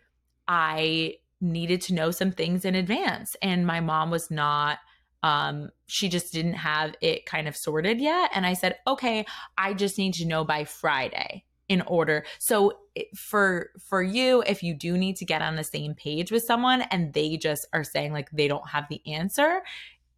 I 0.47 1.15
needed 1.41 1.81
to 1.81 1.93
know 1.93 2.11
some 2.11 2.31
things 2.31 2.63
in 2.63 2.75
advance, 2.75 3.35
and 3.41 3.65
my 3.65 3.79
mom 3.79 4.11
was 4.11 4.29
not 4.29 4.77
um 5.23 5.69
she 5.87 6.07
just 6.09 6.31
didn't 6.31 6.53
have 6.53 6.95
it 7.01 7.25
kind 7.25 7.47
of 7.47 7.55
sorted 7.57 7.99
yet. 7.99 8.31
And 8.33 8.45
i 8.45 8.53
said 8.53 8.77
okay 8.87 9.25
i 9.57 9.73
just 9.73 9.97
need 9.97 10.13
to 10.15 10.25
know 10.25 10.43
by 10.43 10.63
friday 10.63 11.43
in 11.69 11.81
order. 11.81 12.25
So 12.39 12.73
for 13.15 13.69
for 13.79 14.01
you 14.01 14.43
if 14.47 14.63
you 14.63 14.73
do 14.73 14.97
need 14.97 15.15
to 15.17 15.25
get 15.25 15.41
on 15.41 15.55
the 15.55 15.63
same 15.63 15.93
page 15.93 16.31
with 16.31 16.43
someone 16.43 16.81
and 16.81 17.13
they 17.13 17.37
just 17.37 17.67
are 17.71 17.83
saying 17.83 18.11
like 18.11 18.29
they 18.31 18.47
don't 18.47 18.67
have 18.69 18.85
the 18.89 19.01
answer 19.07 19.61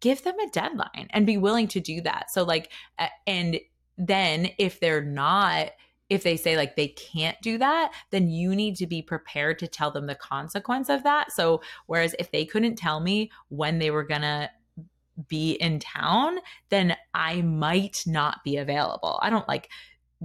give 0.00 0.24
them 0.24 0.38
a 0.40 0.48
deadline 0.48 1.06
and 1.10 1.26
be 1.26 1.38
willing 1.38 1.68
to 1.68 1.78
do 1.78 2.00
that. 2.00 2.30
So 2.30 2.42
like 2.42 2.72
and 3.26 3.60
then 3.96 4.48
if 4.58 4.80
they're 4.80 5.04
not 5.04 5.70
if 6.10 6.24
they 6.24 6.36
say 6.36 6.56
like 6.56 6.76
they 6.76 6.88
can't 6.88 7.40
do 7.40 7.56
that, 7.56 7.92
then 8.10 8.28
you 8.28 8.54
need 8.54 8.76
to 8.76 8.86
be 8.86 9.00
prepared 9.00 9.58
to 9.60 9.66
tell 9.66 9.90
them 9.90 10.06
the 10.06 10.14
consequence 10.14 10.90
of 10.90 11.04
that. 11.04 11.32
So, 11.32 11.62
whereas 11.86 12.14
if 12.18 12.30
they 12.30 12.44
couldn't 12.44 12.76
tell 12.76 13.00
me 13.00 13.30
when 13.48 13.78
they 13.78 13.90
were 13.90 14.04
gonna 14.04 14.50
be 15.28 15.52
in 15.52 15.78
town, 15.78 16.38
then 16.68 16.96
I 17.14 17.42
might 17.42 18.02
not 18.06 18.42
be 18.44 18.56
available. 18.56 19.18
I 19.22 19.30
don't 19.30 19.48
like, 19.48 19.68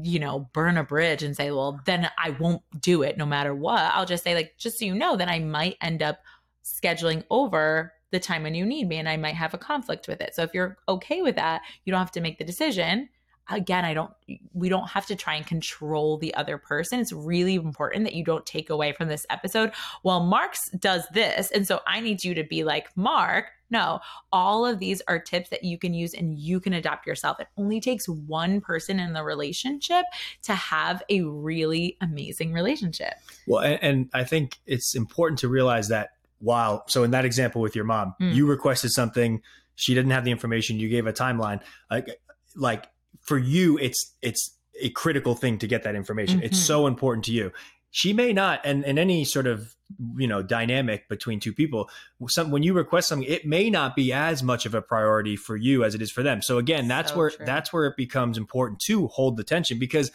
you 0.02 0.20
know, 0.20 0.50
burn 0.54 0.78
a 0.78 0.84
bridge 0.84 1.24
and 1.24 1.36
say, 1.36 1.52
well, 1.52 1.82
then 1.86 2.10
I 2.18 2.32
won't 2.32 2.62
do 2.80 3.04
it 3.04 3.18
no 3.18 3.26
matter 3.26 3.54
what. 3.54 3.80
I'll 3.94 4.06
just 4.06 4.24
say, 4.24 4.36
like, 4.36 4.54
just 4.58 4.80
so 4.80 4.86
you 4.86 4.94
know, 4.94 5.16
then 5.16 5.30
I 5.30 5.40
might 5.40 5.78
end 5.82 6.04
up 6.04 6.20
scheduling 6.64 7.24
over 7.30 7.94
the 8.12 8.20
time 8.20 8.44
when 8.44 8.56
you 8.56 8.66
need 8.66 8.88
me 8.88 8.98
and 8.98 9.10
I 9.10 9.18
might 9.18 9.36
have 9.36 9.54
a 9.54 9.58
conflict 9.58 10.08
with 10.08 10.22
it. 10.22 10.34
So 10.34 10.44
if 10.44 10.54
you're 10.54 10.78
okay 10.88 11.22
with 11.22 11.36
that, 11.36 11.62
you 11.84 11.92
don't 11.92 12.00
have 12.00 12.12
to 12.12 12.22
make 12.22 12.38
the 12.38 12.46
decision 12.46 13.10
again 13.50 13.86
i 13.86 13.94
don't 13.94 14.12
we 14.54 14.70
don't 14.70 14.90
have 14.90 15.06
to 15.06 15.16
try 15.16 15.36
and 15.36 15.46
control 15.46 16.18
the 16.18 16.34
other 16.36 16.58
person. 16.58 17.00
It's 17.00 17.14
really 17.14 17.56
important 17.56 18.04
that 18.06 18.14
you 18.14 18.24
don't 18.24 18.46
take 18.46 18.70
away 18.70 18.92
from 18.92 19.08
this 19.08 19.26
episode. 19.30 19.72
Well 20.04 20.20
mark's 20.22 20.60
does 20.80 21.08
this 21.14 21.52
and 21.52 21.66
so 21.68 21.82
i 21.88 22.00
need 22.00 22.24
you 22.24 22.34
to 22.34 22.44
be 22.44 22.64
like 22.64 22.96
mark 22.96 23.46
no 23.70 24.00
all 24.32 24.66
of 24.66 24.80
these 24.80 25.02
are 25.08 25.20
tips 25.20 25.50
that 25.50 25.64
you 25.64 25.78
can 25.78 25.94
use 25.94 26.14
and 26.14 26.38
you 26.38 26.60
can 26.60 26.74
adopt 26.74 27.06
yourself. 27.08 27.40
It 27.40 27.48
only 27.58 27.80
takes 27.80 28.08
one 28.08 28.62
person 28.62 29.00
in 29.00 29.14
the 29.14 29.24
relationship 29.24 30.06
to 30.44 30.54
have 30.54 31.04
a 31.10 31.22
really 31.22 31.98
amazing 32.02 32.54
relationship. 32.54 33.14
Well 33.46 33.64
and, 33.64 33.80
and 33.82 34.10
i 34.14 34.24
think 34.24 34.60
it's 34.66 34.96
important 34.96 35.40
to 35.40 35.48
realize 35.48 35.88
that 35.90 36.10
while 36.40 36.84
so 36.88 37.04
in 37.04 37.12
that 37.12 37.26
example 37.26 37.62
with 37.62 37.76
your 37.76 37.86
mom 37.86 38.14
mm. 38.22 38.34
you 38.34 38.46
requested 38.46 38.92
something 38.92 39.42
she 39.76 39.94
didn't 39.94 40.12
have 40.12 40.24
the 40.24 40.32
information 40.32 40.80
you 40.80 40.90
gave 40.90 41.08
a 41.08 41.14
timeline 41.14 41.62
like 41.90 42.08
like 42.56 42.88
for 43.28 43.38
you 43.38 43.78
it's 43.78 44.16
it's 44.22 44.58
a 44.82 44.90
critical 44.90 45.36
thing 45.36 45.58
to 45.60 45.68
get 45.68 45.84
that 45.84 45.96
information. 45.96 46.38
Mm-hmm. 46.38 46.46
It's 46.46 46.60
so 46.60 46.88
important 46.88 47.26
to 47.26 47.32
you. 47.32 47.52
She 47.92 48.14
may 48.14 48.34
not, 48.34 48.62
and 48.64 48.84
in 48.84 49.00
any 49.00 49.24
sort 49.26 49.48
of 49.48 49.76
you 50.18 50.28
know 50.28 50.44
dynamic 50.44 51.08
between 51.08 51.40
two 51.40 51.54
people, 51.54 51.90
some 52.28 52.52
when 52.52 52.64
you 52.64 52.74
request 52.74 53.10
something, 53.10 53.28
it 53.28 53.46
may 53.46 53.70
not 53.70 53.96
be 53.96 54.14
as 54.14 54.44
much 54.44 54.66
of 54.66 54.74
a 54.74 54.82
priority 54.82 55.36
for 55.36 55.56
you 55.56 55.84
as 55.84 55.96
it 55.96 56.02
is 56.02 56.12
for 56.12 56.24
them. 56.24 56.42
So 56.42 56.58
again, 56.58 56.88
that's 56.88 57.12
so 57.12 57.18
where 57.18 57.30
true. 57.32 57.46
that's 57.46 57.72
where 57.72 57.86
it 57.86 57.96
becomes 57.98 58.38
important 58.38 58.80
to 58.82 59.08
hold 59.08 59.38
the 59.38 59.44
tension 59.44 59.80
because 59.80 60.12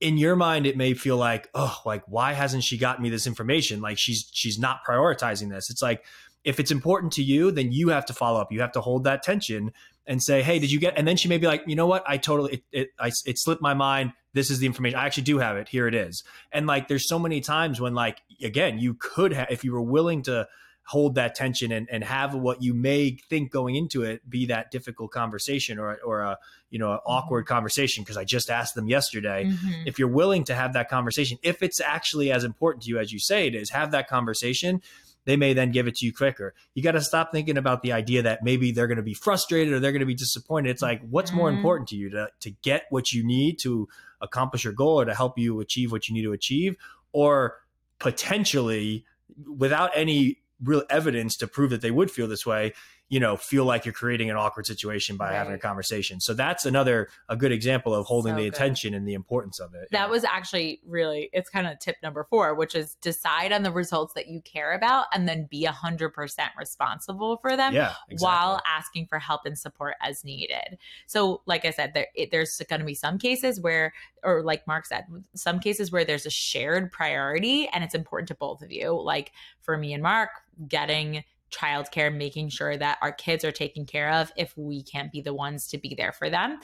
in 0.00 0.18
your 0.18 0.34
mind 0.34 0.66
it 0.66 0.76
may 0.76 0.94
feel 0.94 1.16
like 1.16 1.48
oh 1.54 1.80
like 1.86 2.02
why 2.08 2.32
hasn't 2.32 2.64
she 2.64 2.76
gotten 2.76 3.04
me 3.04 3.08
this 3.08 3.24
information 3.24 3.80
like 3.80 3.96
she's 3.96 4.28
she's 4.32 4.58
not 4.58 4.80
prioritizing 4.84 5.48
this 5.48 5.70
it's 5.70 5.80
like 5.80 6.04
if 6.44 6.58
it's 6.60 6.70
important 6.70 7.12
to 7.12 7.22
you 7.22 7.50
then 7.50 7.72
you 7.72 7.88
have 7.88 8.04
to 8.04 8.12
follow 8.12 8.40
up 8.40 8.52
you 8.52 8.60
have 8.60 8.72
to 8.72 8.80
hold 8.80 9.04
that 9.04 9.22
tension 9.22 9.72
and 10.06 10.22
say, 10.22 10.42
"Hey, 10.42 10.58
did 10.58 10.70
you 10.70 10.80
get?" 10.80 10.94
And 10.96 11.06
then 11.06 11.16
she 11.16 11.28
may 11.28 11.38
be 11.38 11.46
like, 11.46 11.62
"You 11.66 11.76
know 11.76 11.86
what? 11.86 12.02
I 12.06 12.16
totally 12.16 12.54
it 12.54 12.62
it, 12.72 12.88
I, 12.98 13.12
it 13.26 13.38
slipped 13.38 13.62
my 13.62 13.74
mind. 13.74 14.12
This 14.34 14.50
is 14.50 14.58
the 14.58 14.66
information. 14.66 14.98
I 14.98 15.06
actually 15.06 15.24
do 15.24 15.38
have 15.38 15.56
it. 15.56 15.68
Here 15.68 15.86
it 15.86 15.94
is." 15.94 16.24
And 16.52 16.66
like, 16.66 16.88
there's 16.88 17.08
so 17.08 17.18
many 17.18 17.40
times 17.40 17.80
when, 17.80 17.94
like, 17.94 18.20
again, 18.42 18.78
you 18.78 18.94
could 18.94 19.32
have 19.32 19.48
if 19.50 19.64
you 19.64 19.72
were 19.72 19.82
willing 19.82 20.22
to 20.22 20.48
hold 20.84 21.14
that 21.14 21.36
tension 21.36 21.70
and, 21.70 21.88
and 21.92 22.02
have 22.02 22.34
what 22.34 22.60
you 22.60 22.74
may 22.74 23.16
think 23.30 23.52
going 23.52 23.76
into 23.76 24.02
it 24.02 24.28
be 24.28 24.46
that 24.46 24.72
difficult 24.72 25.12
conversation 25.12 25.78
or 25.78 25.96
or 26.04 26.22
a 26.22 26.36
you 26.70 26.78
know 26.78 26.92
an 26.94 26.98
awkward 27.06 27.46
conversation 27.46 28.02
because 28.02 28.16
I 28.16 28.24
just 28.24 28.50
asked 28.50 28.74
them 28.74 28.88
yesterday. 28.88 29.44
Mhm. 29.44 29.86
If 29.86 30.00
you're 30.00 30.08
willing 30.08 30.42
to 30.44 30.54
have 30.54 30.72
that 30.72 30.88
conversation, 30.88 31.38
if 31.42 31.62
it's 31.62 31.80
actually 31.80 32.32
as 32.32 32.42
important 32.42 32.82
to 32.84 32.88
you 32.88 32.98
as 32.98 33.12
you 33.12 33.20
say 33.20 33.46
it 33.46 33.54
is, 33.54 33.70
have 33.70 33.92
that 33.92 34.08
conversation 34.08 34.82
they 35.24 35.36
may 35.36 35.52
then 35.52 35.70
give 35.70 35.86
it 35.86 35.96
to 35.96 36.06
you 36.06 36.12
quicker. 36.12 36.54
You 36.74 36.82
got 36.82 36.92
to 36.92 37.00
stop 37.00 37.32
thinking 37.32 37.56
about 37.56 37.82
the 37.82 37.92
idea 37.92 38.22
that 38.22 38.42
maybe 38.42 38.72
they're 38.72 38.86
going 38.86 38.96
to 38.96 39.02
be 39.02 39.14
frustrated 39.14 39.72
or 39.72 39.80
they're 39.80 39.92
going 39.92 40.00
to 40.00 40.06
be 40.06 40.14
disappointed. 40.14 40.70
It's 40.70 40.82
like, 40.82 41.00
what's 41.08 41.32
more 41.32 41.50
Mhm. 41.50 41.56
important 41.56 41.88
to 41.90 41.96
you 41.96 42.10
to, 42.10 42.28
to 42.40 42.50
get 42.62 42.86
what 42.90 43.12
you 43.12 43.24
need 43.24 43.58
to 43.60 43.88
accomplish 44.20 44.64
your 44.64 44.72
goal 44.72 45.00
or 45.00 45.04
to 45.04 45.14
help 45.14 45.38
you 45.38 45.60
achieve 45.60 45.92
what 45.92 46.08
you 46.08 46.14
need 46.14 46.22
to 46.22 46.32
achieve? 46.32 46.76
Or 47.12 47.58
potentially, 47.98 49.04
without 49.46 49.90
any 49.94 50.38
real 50.62 50.82
evidence 50.90 51.36
to 51.36 51.46
prove 51.46 51.70
that 51.70 51.80
they 51.80 51.90
would 51.90 52.10
feel 52.10 52.28
this 52.28 52.44
way, 52.46 52.72
you 53.08 53.20
know, 53.20 53.36
feel 53.36 53.66
like 53.66 53.84
you're 53.84 53.92
creating 53.92 54.30
an 54.30 54.36
awkward 54.36 54.64
situation 54.64 55.18
by 55.18 55.32
having 55.32 55.52
a 55.52 55.58
conversation. 55.58 56.18
So 56.18 56.32
that's 56.32 56.64
another, 56.64 57.08
a 57.28 57.36
good 57.36 57.52
example 57.52 57.94
of 57.94 58.06
holding 58.06 58.32
So 58.32 58.36
the 58.36 58.44
good. 58.44 58.54
attention 58.54 58.94
and 58.94 59.06
the 59.06 59.12
importance 59.12 59.60
of 59.60 59.74
it. 59.74 59.88
That 59.90 60.08
was 60.08 60.24
actually 60.24 60.80
really, 60.86 61.28
it's 61.34 61.50
kind 61.50 61.66
of 61.66 61.78
tip 61.78 61.96
number 62.02 62.24
four, 62.24 62.54
which 62.54 62.74
is 62.74 62.94
decide 63.02 63.52
on 63.52 63.64
the 63.64 63.70
results 63.70 64.14
that 64.14 64.28
you 64.28 64.40
care 64.40 64.72
about 64.72 65.06
and 65.12 65.28
then 65.28 65.46
be 65.50 65.66
100% 65.66 66.10
responsible 66.58 67.36
for 67.36 67.54
them 67.54 67.74
yeah, 67.74 67.92
exactly. 68.08 68.16
while 68.24 68.62
asking 68.66 69.06
for 69.08 69.18
help 69.18 69.42
and 69.44 69.58
support 69.58 69.94
as 70.00 70.24
needed. 70.24 70.78
So, 71.06 71.42
like 71.44 71.66
I 71.66 71.70
said, 71.70 71.92
there, 71.92 72.06
it, 72.14 72.30
there's 72.30 72.62
going 72.66 72.80
to 72.80 72.86
be 72.86 72.94
some 72.94 73.18
cases 73.18 73.60
where, 73.60 73.92
or 74.22 74.42
like 74.42 74.66
Mark 74.66 74.86
said, 74.86 75.04
some 75.34 75.60
cases 75.60 75.92
where 75.92 76.06
there's 76.06 76.24
a 76.24 76.30
shared 76.30 76.90
priority 76.90 77.68
and 77.74 77.84
it's 77.84 77.94
important 77.94 78.28
to 78.28 78.34
both 78.34 78.62
of 78.62 78.72
you. 78.72 78.98
Like 78.98 79.32
for 79.60 79.76
me 79.76 79.92
and 79.92 80.02
Mark, 80.02 80.30
getting 80.66 81.24
childcare, 81.52 82.14
making 82.14 82.48
sure 82.48 82.76
that 82.76 82.98
our 83.02 83.12
kids 83.12 83.44
are 83.44 83.52
taken 83.52 83.86
care 83.86 84.10
of 84.10 84.32
if 84.36 84.56
we 84.56 84.82
can't 84.82 85.12
be 85.12 85.20
the 85.20 85.34
ones 85.34 85.66
to 85.68 85.78
be 85.78 85.94
there 85.94 86.12
for 86.12 86.28
them. 86.30 86.58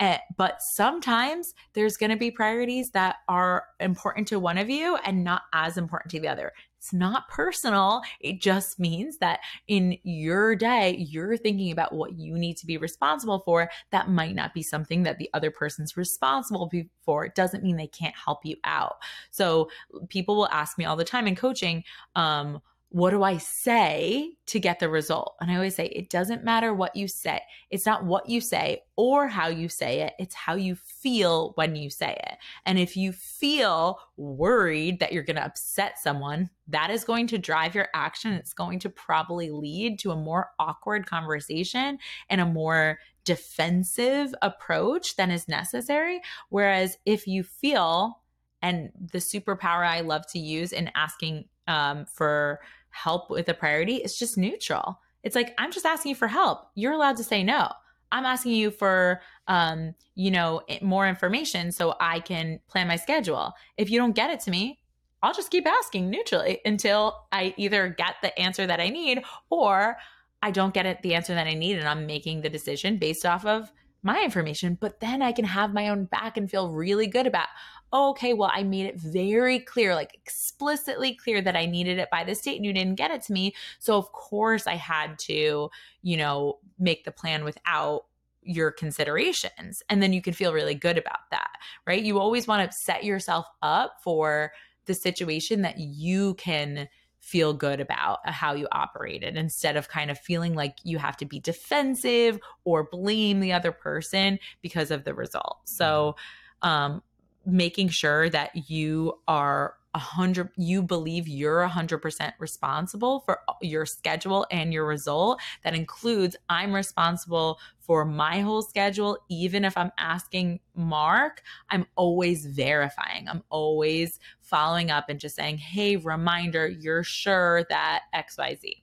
Uh, 0.00 0.18
but 0.36 0.60
sometimes 0.60 1.54
there's 1.72 1.96
going 1.96 2.10
to 2.10 2.16
be 2.16 2.30
priorities 2.30 2.90
that 2.90 3.16
are 3.28 3.64
important 3.80 4.28
to 4.28 4.38
one 4.38 4.58
of 4.58 4.68
you 4.68 4.96
and 5.04 5.24
not 5.24 5.42
as 5.52 5.78
important 5.78 6.10
to 6.10 6.20
the 6.20 6.28
other. 6.28 6.52
It's 6.82 6.92
not 6.92 7.28
personal. 7.28 8.02
It 8.18 8.40
just 8.40 8.80
means 8.80 9.18
that 9.18 9.38
in 9.68 9.98
your 10.02 10.56
day, 10.56 10.96
you're 10.98 11.36
thinking 11.36 11.70
about 11.70 11.92
what 11.92 12.18
you 12.18 12.36
need 12.36 12.56
to 12.56 12.66
be 12.66 12.76
responsible 12.76 13.38
for. 13.38 13.70
That 13.92 14.10
might 14.10 14.34
not 14.34 14.52
be 14.52 14.64
something 14.64 15.04
that 15.04 15.18
the 15.18 15.30
other 15.32 15.52
person's 15.52 15.96
responsible 15.96 16.68
for. 17.04 17.24
It 17.24 17.36
doesn't 17.36 17.62
mean 17.62 17.76
they 17.76 17.86
can't 17.86 18.16
help 18.16 18.40
you 18.44 18.56
out. 18.64 18.96
So 19.30 19.70
people 20.08 20.34
will 20.34 20.48
ask 20.48 20.76
me 20.76 20.84
all 20.84 20.96
the 20.96 21.04
time 21.04 21.28
in 21.28 21.36
coaching, 21.36 21.84
um, 22.16 22.60
what 22.92 23.08
do 23.10 23.22
I 23.22 23.38
say 23.38 24.34
to 24.44 24.60
get 24.60 24.78
the 24.78 24.88
result? 24.90 25.36
And 25.40 25.50
I 25.50 25.54
always 25.54 25.74
say, 25.74 25.86
it 25.86 26.10
doesn't 26.10 26.44
matter 26.44 26.74
what 26.74 26.94
you 26.94 27.08
say. 27.08 27.40
It's 27.70 27.86
not 27.86 28.04
what 28.04 28.28
you 28.28 28.38
say 28.42 28.82
or 28.96 29.28
how 29.28 29.48
you 29.48 29.70
say 29.70 30.02
it, 30.02 30.12
it's 30.18 30.34
how 30.34 30.56
you 30.56 30.74
feel 30.74 31.52
when 31.54 31.74
you 31.74 31.88
say 31.88 32.20
it. 32.22 32.36
And 32.66 32.78
if 32.78 32.94
you 32.94 33.12
feel 33.12 33.98
worried 34.18 35.00
that 35.00 35.10
you're 35.10 35.22
going 35.22 35.36
to 35.36 35.44
upset 35.44 35.98
someone, 35.98 36.50
that 36.68 36.90
is 36.90 37.02
going 37.02 37.28
to 37.28 37.38
drive 37.38 37.74
your 37.74 37.88
action. 37.94 38.34
It's 38.34 38.52
going 38.52 38.78
to 38.80 38.90
probably 38.90 39.50
lead 39.50 39.98
to 40.00 40.10
a 40.10 40.16
more 40.16 40.50
awkward 40.58 41.06
conversation 41.06 41.98
and 42.28 42.42
a 42.42 42.46
more 42.46 42.98
defensive 43.24 44.34
approach 44.42 45.16
than 45.16 45.30
is 45.30 45.48
necessary. 45.48 46.20
Whereas 46.50 46.98
if 47.06 47.26
you 47.26 47.42
feel, 47.42 48.18
and 48.60 48.90
the 49.12 49.18
superpower 49.18 49.86
I 49.86 50.02
love 50.02 50.26
to 50.32 50.38
use 50.38 50.72
in 50.72 50.90
asking 50.94 51.46
um, 51.66 52.04
for 52.04 52.60
help 52.92 53.30
with 53.30 53.48
a 53.48 53.54
priority, 53.54 53.96
it's 53.96 54.18
just 54.18 54.38
neutral. 54.38 54.98
It's 55.22 55.36
like, 55.36 55.54
I'm 55.58 55.72
just 55.72 55.86
asking 55.86 56.10
you 56.10 56.16
for 56.16 56.28
help. 56.28 56.66
You're 56.74 56.92
allowed 56.92 57.16
to 57.18 57.24
say 57.24 57.42
no. 57.42 57.68
I'm 58.10 58.26
asking 58.26 58.52
you 58.52 58.70
for, 58.70 59.20
um, 59.48 59.94
you 60.14 60.30
know, 60.30 60.62
more 60.82 61.08
information 61.08 61.72
so 61.72 61.94
I 62.00 62.20
can 62.20 62.60
plan 62.68 62.86
my 62.86 62.96
schedule. 62.96 63.52
If 63.76 63.90
you 63.90 63.98
don't 63.98 64.14
get 64.14 64.30
it 64.30 64.40
to 64.40 64.50
me, 64.50 64.80
I'll 65.22 65.32
just 65.32 65.50
keep 65.50 65.66
asking 65.66 66.10
neutrally 66.10 66.60
until 66.64 67.26
I 67.30 67.54
either 67.56 67.88
get 67.88 68.16
the 68.22 68.36
answer 68.38 68.66
that 68.66 68.80
I 68.80 68.88
need 68.88 69.22
or 69.50 69.96
I 70.42 70.50
don't 70.50 70.74
get 70.74 70.86
it 70.86 71.00
the 71.02 71.14
answer 71.14 71.34
that 71.34 71.46
I 71.46 71.54
need 71.54 71.78
and 71.78 71.88
I'm 71.88 72.06
making 72.06 72.42
the 72.42 72.50
decision 72.50 72.98
based 72.98 73.24
off 73.24 73.46
of 73.46 73.72
my 74.02 74.22
information. 74.22 74.76
But 74.80 75.00
then 75.00 75.22
I 75.22 75.32
can 75.32 75.44
have 75.44 75.72
my 75.72 75.88
own 75.88 76.04
back 76.06 76.36
and 76.36 76.50
feel 76.50 76.70
really 76.70 77.06
good 77.06 77.26
about, 77.26 77.48
oh, 77.92 78.10
okay, 78.10 78.34
well, 78.34 78.50
I 78.52 78.62
made 78.62 78.86
it 78.86 78.96
very 78.96 79.60
clear, 79.60 79.94
like 79.94 80.14
explicitly 80.14 81.14
clear 81.14 81.40
that 81.42 81.56
I 81.56 81.66
needed 81.66 81.98
it 81.98 82.10
by 82.10 82.24
this 82.24 82.40
date 82.40 82.56
and 82.56 82.64
you 82.64 82.72
didn't 82.72 82.96
get 82.96 83.10
it 83.10 83.22
to 83.22 83.32
me. 83.32 83.54
So, 83.78 83.96
of 83.96 84.10
course, 84.12 84.66
I 84.66 84.74
had 84.74 85.18
to, 85.20 85.70
you 86.02 86.16
know, 86.16 86.58
make 86.78 87.04
the 87.04 87.12
plan 87.12 87.44
without 87.44 88.06
your 88.42 88.72
considerations. 88.72 89.82
And 89.88 90.02
then 90.02 90.12
you 90.12 90.20
can 90.20 90.32
feel 90.32 90.52
really 90.52 90.74
good 90.74 90.98
about 90.98 91.30
that, 91.30 91.50
right? 91.86 92.02
You 92.02 92.18
always 92.18 92.48
want 92.48 92.68
to 92.68 92.76
set 92.76 93.04
yourself 93.04 93.46
up 93.62 93.98
for 94.02 94.52
the 94.86 94.94
situation 94.94 95.62
that 95.62 95.78
you 95.78 96.34
can 96.34 96.88
feel 97.22 97.54
good 97.54 97.80
about 97.80 98.18
how 98.28 98.52
you 98.52 98.66
operated 98.72 99.36
instead 99.36 99.76
of 99.76 99.88
kind 99.88 100.10
of 100.10 100.18
feeling 100.18 100.54
like 100.54 100.76
you 100.82 100.98
have 100.98 101.16
to 101.16 101.24
be 101.24 101.38
defensive 101.38 102.38
or 102.64 102.88
blame 102.90 103.38
the 103.38 103.52
other 103.52 103.70
person 103.70 104.38
because 104.60 104.90
of 104.90 105.04
the 105.04 105.14
result. 105.14 105.60
So, 105.64 106.16
mm-hmm. 106.62 106.68
um, 106.68 107.02
making 107.46 107.88
sure 107.88 108.28
that 108.28 108.68
you 108.68 109.14
are 109.26 109.74
a 109.94 109.98
hundred 109.98 110.50
you 110.56 110.82
believe 110.82 111.28
you're 111.28 111.60
a 111.60 111.68
hundred 111.68 111.98
percent 111.98 112.34
responsible 112.38 113.20
for 113.20 113.40
your 113.60 113.84
schedule 113.84 114.46
and 114.50 114.72
your 114.72 114.86
result 114.86 115.40
that 115.64 115.74
includes 115.74 116.36
i'm 116.48 116.72
responsible 116.72 117.58
for 117.78 118.04
my 118.04 118.40
whole 118.40 118.62
schedule 118.62 119.18
even 119.28 119.64
if 119.64 119.76
i'm 119.76 119.92
asking 119.98 120.60
mark 120.74 121.42
i'm 121.70 121.86
always 121.96 122.46
verifying. 122.46 123.28
I'm 123.28 123.42
always 123.50 124.18
following 124.40 124.90
up 124.90 125.08
and 125.08 125.20
just 125.20 125.36
saying 125.36 125.58
hey 125.58 125.96
reminder 125.96 126.68
you're 126.68 127.04
sure 127.04 127.64
that 127.68 128.02
xyz 128.14 128.82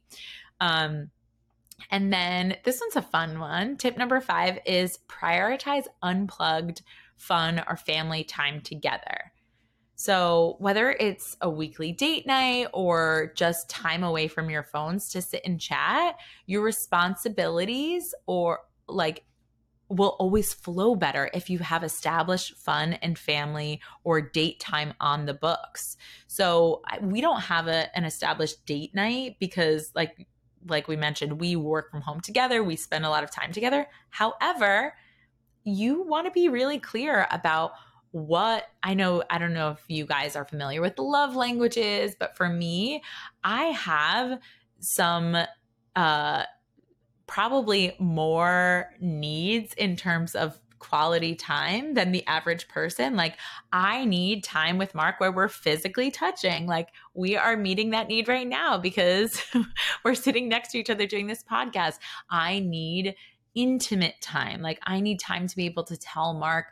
um 0.61 1.09
and 1.91 2.11
then 2.11 2.57
this 2.65 2.81
one's 2.81 2.97
a 2.97 3.01
fun 3.01 3.39
one. 3.39 3.77
Tip 3.77 3.97
number 3.97 4.19
five 4.19 4.59
is 4.65 4.99
prioritize 5.07 5.85
unplugged 6.03 6.81
fun, 7.19 7.61
or 7.67 7.75
family 7.75 8.23
time 8.23 8.61
together. 8.61 9.28
So, 9.99 10.55
whether 10.59 10.91
it's 10.91 11.35
a 11.41 11.49
weekly 11.49 11.91
date 11.91 12.25
night 12.25 12.67
or 12.71 13.33
just 13.35 13.69
time 13.69 14.01
away 14.01 14.29
from 14.29 14.49
your 14.49 14.63
phones 14.63 15.09
to 15.09 15.21
sit 15.21 15.41
and 15.43 15.59
chat, 15.59 16.15
your 16.45 16.61
responsibilities 16.61 18.15
or 18.25 18.61
like 18.87 19.25
will 19.89 20.15
always 20.17 20.53
flow 20.53 20.95
better 20.95 21.29
if 21.33 21.49
you 21.49 21.59
have 21.59 21.83
established 21.83 22.55
fun 22.55 22.93
and 22.93 23.19
family 23.19 23.81
or 24.05 24.21
date 24.21 24.61
time 24.61 24.93
on 25.01 25.25
the 25.25 25.33
books. 25.33 25.97
So, 26.27 26.81
we 27.01 27.19
don't 27.19 27.41
have 27.41 27.67
a, 27.67 27.93
an 27.93 28.05
established 28.05 28.65
date 28.65 28.95
night 28.95 29.35
because 29.37 29.91
like 29.95 30.29
like 30.65 30.87
we 30.87 30.95
mentioned, 30.95 31.41
we 31.41 31.57
work 31.57 31.91
from 31.91 31.99
home 31.99 32.21
together, 32.21 32.63
we 32.63 32.77
spend 32.77 33.03
a 33.03 33.09
lot 33.09 33.25
of 33.25 33.31
time 33.31 33.51
together. 33.51 33.85
However, 34.11 34.93
you 35.65 36.03
want 36.03 36.25
to 36.25 36.31
be 36.31 36.47
really 36.47 36.79
clear 36.79 37.27
about 37.31 37.73
what 38.11 38.65
I 38.83 38.93
know. 38.93 39.23
I 39.29 39.37
don't 39.37 39.53
know 39.53 39.71
if 39.71 39.83
you 39.87 40.05
guys 40.05 40.35
are 40.35 40.45
familiar 40.45 40.81
with 40.81 40.95
the 40.95 41.03
love 41.03 41.35
languages, 41.35 42.15
but 42.19 42.35
for 42.35 42.49
me, 42.49 43.03
I 43.43 43.65
have 43.65 44.39
some 44.79 45.37
uh 45.95 46.43
probably 47.27 47.95
more 47.99 48.89
needs 48.99 49.73
in 49.75 49.95
terms 49.95 50.33
of 50.33 50.59
quality 50.79 51.35
time 51.35 51.93
than 51.93 52.11
the 52.11 52.25
average 52.25 52.67
person. 52.69 53.15
Like, 53.15 53.35
I 53.71 54.05
need 54.05 54.43
time 54.43 54.77
with 54.77 54.95
Mark 54.95 55.19
where 55.19 55.31
we're 55.31 55.49
physically 55.49 56.09
touching. 56.09 56.65
Like, 56.65 56.89
we 57.13 57.35
are 57.35 57.55
meeting 57.55 57.91
that 57.91 58.07
need 58.07 58.27
right 58.27 58.47
now 58.47 58.77
because 58.77 59.43
we're 60.03 60.15
sitting 60.15 60.49
next 60.49 60.71
to 60.71 60.79
each 60.79 60.89
other 60.89 61.05
doing 61.05 61.27
this 61.27 61.43
podcast. 61.43 61.99
I 62.31 62.59
need 62.59 63.15
intimate 63.55 64.19
time. 64.21 64.61
Like 64.61 64.79
I 64.83 64.99
need 64.99 65.19
time 65.19 65.47
to 65.47 65.55
be 65.55 65.65
able 65.65 65.83
to 65.85 65.97
tell 65.97 66.33
Mark 66.33 66.67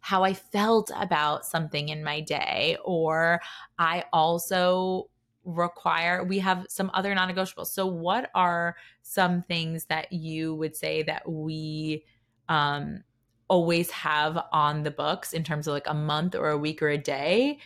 how 0.00 0.24
I 0.24 0.34
felt 0.34 0.90
about 0.96 1.44
something 1.44 1.88
in 1.88 2.02
my 2.02 2.20
day. 2.20 2.76
Or 2.84 3.40
I 3.78 4.04
also 4.12 5.08
require, 5.44 6.24
we 6.24 6.38
have 6.40 6.66
some 6.68 6.90
other 6.94 7.14
non 7.14 7.32
negotiables. 7.32 7.68
So, 7.68 7.86
what 7.86 8.30
are 8.34 8.76
some 9.02 9.42
things 9.42 9.86
that 9.86 10.12
you 10.12 10.54
would 10.54 10.76
say 10.76 11.02
that 11.04 11.30
we, 11.30 12.04
um, 12.48 13.04
always 13.50 13.90
have 13.90 14.38
on 14.52 14.84
the 14.84 14.92
books 14.92 15.32
in 15.32 15.42
terms 15.42 15.66
of 15.66 15.74
like 15.74 15.88
a 15.88 15.94
month 15.94 16.36
or 16.36 16.50
a 16.50 16.56
week 16.56 16.80
or 16.80 16.88
a 16.88 16.96
day 16.96 17.58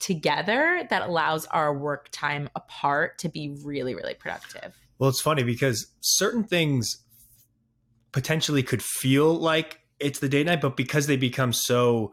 together 0.00 0.84
that 0.90 1.02
allows 1.02 1.46
our 1.46 1.72
work 1.72 2.08
time 2.10 2.48
apart 2.56 3.18
to 3.18 3.28
be 3.28 3.56
really 3.62 3.94
really 3.94 4.14
productive 4.14 4.76
well 4.98 5.08
it's 5.08 5.20
funny 5.20 5.44
because 5.44 5.86
certain 6.00 6.42
things 6.42 7.04
potentially 8.10 8.64
could 8.64 8.82
feel 8.82 9.32
like 9.32 9.80
it's 10.00 10.18
the 10.18 10.28
date 10.28 10.46
night, 10.46 10.60
but 10.60 10.76
because 10.76 11.06
they 11.06 11.16
become 11.16 11.52
so 11.52 12.12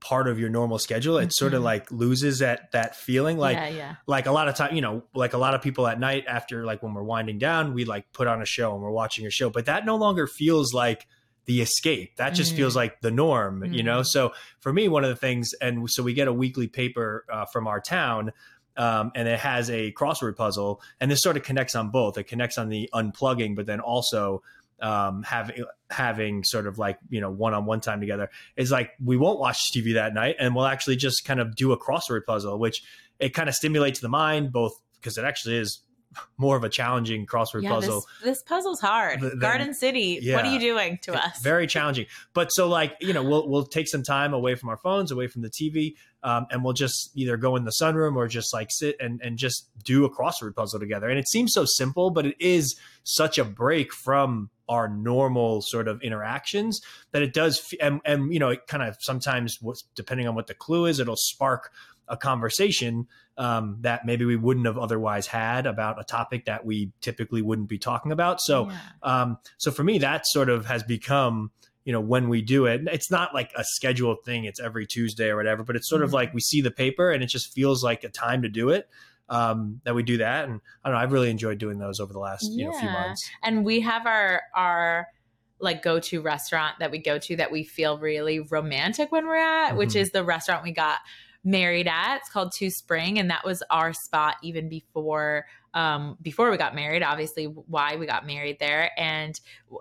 part 0.00 0.28
of 0.28 0.38
your 0.38 0.48
normal 0.48 0.78
schedule, 0.78 1.18
it 1.18 1.22
mm-hmm. 1.22 1.30
sort 1.30 1.54
of 1.54 1.58
mm-hmm. 1.58 1.64
like 1.64 1.90
loses 1.90 2.40
that 2.40 2.70
that 2.72 2.96
feeling. 2.96 3.38
Like 3.38 3.56
yeah, 3.56 3.68
yeah. 3.68 3.94
like 4.06 4.26
a 4.26 4.32
lot 4.32 4.48
of 4.48 4.54
time, 4.54 4.74
you 4.74 4.80
know, 4.82 5.02
like 5.14 5.32
a 5.32 5.38
lot 5.38 5.54
of 5.54 5.62
people 5.62 5.86
at 5.86 5.98
night 5.98 6.24
after 6.28 6.64
like 6.64 6.82
when 6.82 6.94
we're 6.94 7.02
winding 7.02 7.38
down, 7.38 7.74
we 7.74 7.84
like 7.84 8.12
put 8.12 8.26
on 8.26 8.42
a 8.42 8.46
show 8.46 8.74
and 8.74 8.82
we're 8.82 8.90
watching 8.90 9.26
a 9.26 9.30
show, 9.30 9.50
but 9.50 9.66
that 9.66 9.84
no 9.84 9.96
longer 9.96 10.26
feels 10.26 10.72
like 10.72 11.06
the 11.46 11.60
escape. 11.60 12.16
That 12.16 12.30
just 12.30 12.52
mm. 12.52 12.56
feels 12.56 12.76
like 12.76 13.00
the 13.00 13.10
norm, 13.10 13.60
mm. 13.60 13.72
you 13.72 13.82
know? 13.82 14.00
Mm. 14.00 14.06
So 14.06 14.32
for 14.60 14.72
me, 14.72 14.88
one 14.88 15.04
of 15.04 15.10
the 15.10 15.16
things, 15.16 15.50
and 15.60 15.88
so 15.88 16.02
we 16.02 16.12
get 16.12 16.28
a 16.28 16.32
weekly 16.32 16.66
paper 16.66 17.24
uh, 17.32 17.46
from 17.46 17.66
our 17.66 17.80
town 17.80 18.32
um, 18.76 19.12
and 19.14 19.26
it 19.26 19.38
has 19.38 19.70
a 19.70 19.92
crossword 19.92 20.36
puzzle 20.36 20.82
and 21.00 21.10
this 21.10 21.22
sort 21.22 21.36
of 21.36 21.42
connects 21.42 21.74
on 21.74 21.90
both. 21.90 22.18
It 22.18 22.24
connects 22.24 22.58
on 22.58 22.68
the 22.68 22.90
unplugging, 22.92 23.56
but 23.56 23.66
then 23.66 23.80
also 23.80 24.42
um, 24.80 25.22
having 25.22 25.64
having 25.90 26.44
sort 26.44 26.66
of 26.66 26.78
like 26.78 26.98
you 27.08 27.20
know 27.20 27.30
one 27.30 27.54
on 27.54 27.64
one 27.66 27.80
time 27.80 28.00
together 28.00 28.30
is 28.56 28.70
like 28.70 28.90
we 29.02 29.16
won't 29.16 29.38
watch 29.38 29.58
TV 29.74 29.94
that 29.94 30.14
night, 30.14 30.36
and 30.38 30.54
we'll 30.54 30.66
actually 30.66 30.96
just 30.96 31.24
kind 31.24 31.40
of 31.40 31.54
do 31.56 31.72
a 31.72 31.78
crossword 31.78 32.24
puzzle, 32.26 32.58
which 32.58 32.82
it 33.18 33.30
kind 33.30 33.48
of 33.48 33.54
stimulates 33.54 34.00
the 34.00 34.08
mind 34.08 34.52
both 34.52 34.72
because 35.00 35.18
it 35.18 35.24
actually 35.24 35.56
is 35.56 35.80
more 36.38 36.56
of 36.56 36.64
a 36.64 36.68
challenging 36.68 37.26
crossword 37.26 37.62
yeah, 37.62 37.70
puzzle. 37.70 38.00
This, 38.22 38.38
this 38.38 38.42
puzzle's 38.42 38.80
hard. 38.80 39.20
Garden 39.40 39.74
City, 39.74 40.18
yeah, 40.22 40.36
what 40.36 40.44
are 40.44 40.52
you 40.52 40.58
doing 40.58 40.98
to 41.02 41.14
us? 41.14 41.40
Very 41.42 41.66
challenging. 41.66 42.06
But 42.34 42.48
so 42.52 42.68
like, 42.68 42.96
you 43.00 43.12
know, 43.12 43.22
we'll 43.22 43.48
we'll 43.48 43.66
take 43.66 43.88
some 43.88 44.02
time 44.02 44.32
away 44.34 44.54
from 44.54 44.68
our 44.68 44.76
phones, 44.76 45.10
away 45.10 45.26
from 45.26 45.42
the 45.42 45.50
TV, 45.50 45.94
um, 46.22 46.46
and 46.50 46.64
we'll 46.64 46.72
just 46.72 47.10
either 47.14 47.36
go 47.36 47.56
in 47.56 47.64
the 47.64 47.72
sunroom 47.80 48.16
or 48.16 48.28
just 48.28 48.52
like 48.52 48.70
sit 48.70 48.96
and 49.00 49.20
and 49.22 49.38
just 49.38 49.68
do 49.84 50.04
a 50.04 50.10
crossword 50.10 50.54
puzzle 50.54 50.80
together. 50.80 51.08
And 51.08 51.18
it 51.18 51.28
seems 51.28 51.52
so 51.52 51.64
simple, 51.64 52.10
but 52.10 52.26
it 52.26 52.36
is 52.40 52.76
such 53.04 53.38
a 53.38 53.44
break 53.44 53.92
from 53.92 54.50
our 54.68 54.88
normal 54.88 55.62
sort 55.62 55.86
of 55.88 56.02
interactions 56.02 56.80
that 57.12 57.22
it 57.22 57.32
does 57.32 57.72
and, 57.80 58.00
and 58.04 58.32
you 58.32 58.38
know 58.40 58.48
it 58.48 58.66
kind 58.66 58.82
of 58.82 58.96
sometimes 59.00 59.60
depending 59.94 60.26
on 60.26 60.34
what 60.34 60.48
the 60.48 60.54
clue 60.54 60.86
is 60.86 60.98
it'll 60.98 61.14
spark 61.14 61.70
a 62.08 62.16
conversation 62.16 63.06
um, 63.38 63.78
that 63.80 64.06
maybe 64.06 64.24
we 64.24 64.36
wouldn't 64.36 64.66
have 64.66 64.78
otherwise 64.78 65.26
had 65.26 65.66
about 65.66 66.00
a 66.00 66.04
topic 66.04 66.44
that 66.46 66.64
we 66.64 66.92
typically 67.00 67.42
wouldn't 67.42 67.68
be 67.68 67.78
talking 67.78 68.12
about. 68.12 68.40
So, 68.40 68.68
yeah. 68.70 68.78
um, 69.02 69.38
so 69.58 69.70
for 69.70 69.84
me, 69.84 69.98
that 69.98 70.26
sort 70.26 70.48
of 70.48 70.66
has 70.66 70.82
become, 70.82 71.50
you 71.84 71.92
know, 71.92 72.00
when 72.00 72.28
we 72.28 72.42
do 72.42 72.66
it, 72.66 72.82
it's 72.86 73.10
not 73.10 73.34
like 73.34 73.52
a 73.56 73.64
scheduled 73.64 74.24
thing. 74.24 74.44
It's 74.44 74.60
every 74.60 74.86
Tuesday 74.86 75.28
or 75.28 75.36
whatever, 75.36 75.62
but 75.64 75.76
it's 75.76 75.88
sort 75.88 76.00
mm-hmm. 76.00 76.06
of 76.06 76.12
like 76.14 76.32
we 76.34 76.40
see 76.40 76.60
the 76.60 76.70
paper 76.70 77.10
and 77.10 77.22
it 77.22 77.28
just 77.28 77.52
feels 77.52 77.84
like 77.84 78.04
a 78.04 78.08
time 78.08 78.42
to 78.42 78.48
do 78.48 78.70
it. 78.70 78.88
um, 79.28 79.80
that 79.84 79.94
we 79.94 80.02
do 80.02 80.18
that. 80.18 80.48
And 80.48 80.60
I 80.84 80.88
don't 80.88 80.96
know, 80.96 81.02
I've 81.02 81.12
really 81.12 81.30
enjoyed 81.30 81.58
doing 81.58 81.78
those 81.78 81.98
over 82.00 82.12
the 82.12 82.18
last 82.20 82.48
you 82.52 82.66
know 82.66 82.78
few 82.78 82.88
months. 82.88 83.28
And 83.42 83.64
we 83.64 83.80
have 83.80 84.06
our 84.06 84.42
our 84.54 85.08
like 85.58 85.82
go 85.82 85.98
to 85.98 86.20
restaurant 86.20 86.76
that 86.80 86.90
we 86.90 86.98
go 86.98 87.18
to 87.18 87.36
that 87.36 87.50
we 87.50 87.64
feel 87.64 87.98
really 87.98 88.40
romantic 88.40 89.10
when 89.10 89.26
we're 89.26 89.36
at, 89.36 89.76
which 89.76 89.90
Mhm. 89.90 90.00
is 90.02 90.10
the 90.10 90.22
restaurant 90.22 90.62
we 90.62 90.70
got 90.70 90.98
married 91.46 91.86
at. 91.86 92.16
It's 92.16 92.28
called 92.28 92.52
Two 92.52 92.70
Spring, 92.70 93.18
and 93.18 93.30
that 93.30 93.44
was 93.44 93.62
our 93.70 93.92
spot 93.92 94.36
even 94.42 94.68
before 94.68 95.46
um 95.74 96.16
before 96.22 96.50
we 96.50 96.56
got 96.56 96.74
married 96.74 97.02
obviously 97.02 97.44
why 97.44 97.96
we 97.96 98.06
got 98.06 98.26
married 98.26 98.58
there. 98.58 98.90
And 98.98 99.38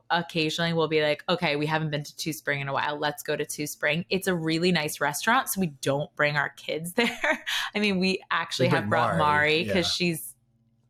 occasionally 0.10 0.74
we'll 0.74 0.90
be 0.90 1.02
like 1.02 1.24
okay 1.30 1.56
we 1.56 1.66
haven't 1.66 1.90
been 1.90 2.04
to 2.04 2.16
two 2.18 2.34
spring 2.34 2.60
in 2.60 2.68
a 2.68 2.74
while. 2.74 3.00
Let's 3.00 3.24
go 3.24 3.36
to 3.36 3.46
two 3.46 3.66
spring. 3.66 4.04
It's 4.10 4.28
a 4.28 4.36
really 4.36 4.74
nice 4.74 5.00
restaurant 5.00 5.50
so 5.50 5.62
we 5.62 5.68
don't 5.82 6.14
bring 6.18 6.36
our 6.36 6.50
kids 6.50 6.94
there. 6.94 7.46
I 7.74 7.80
mean 7.80 8.00
we 8.00 8.22
actually 8.30 8.68
We 8.68 8.76
have 8.76 8.90
brought 8.90 9.18
Mari, 9.18 9.20
mari 9.20 9.64
because 9.64 9.88
yeah. 9.88 10.10
she's 10.10 10.36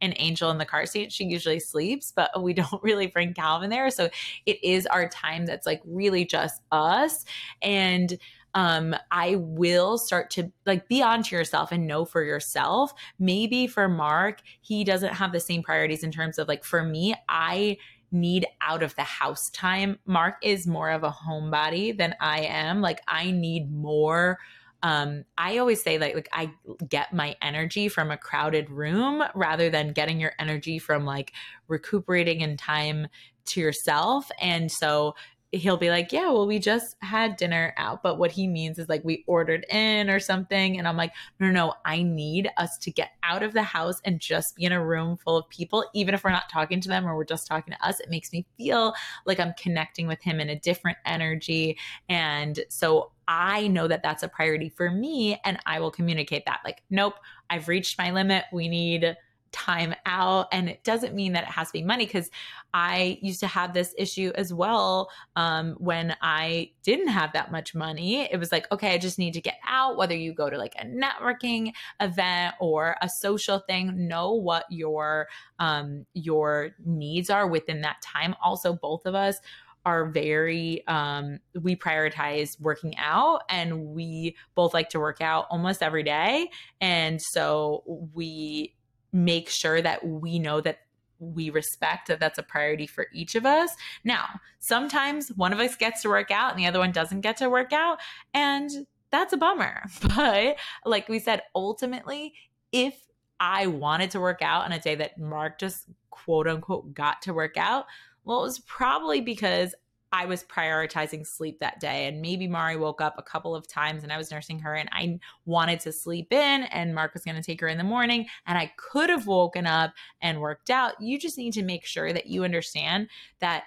an 0.02 0.14
angel 0.18 0.50
in 0.50 0.58
the 0.58 0.66
car 0.66 0.86
seat. 0.88 1.12
She 1.12 1.26
usually 1.26 1.60
sleeps 1.60 2.12
but 2.12 2.42
we 2.42 2.54
don't 2.56 2.82
really 2.82 3.06
bring 3.06 3.36
calvin 3.36 3.70
there. 3.70 3.92
So 3.92 4.10
it 4.48 4.64
is 4.64 4.88
our 4.88 5.08
time 5.08 5.46
that's 5.46 5.68
like 5.68 5.82
really 5.86 6.26
just 6.26 6.62
us. 6.72 7.26
And 7.62 8.18
um 8.56 8.96
i 9.12 9.36
will 9.36 9.98
start 9.98 10.32
to 10.32 10.52
like 10.66 10.88
be 10.88 11.04
onto 11.04 11.36
yourself 11.36 11.72
and 11.72 11.86
know 11.86 12.06
for 12.06 12.24
yourself. 12.24 12.94
Maybe 13.20 13.68
for 13.68 13.88
mark 13.88 14.42
he 14.62 14.84
doesn't 14.84 15.14
have 15.14 15.32
the 15.32 15.40
same 15.40 15.62
priorities 15.62 16.04
in 16.04 16.12
terms 16.12 16.40
of 16.40 16.48
like 16.48 16.64
for 16.64 16.82
me 16.84 17.14
i 17.30 17.78
need 18.12 18.48
out 18.62 18.82
of 18.82 18.96
the 18.96 19.04
house 19.04 19.50
time. 19.50 20.00
Mark 20.06 20.36
is 20.42 20.66
more 20.66 20.90
of 20.90 21.04
a 21.04 21.12
homebody 21.12 21.96
than 21.96 22.16
i 22.20 22.42
am. 22.42 22.82
Like 22.82 23.02
i 23.08 23.30
need 23.30 23.72
more 23.72 24.40
um 24.84 25.24
i 25.38 25.58
always 25.58 25.82
say 25.82 25.98
like 25.98 26.16
like 26.16 26.30
i 26.34 26.52
get 26.90 27.14
my 27.14 27.36
energy 27.42 27.88
from 27.88 28.12
a 28.12 28.18
crowded 28.18 28.70
room 28.70 29.24
rather 29.34 29.70
than 29.70 29.94
getting 29.94 30.20
your 30.20 30.34
energy 30.38 30.80
from 30.80 31.06
like 31.06 31.32
recuperating 31.70 32.42
in 32.42 32.58
time 32.58 33.08
to 33.46 33.62
yourself. 33.62 34.30
And 34.42 34.72
so 34.72 35.16
he'll 35.56 35.78
be 35.78 35.90
like, 35.90 36.12
Yeah, 36.12 36.30
well, 36.32 36.48
we 36.48 36.60
just 36.60 36.96
had 37.02 37.38
dinner 37.38 37.74
out. 37.78 38.04
But 38.04 38.18
what 38.18 38.32
he 38.32 38.48
means 38.48 38.78
is 38.78 38.90
like 38.90 39.04
we 39.04 39.24
ordered 39.28 39.66
in 39.70 40.10
or 40.10 40.20
something. 40.20 40.78
And 40.78 40.88
I'm 40.88 40.98
like, 40.98 41.14
No, 41.40 41.48
no, 41.48 41.54
no, 41.54 41.74
I 41.86 42.04
need 42.04 42.50
us 42.58 42.78
to 42.80 42.92
get 42.92 43.12
out 43.24 43.44
of 43.44 43.54
the 43.54 43.64
house 43.64 44.02
and 44.06 44.20
just 44.20 44.56
be 44.56 44.66
in 44.66 44.72
a 44.72 44.86
room 44.86 45.18
full 45.18 45.38
of 45.38 45.50
people. 45.50 45.86
Even 45.94 46.14
if 46.14 46.24
we're 46.24 46.32
not 46.32 46.50
talking 46.50 46.82
to 46.82 46.90
them 46.90 47.06
or 47.06 47.16
we're 47.16 47.24
just 47.24 47.48
talking 47.48 47.74
to 47.74 47.88
us, 47.88 48.00
it 48.00 48.10
makes 48.10 48.32
me 48.32 48.46
feel 48.58 48.94
like 49.26 49.40
I'm 49.40 49.54
connecting 49.58 50.08
with 50.08 50.22
him 50.22 50.40
in 50.40 50.50
a 50.50 50.60
different 50.60 50.98
energy. 51.06 51.78
And 52.10 52.60
so 52.70 53.12
I 53.28 53.68
know 53.68 53.88
that 53.88 54.04
that's 54.04 54.24
a 54.24 54.28
priority 54.28 54.70
for 54.70 54.92
me. 54.92 55.40
And 55.46 55.58
I 55.66 55.80
will 55.80 55.92
communicate 55.92 56.46
that 56.46 56.62
like, 56.66 56.84
Nope, 56.90 57.16
I've 57.50 57.68
reached 57.68 57.98
my 57.98 58.12
limit. 58.12 58.46
We 58.52 58.68
need 58.68 59.16
time 59.56 59.96
out. 60.06 60.48
And 60.52 60.68
it 60.68 60.84
doesn't 60.84 61.16
mean 61.16 61.32
that 61.34 61.44
it 61.44 61.50
has 61.50 61.68
to 61.68 61.74
be 61.74 61.84
money 61.84 62.06
because 62.06 62.30
i 62.74 63.18
used 63.22 63.40
to 63.40 63.48
have 63.48 63.74
this 63.74 63.96
issue 63.98 64.34
as 64.36 64.54
well 64.54 65.10
um, 65.38 65.76
when 65.80 66.14
i 66.22 66.70
didn't 66.84 67.08
have 67.08 67.32
that 67.32 67.52
much 67.52 67.74
money. 67.74 68.30
It 68.30 68.38
was 68.38 68.52
like 68.52 68.70
okay 68.72 68.94
i 68.94 68.98
just 68.98 69.18
need 69.18 69.34
to 69.36 69.42
get 69.42 69.56
out 69.66 69.98
whether 69.98 70.16
you 70.16 70.34
go 70.34 70.50
to 70.50 70.58
like 70.58 70.76
a 70.78 70.86
networking 70.86 71.72
event 72.02 72.56
or 72.60 72.98
a 73.02 73.10
social 73.22 73.60
thing 73.60 74.08
know 74.08 74.34
what 74.34 74.66
your 74.70 75.28
um, 75.60 76.06
your 76.14 76.72
needs 76.86 77.30
are 77.30 77.48
within 77.48 77.82
that 77.82 78.02
time. 78.02 78.36
Also 78.44 78.74
both 78.74 79.06
of 79.06 79.16
us 79.16 79.40
are 79.86 80.08
very 80.08 80.86
um 80.88 81.40
we 81.62 81.76
prioritize 81.76 82.60
working 82.60 82.98
out 82.98 83.44
and 83.50 83.86
we 83.86 84.36
both 84.56 84.74
like 84.74 84.90
to 84.90 85.00
work 85.00 85.22
out 85.22 85.46
almost 85.50 85.82
every 85.82 86.04
day. 86.04 86.50
And 86.82 87.22
so 87.22 87.84
we 88.14 88.76
make 89.16 89.50
sure 89.50 89.82
that 89.82 90.06
we 90.06 90.38
know 90.38 90.60
that 90.60 90.80
we 91.20 91.50
respect 91.50 92.10
that 92.10 92.20
that's 92.20 92.38
a 92.38 92.44
priority 92.44 92.86
for 92.86 93.08
each 93.14 93.36
of 93.36 93.46
us. 93.46 93.72
Now, 94.04 94.26
sometimes 94.60 95.30
one 95.30 95.54
of 95.54 95.60
us 95.60 95.78
gets 95.78 96.02
to 96.02 96.10
work 96.10 96.32
out 96.32 96.52
and 96.52 96.60
the 96.60 96.68
other 96.68 96.80
one 96.80 96.92
doesn't 96.92 97.22
get 97.22 97.38
to 97.38 97.50
work 97.50 97.72
out, 97.72 98.00
and 98.34 98.70
that's 99.12 99.34
a 99.34 99.38
bummer. 99.38 99.84
But 100.16 100.58
like 100.86 101.08
we 101.08 101.20
said, 101.20 101.44
ultimately, 101.56 102.34
if 102.74 102.96
I 103.40 103.68
wanted 103.68 104.12
to 104.12 104.20
work 104.20 104.42
out 104.42 104.66
on 104.66 104.74
a 104.74 104.80
day 104.80 104.96
that 104.96 105.18
Mark 105.18 105.60
just 105.60 105.86
quote 106.10 106.48
unquote 106.48 106.94
got 106.94 107.22
to 107.24 107.34
work 107.34 107.56
out, 107.56 107.86
well, 108.26 108.42
it 108.42 108.48
was 108.48 108.60
probably 108.60 109.22
because 109.22 109.74
I 110.12 110.26
was 110.26 110.44
prioritizing 110.44 111.26
sleep 111.26 111.60
that 111.60 111.80
day. 111.80 112.08
And 112.08 112.22
maybe 112.22 112.48
Mari 112.48 112.78
woke 112.78 113.02
up 113.02 113.16
a 113.18 113.24
couple 113.24 113.56
of 113.56 113.68
times 113.68 114.04
and 114.04 114.12
I 114.12 114.18
was 114.18 114.32
nursing 114.32 114.60
her 114.60 114.76
and 114.76 114.90
I 114.92 115.20
wanted 115.46 115.80
to 115.82 115.92
sleep 115.92 116.32
in 116.32 116.64
and 116.64 116.96
Mark 116.96 117.14
was 117.14 117.24
going 117.24 117.36
to 117.36 117.44
take 117.44 117.60
her 117.62 117.68
in 117.68 117.78
the 117.78 117.84
morning 117.84 118.28
and 118.46 118.58
I 118.58 118.72
could 118.78 119.10
have 119.10 119.28
woken 119.28 119.68
up 119.68 119.94
and 120.22 120.40
worked 120.40 120.70
out. 120.70 121.02
You 121.02 121.20
just 121.20 121.38
need 121.38 121.54
to 121.54 121.64
make 121.64 121.86
sure 121.86 122.14
that 122.14 122.28
you 122.28 122.44
understand 122.44 123.10
that 123.40 123.64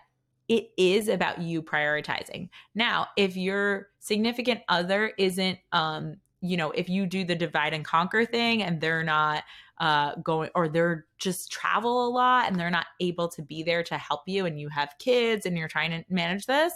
it 0.48 0.70
is 0.78 1.08
about 1.08 1.42
you 1.42 1.62
prioritizing. 1.62 2.48
Now, 2.74 3.08
if 3.16 3.36
your 3.36 3.88
significant 3.98 4.60
other 4.68 5.12
isn't 5.18 5.58
um 5.72 6.16
you 6.40 6.56
know, 6.56 6.70
if 6.70 6.88
you 6.88 7.06
do 7.06 7.24
the 7.24 7.34
divide 7.34 7.74
and 7.74 7.84
conquer 7.84 8.24
thing 8.24 8.62
and 8.62 8.80
they're 8.80 9.02
not 9.02 9.44
uh, 9.80 10.14
going 10.16 10.50
or 10.54 10.68
they're 10.68 11.06
just 11.18 11.50
travel 11.50 12.06
a 12.06 12.10
lot 12.10 12.48
and 12.48 12.58
they're 12.58 12.70
not 12.70 12.86
able 13.00 13.28
to 13.28 13.42
be 13.42 13.62
there 13.62 13.82
to 13.84 13.96
help 13.96 14.22
you 14.26 14.46
and 14.46 14.60
you 14.60 14.68
have 14.68 14.94
kids 14.98 15.46
and 15.46 15.56
you're 15.56 15.68
trying 15.68 15.90
to 15.90 16.04
manage 16.08 16.46
this, 16.46 16.72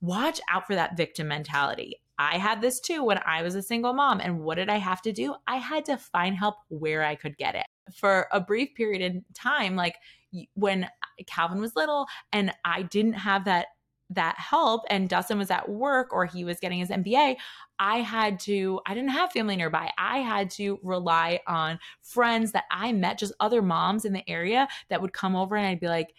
watch 0.00 0.40
out 0.50 0.66
for 0.66 0.74
that 0.74 0.96
victim 0.96 1.28
mentality. 1.28 2.00
I 2.18 2.38
had 2.38 2.60
this 2.60 2.80
too 2.80 3.02
when 3.02 3.18
I 3.26 3.42
was 3.42 3.54
a 3.54 3.62
single 3.62 3.92
mom. 3.92 4.20
And 4.20 4.40
what 4.40 4.56
did 4.56 4.68
I 4.68 4.76
have 4.76 5.02
to 5.02 5.12
do? 5.12 5.34
I 5.46 5.56
had 5.56 5.84
to 5.86 5.96
find 5.96 6.36
help 6.36 6.56
where 6.68 7.02
I 7.02 7.14
could 7.14 7.36
get 7.36 7.54
it. 7.54 7.66
For 7.94 8.28
a 8.30 8.40
brief 8.40 8.74
period 8.74 9.02
in 9.02 9.24
time, 9.34 9.74
like 9.76 9.96
when 10.54 10.88
Calvin 11.26 11.60
was 11.60 11.76
little 11.76 12.06
and 12.32 12.52
I 12.64 12.82
didn't 12.82 13.14
have 13.14 13.44
that 13.46 13.66
that 14.10 14.36
help 14.38 14.82
and 14.90 15.08
Dustin 15.08 15.38
was 15.38 15.50
at 15.50 15.68
work 15.68 16.12
or 16.12 16.26
he 16.26 16.44
was 16.44 16.60
getting 16.60 16.78
his 16.78 16.90
MBA, 16.90 17.36
I 17.78 17.98
had 17.98 18.38
to, 18.40 18.80
I 18.86 18.94
didn't 18.94 19.10
have 19.10 19.32
family 19.32 19.56
nearby. 19.56 19.90
I 19.98 20.18
had 20.18 20.50
to 20.52 20.78
rely 20.82 21.40
on 21.46 21.78
friends 22.02 22.52
that 22.52 22.64
I 22.70 22.92
met, 22.92 23.18
just 23.18 23.32
other 23.40 23.62
moms 23.62 24.04
in 24.04 24.12
the 24.12 24.28
area 24.28 24.68
that 24.88 25.00
would 25.00 25.12
come 25.12 25.34
over 25.34 25.56
and 25.56 25.66
I'd 25.66 25.80
be 25.80 25.88
like, 25.88 26.14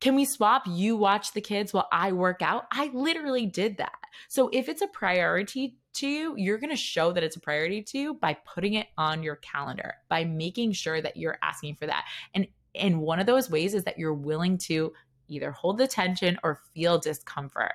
can 0.00 0.14
we 0.14 0.24
swap? 0.24 0.62
You 0.66 0.96
watch 0.96 1.32
the 1.32 1.42
kids 1.42 1.74
while 1.74 1.88
I 1.92 2.12
work 2.12 2.40
out. 2.40 2.64
I 2.72 2.90
literally 2.94 3.44
did 3.44 3.76
that. 3.76 3.98
So 4.28 4.48
if 4.52 4.68
it's 4.68 4.80
a 4.80 4.86
priority 4.86 5.76
to 5.94 6.08
you, 6.08 6.34
you're 6.38 6.58
going 6.58 6.70
to 6.70 6.76
show 6.76 7.12
that 7.12 7.22
it's 7.22 7.36
a 7.36 7.40
priority 7.40 7.82
to 7.82 7.98
you 7.98 8.14
by 8.14 8.38
putting 8.46 8.74
it 8.74 8.86
on 8.96 9.22
your 9.22 9.36
calendar, 9.36 9.94
by 10.08 10.24
making 10.24 10.72
sure 10.72 11.02
that 11.02 11.16
you're 11.16 11.38
asking 11.42 11.76
for 11.76 11.86
that. 11.86 12.06
And 12.34 12.46
and 12.74 13.00
one 13.00 13.18
of 13.18 13.26
those 13.26 13.50
ways 13.50 13.74
is 13.74 13.82
that 13.84 13.98
you're 13.98 14.14
willing 14.14 14.56
to 14.56 14.92
either 15.30 15.52
hold 15.52 15.78
the 15.78 15.86
tension 15.86 16.38
or 16.42 16.60
feel 16.74 16.98
discomfort. 16.98 17.72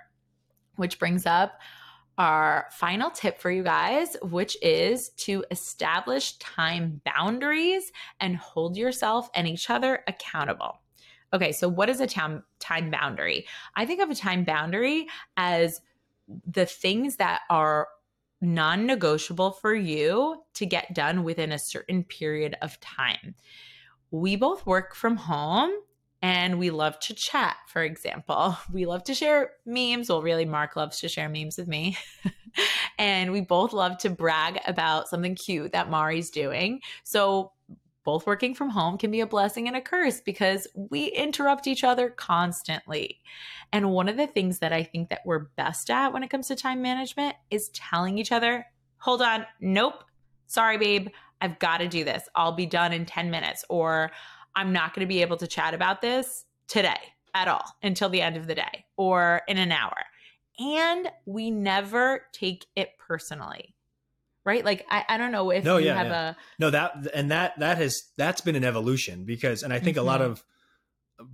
Which 0.75 0.99
brings 0.99 1.25
up 1.25 1.59
our 2.17 2.67
final 2.71 3.09
tip 3.09 3.39
for 3.39 3.51
you 3.51 3.63
guys, 3.63 4.15
which 4.21 4.57
is 4.61 5.09
to 5.09 5.43
establish 5.51 6.37
time 6.37 7.01
boundaries 7.05 7.91
and 8.19 8.37
hold 8.37 8.77
yourself 8.77 9.29
and 9.35 9.47
each 9.47 9.69
other 9.69 10.03
accountable. 10.07 10.81
Okay, 11.33 11.51
so 11.51 11.67
what 11.67 11.89
is 11.89 11.99
a 11.99 12.07
time 12.07 12.43
time 12.59 12.89
boundary? 12.89 13.45
I 13.75 13.85
think 13.85 14.01
of 14.01 14.09
a 14.09 14.15
time 14.15 14.43
boundary 14.45 15.07
as 15.35 15.81
the 16.47 16.65
things 16.65 17.17
that 17.17 17.41
are 17.49 17.87
non-negotiable 18.41 19.51
for 19.51 19.73
you 19.73 20.43
to 20.53 20.65
get 20.65 20.93
done 20.93 21.23
within 21.23 21.51
a 21.51 21.59
certain 21.59 22.03
period 22.03 22.55
of 22.61 22.79
time. 22.79 23.35
We 24.11 24.35
both 24.35 24.65
work 24.65 24.95
from 24.95 25.17
home 25.17 25.71
and 26.25 26.57
we 26.57 26.71
love 26.71 26.99
to 27.01 27.13
chat, 27.13 27.55
for 27.67 27.83
example. 27.83 28.57
We 28.73 28.87
love 28.87 29.03
to 29.03 29.13
share 29.13 29.51
memes. 29.67 30.09
Well, 30.09 30.23
really, 30.23 30.43
Mark 30.43 30.75
loves 30.75 30.99
to 31.01 31.07
share 31.07 31.29
memes 31.29 31.55
with 31.55 31.67
me. 31.67 31.97
and 32.97 33.31
we 33.31 33.41
both 33.41 33.73
love 33.73 33.99
to 33.99 34.09
brag 34.09 34.59
about 34.65 35.07
something 35.07 35.35
cute 35.35 35.73
that 35.73 35.91
Mari's 35.91 36.31
doing. 36.31 36.81
So, 37.03 37.51
both 38.03 38.25
working 38.25 38.55
from 38.55 38.69
home 38.69 38.97
can 38.97 39.11
be 39.11 39.19
a 39.19 39.27
blessing 39.27 39.67
and 39.67 39.77
a 39.77 39.81
curse 39.81 40.19
because 40.19 40.67
we 40.75 41.05
interrupt 41.05 41.67
each 41.67 41.83
other 41.83 42.09
constantly. 42.09 43.19
And 43.71 43.91
one 43.91 44.09
of 44.09 44.17
the 44.17 44.27
things 44.27 44.59
that 44.59 44.73
I 44.73 44.81
think 44.81 45.09
that 45.09 45.21
we're 45.25 45.47
best 45.55 45.91
at 45.91 46.11
when 46.11 46.23
it 46.23 46.29
comes 46.29 46.47
to 46.47 46.55
time 46.55 46.81
management 46.81 47.35
is 47.51 47.69
telling 47.69 48.17
each 48.17 48.31
other, 48.31 48.65
hold 48.97 49.21
on, 49.21 49.45
nope, 49.59 50.03
sorry, 50.47 50.77
babe, 50.77 51.09
I've 51.41 51.59
got 51.59 51.77
to 51.77 51.87
do 51.87 52.03
this. 52.03 52.27
I'll 52.35 52.51
be 52.51 52.65
done 52.65 52.93
in 52.93 53.05
10 53.05 53.29
minutes, 53.29 53.65
or 53.69 54.11
I'm 54.55 54.71
not 54.73 54.93
going 54.93 55.05
to 55.05 55.13
be 55.13 55.21
able 55.21 55.37
to 55.37 55.47
chat 55.47 55.73
about 55.73 56.01
this 56.01 56.45
today 56.67 56.99
at 57.33 57.47
all 57.47 57.65
until 57.83 58.09
the 58.09 58.21
end 58.21 58.37
of 58.37 58.47
the 58.47 58.55
day 58.55 58.85
or 58.97 59.41
in 59.47 59.57
an 59.57 59.71
hour. 59.71 59.97
And 60.59 61.09
we 61.25 61.51
never 61.51 62.21
take 62.31 62.65
it 62.75 62.91
personally. 62.97 63.75
Right? 64.45 64.63
Like 64.63 64.85
I, 64.89 65.03
I 65.09 65.17
don't 65.17 65.31
know 65.31 65.49
if 65.51 65.63
No, 65.63 65.77
you 65.77 65.87
yeah, 65.87 65.95
have 65.95 66.07
yeah. 66.07 66.29
a 66.29 66.37
No, 66.59 66.69
that 66.69 67.07
and 67.13 67.31
that 67.31 67.59
that 67.59 67.77
has 67.77 67.99
that's 68.15 68.41
been 68.41 68.55
an 68.55 68.63
evolution 68.63 69.25
because, 69.25 69.63
and 69.63 69.73
I 69.73 69.79
think 69.79 69.97
a 69.97 70.03
lot 70.03 70.21
Mhm. 70.21 70.25
of 70.25 70.43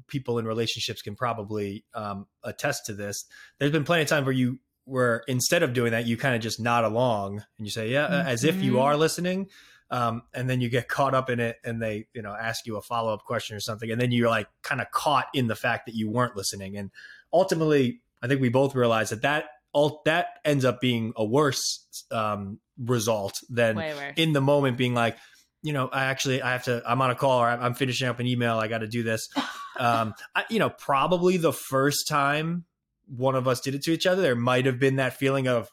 people 0.07 0.39
in 0.39 0.45
relationships 0.45 1.01
can 1.01 1.15
probably 1.15 1.83
um, 1.93 2.27
attest 2.43 2.85
to 2.85 2.93
this. 2.93 3.25
There's 3.59 3.71
been 3.71 3.83
plenty 3.83 4.03
of 4.03 4.07
time 4.07 4.23
where 4.25 4.33
you 4.33 4.59
where 4.85 5.23
instead 5.27 5.61
of 5.61 5.73
doing 5.73 5.91
that, 5.91 6.07
you 6.07 6.17
kind 6.17 6.35
of 6.35 6.41
just 6.41 6.59
nod 6.59 6.83
along 6.85 7.43
and 7.57 7.67
you 7.67 7.71
say, 7.71 7.89
"Yeah," 7.89 8.05
uh 8.05 8.23
as 8.25 8.43
if 8.43 8.63
you 8.63 8.73
Mhm. 8.73 8.81
are 8.81 8.97
listening. 8.97 9.49
Um, 9.91 10.23
and 10.33 10.49
then 10.49 10.61
you 10.61 10.69
get 10.69 10.87
caught 10.87 11.13
up 11.13 11.29
in 11.29 11.39
it 11.39 11.57
and 11.63 11.79
they 11.81 12.07
you 12.15 12.23
know 12.23 12.33
ask 12.33 12.65
you 12.65 12.77
a 12.77 12.81
follow-up 12.81 13.23
question 13.25 13.55
or 13.55 13.59
something. 13.59 13.91
And 13.91 14.01
then 14.01 14.11
you're 14.11 14.29
like 14.29 14.47
kind 14.63 14.81
of 14.81 14.89
caught 14.91 15.27
in 15.33 15.45
the 15.47 15.55
fact 15.55 15.85
that 15.85 15.93
you 15.95 16.09
weren't 16.09 16.35
listening. 16.35 16.77
And 16.77 16.89
ultimately 17.33 18.01
i 18.21 18.27
think 18.27 18.41
we 18.41 18.49
both 18.49 18.75
realize 18.75 19.09
that 19.09 19.21
that 19.21 19.45
all 19.73 20.01
that 20.05 20.39
ends 20.43 20.65
up 20.65 20.81
being 20.81 21.13
a 21.15 21.23
worse 21.23 21.85
um, 22.11 22.59
result 22.77 23.39
than 23.49 23.77
in 24.17 24.33
the 24.33 24.41
moment 24.41 24.77
being 24.77 24.93
like 24.93 25.17
you 25.63 25.71
know 25.71 25.87
i 25.87 26.05
actually 26.05 26.41
i 26.41 26.51
have 26.51 26.63
to 26.63 26.81
i'm 26.85 27.01
on 27.01 27.09
a 27.09 27.15
call 27.15 27.39
or 27.39 27.47
i'm 27.47 27.73
finishing 27.73 28.07
up 28.07 28.19
an 28.19 28.27
email. 28.27 28.57
I 28.57 28.67
got 28.67 28.79
to 28.79 28.87
do 28.87 29.03
this. 29.03 29.27
Um, 29.79 30.13
I, 30.35 30.43
you 30.49 30.59
know 30.59 30.69
probably 30.69 31.37
the 31.37 31.53
first 31.53 32.07
time 32.07 32.65
one 33.07 33.35
of 33.35 33.47
us 33.47 33.61
did 33.61 33.73
it 33.73 33.81
to 33.83 33.91
each 33.91 34.05
other 34.05 34.21
there 34.21 34.35
might 34.35 34.65
have 34.65 34.79
been 34.79 34.97
that 34.97 35.13
feeling 35.13 35.47
of 35.47 35.69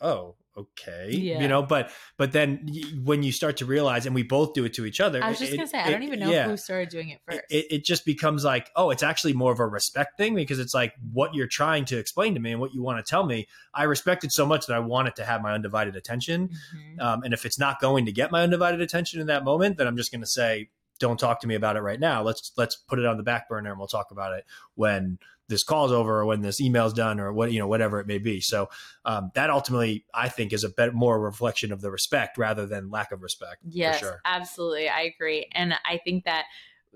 oh 0.00 0.34
okay 0.58 1.08
yeah. 1.10 1.40
you 1.40 1.46
know 1.46 1.62
but 1.62 1.90
but 2.16 2.32
then 2.32 2.68
when 3.04 3.22
you 3.22 3.30
start 3.30 3.56
to 3.56 3.64
realize 3.64 4.06
and 4.06 4.14
we 4.14 4.22
both 4.22 4.54
do 4.54 4.64
it 4.64 4.74
to 4.74 4.84
each 4.84 5.00
other 5.00 5.22
i 5.22 5.28
was 5.28 5.38
just 5.38 5.52
it, 5.52 5.56
gonna 5.56 5.68
say 5.68 5.78
i 5.78 5.90
don't 5.90 6.02
even 6.02 6.18
know 6.18 6.30
yeah, 6.30 6.48
who 6.48 6.56
started 6.56 6.88
doing 6.88 7.10
it 7.10 7.20
first 7.24 7.40
it, 7.48 7.66
it, 7.70 7.84
just 7.84 8.04
becomes 8.04 8.44
like 8.44 8.70
oh 8.74 8.90
it's 8.90 9.02
actually 9.02 9.32
more 9.32 9.52
of 9.52 9.60
a 9.60 9.66
respect 9.66 10.16
thing 10.18 10.34
because 10.34 10.58
it's 10.58 10.74
like 10.74 10.94
what 11.12 11.34
you're 11.34 11.46
trying 11.46 11.84
to 11.84 11.96
explain 11.96 12.34
to 12.34 12.40
me 12.40 12.50
and 12.50 12.60
what 12.60 12.74
you 12.74 12.82
want 12.82 13.04
to 13.04 13.08
tell 13.08 13.24
me 13.24 13.46
i 13.74 13.84
respect 13.84 14.24
it 14.24 14.32
so 14.32 14.44
much 14.44 14.66
that 14.66 14.74
i 14.74 14.80
want 14.80 15.06
it 15.06 15.14
to 15.14 15.24
have 15.24 15.40
my 15.40 15.52
undivided 15.52 15.94
attention 15.94 16.48
mm-hmm. 16.48 17.00
um, 17.00 17.22
and 17.22 17.32
if 17.32 17.46
it's 17.46 17.58
not 17.58 17.80
going 17.80 18.04
to 18.04 18.12
get 18.12 18.32
my 18.32 18.42
undivided 18.42 18.80
attention 18.80 19.20
in 19.20 19.28
that 19.28 19.44
moment 19.44 19.76
then 19.78 19.86
i'm 19.86 19.96
just 19.96 20.10
going 20.10 20.20
to 20.20 20.26
say 20.26 20.68
don't 20.98 21.20
talk 21.20 21.40
to 21.40 21.46
me 21.46 21.54
about 21.54 21.76
it 21.76 21.80
right 21.80 22.00
now 22.00 22.22
let's 22.22 22.52
let's 22.56 22.74
put 22.74 22.98
it 22.98 23.06
on 23.06 23.16
the 23.16 23.22
back 23.22 23.48
burner 23.48 23.70
and 23.70 23.78
we'll 23.78 23.86
talk 23.86 24.10
about 24.10 24.32
it 24.32 24.44
when 24.74 25.18
this 25.48 25.64
call's 25.64 25.92
over 25.92 26.20
or 26.20 26.26
when 26.26 26.42
this 26.42 26.60
email's 26.60 26.92
done 26.92 27.18
or 27.18 27.32
what 27.32 27.52
you 27.52 27.58
know 27.58 27.66
whatever 27.66 28.00
it 28.00 28.06
may 28.06 28.18
be. 28.18 28.40
So 28.40 28.68
um, 29.04 29.30
that 29.34 29.50
ultimately 29.50 30.04
i 30.14 30.28
think 30.28 30.52
is 30.52 30.64
a 30.64 30.68
bit 30.68 30.94
more 30.94 31.20
reflection 31.20 31.72
of 31.72 31.80
the 31.80 31.90
respect 31.90 32.38
rather 32.38 32.66
than 32.66 32.90
lack 32.90 33.12
of 33.12 33.22
respect 33.22 33.58
yes 33.68 33.98
sure. 33.98 34.20
absolutely. 34.24 34.88
I 34.88 35.02
agree. 35.02 35.46
And 35.52 35.74
i 35.84 35.98
think 36.04 36.24
that 36.24 36.44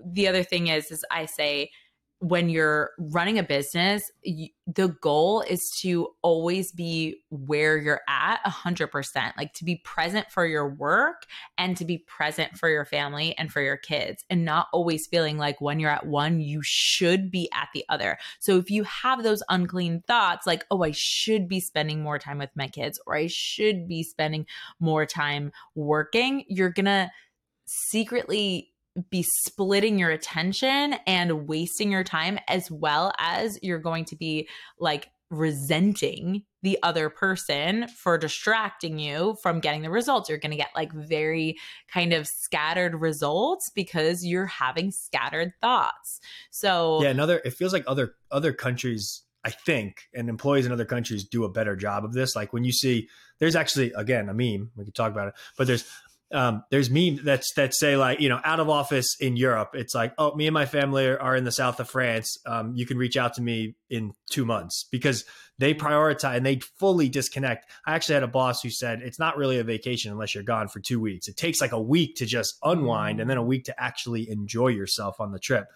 the 0.03 0.27
other 0.27 0.43
thing 0.43 0.67
is 0.67 0.91
is 0.91 1.05
i 1.11 1.25
say 1.25 1.69
when 2.23 2.47
you're 2.47 2.91
running 2.97 3.37
a 3.37 3.43
business, 3.43 4.09
you, 4.21 4.47
the 4.65 4.87
goal 5.01 5.41
is 5.41 5.69
to 5.81 6.07
always 6.21 6.71
be 6.71 7.17
where 7.29 7.77
you're 7.77 7.99
at 8.07 8.41
100%, 8.45 9.33
like 9.37 9.51
to 9.51 9.65
be 9.65 9.81
present 9.83 10.31
for 10.31 10.45
your 10.45 10.69
work 10.69 11.25
and 11.57 11.75
to 11.75 11.83
be 11.83 11.97
present 11.97 12.57
for 12.57 12.69
your 12.69 12.85
family 12.85 13.37
and 13.37 13.51
for 13.51 13.59
your 13.59 13.75
kids, 13.75 14.23
and 14.29 14.45
not 14.45 14.67
always 14.71 15.05
feeling 15.05 15.37
like 15.37 15.59
when 15.59 15.81
you're 15.81 15.89
at 15.89 16.05
one, 16.05 16.39
you 16.39 16.61
should 16.63 17.29
be 17.29 17.49
at 17.53 17.67
the 17.73 17.83
other. 17.89 18.17
So 18.39 18.57
if 18.57 18.71
you 18.71 18.85
have 18.85 19.21
those 19.21 19.43
unclean 19.49 20.01
thoughts, 20.07 20.47
like, 20.47 20.63
oh, 20.71 20.81
I 20.81 20.91
should 20.91 21.49
be 21.49 21.59
spending 21.59 22.01
more 22.01 22.19
time 22.19 22.37
with 22.37 22.51
my 22.55 22.69
kids, 22.69 23.01
or 23.05 23.17
I 23.17 23.27
should 23.27 23.85
be 23.85 24.01
spending 24.01 24.45
more 24.79 25.05
time 25.05 25.51
working, 25.75 26.45
you're 26.47 26.71
to 26.71 27.11
secretly 27.65 28.72
be 29.09 29.23
splitting 29.45 29.97
your 29.97 30.11
attention 30.11 30.95
and 31.07 31.47
wasting 31.47 31.91
your 31.91 32.03
time 32.03 32.39
as 32.47 32.69
well 32.69 33.11
as 33.17 33.57
you're 33.61 33.79
going 33.79 34.05
to 34.05 34.15
be 34.15 34.47
like 34.79 35.09
resenting 35.29 36.43
the 36.61 36.77
other 36.83 37.09
person 37.09 37.87
for 37.87 38.17
distracting 38.17 38.99
you 38.99 39.35
from 39.41 39.59
getting 39.59 39.81
the 39.81 39.89
results. 39.89 40.29
You're 40.29 40.37
going 40.37 40.51
to 40.51 40.57
get 40.57 40.69
like 40.75 40.93
very 40.93 41.57
kind 41.91 42.13
of 42.13 42.27
scattered 42.27 42.95
results 42.95 43.69
because 43.73 44.23
you're 44.23 44.45
having 44.45 44.91
scattered 44.91 45.53
thoughts. 45.59 46.19
So 46.51 47.01
Yeah, 47.01 47.09
another 47.09 47.41
it 47.43 47.53
feels 47.53 47.73
like 47.73 47.83
other 47.87 48.13
other 48.31 48.53
countries 48.53 49.23
I 49.43 49.49
think 49.49 50.03
and 50.13 50.29
employees 50.29 50.65
in 50.65 50.71
other 50.71 50.85
countries 50.85 51.25
do 51.25 51.43
a 51.43 51.49
better 51.49 51.75
job 51.75 52.05
of 52.05 52.13
this. 52.13 52.35
Like 52.35 52.53
when 52.53 52.63
you 52.63 52.71
see 52.71 53.09
there's 53.39 53.55
actually 53.55 53.91
again 53.93 54.29
a 54.29 54.33
meme, 54.33 54.71
we 54.75 54.85
could 54.85 54.95
talk 54.95 55.11
about 55.11 55.29
it, 55.29 55.33
but 55.57 55.67
there's 55.67 55.85
um, 56.33 56.63
there's 56.71 56.89
memes 56.89 57.23
that's 57.23 57.53
that 57.53 57.73
say 57.73 57.95
like 57.95 58.19
you 58.19 58.27
know 58.27 58.39
out 58.43 58.59
of 58.59 58.69
office 58.69 59.15
in 59.19 59.37
Europe. 59.37 59.71
It's 59.73 59.93
like 59.93 60.13
oh 60.17 60.35
me 60.35 60.47
and 60.47 60.53
my 60.53 60.65
family 60.65 61.05
are, 61.07 61.19
are 61.19 61.35
in 61.35 61.43
the 61.43 61.51
south 61.51 61.79
of 61.79 61.89
France. 61.89 62.37
Um, 62.45 62.73
you 62.75 62.85
can 62.85 62.97
reach 62.97 63.15
out 63.15 63.35
to 63.35 63.41
me 63.41 63.75
in 63.89 64.13
two 64.29 64.45
months 64.45 64.85
because 64.91 65.25
they 65.59 65.73
prioritize 65.73 66.37
and 66.37 66.45
they 66.45 66.59
fully 66.79 67.09
disconnect. 67.09 67.69
I 67.85 67.93
actually 67.93 68.15
had 68.15 68.23
a 68.23 68.27
boss 68.27 68.61
who 68.61 68.69
said 68.69 69.01
it's 69.01 69.19
not 69.19 69.37
really 69.37 69.59
a 69.59 69.63
vacation 69.63 70.11
unless 70.11 70.33
you're 70.33 70.43
gone 70.43 70.67
for 70.67 70.79
two 70.79 70.99
weeks. 70.99 71.27
It 71.27 71.37
takes 71.37 71.61
like 71.61 71.71
a 71.71 71.81
week 71.81 72.15
to 72.15 72.25
just 72.25 72.57
unwind 72.63 73.19
and 73.19 73.29
then 73.29 73.37
a 73.37 73.43
week 73.43 73.65
to 73.65 73.81
actually 73.81 74.29
enjoy 74.29 74.69
yourself 74.69 75.21
on 75.21 75.31
the 75.31 75.39
trip. 75.39 75.67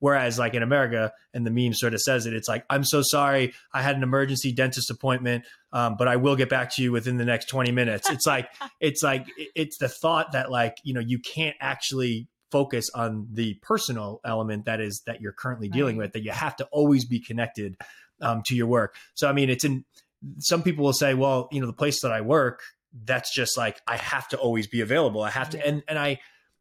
Whereas 0.00 0.38
like 0.38 0.54
in 0.54 0.62
America, 0.62 1.12
and 1.32 1.46
the 1.46 1.50
meme 1.50 1.74
sort 1.74 1.94
of 1.94 2.00
says 2.00 2.26
it, 2.26 2.34
it's 2.34 2.48
like, 2.48 2.64
I'm 2.68 2.84
so 2.84 3.02
sorry, 3.02 3.54
I 3.72 3.82
had 3.82 3.96
an 3.96 4.02
emergency 4.02 4.52
dentist 4.52 4.90
appointment, 4.90 5.44
um, 5.72 5.96
but 5.96 6.08
I 6.08 6.16
will 6.16 6.36
get 6.36 6.48
back 6.48 6.74
to 6.74 6.82
you 6.82 6.90
within 6.90 7.18
the 7.18 7.24
next 7.24 7.48
20 7.48 7.70
minutes. 7.70 8.10
It's 8.10 8.26
like, 8.26 8.50
it's 8.80 9.02
like, 9.02 9.26
it's 9.54 9.78
the 9.78 9.88
thought 9.88 10.32
that 10.32 10.50
like, 10.50 10.78
you 10.82 10.92
know, 10.92 11.00
you 11.00 11.18
can't 11.18 11.56
actually 11.60 12.28
focus 12.50 12.90
on 12.94 13.28
the 13.30 13.54
personal 13.62 14.20
element 14.24 14.64
that 14.64 14.80
is 14.80 15.02
that 15.06 15.20
you're 15.20 15.32
currently 15.32 15.68
dealing 15.68 15.96
right. 15.96 16.06
with, 16.06 16.12
that 16.14 16.24
you 16.24 16.32
have 16.32 16.56
to 16.56 16.64
always 16.72 17.04
be 17.04 17.20
connected 17.20 17.76
um, 18.20 18.42
to 18.46 18.56
your 18.56 18.66
work. 18.66 18.96
So, 19.14 19.28
I 19.28 19.32
mean, 19.32 19.50
it's 19.50 19.64
in, 19.64 19.84
some 20.38 20.62
people 20.62 20.84
will 20.84 20.92
say, 20.92 21.14
well, 21.14 21.48
you 21.52 21.60
know, 21.60 21.66
the 21.66 21.72
place 21.72 22.02
that 22.02 22.12
I 22.12 22.20
work, 22.22 22.62
that's 23.04 23.32
just 23.34 23.56
like, 23.56 23.80
I 23.86 23.96
have 23.96 24.28
to 24.28 24.36
always 24.36 24.66
be 24.66 24.80
available. 24.80 25.22
I 25.22 25.30
have 25.30 25.50
to, 25.50 25.64
and, 25.64 25.82
and 25.86 25.98
I, 25.98 26.18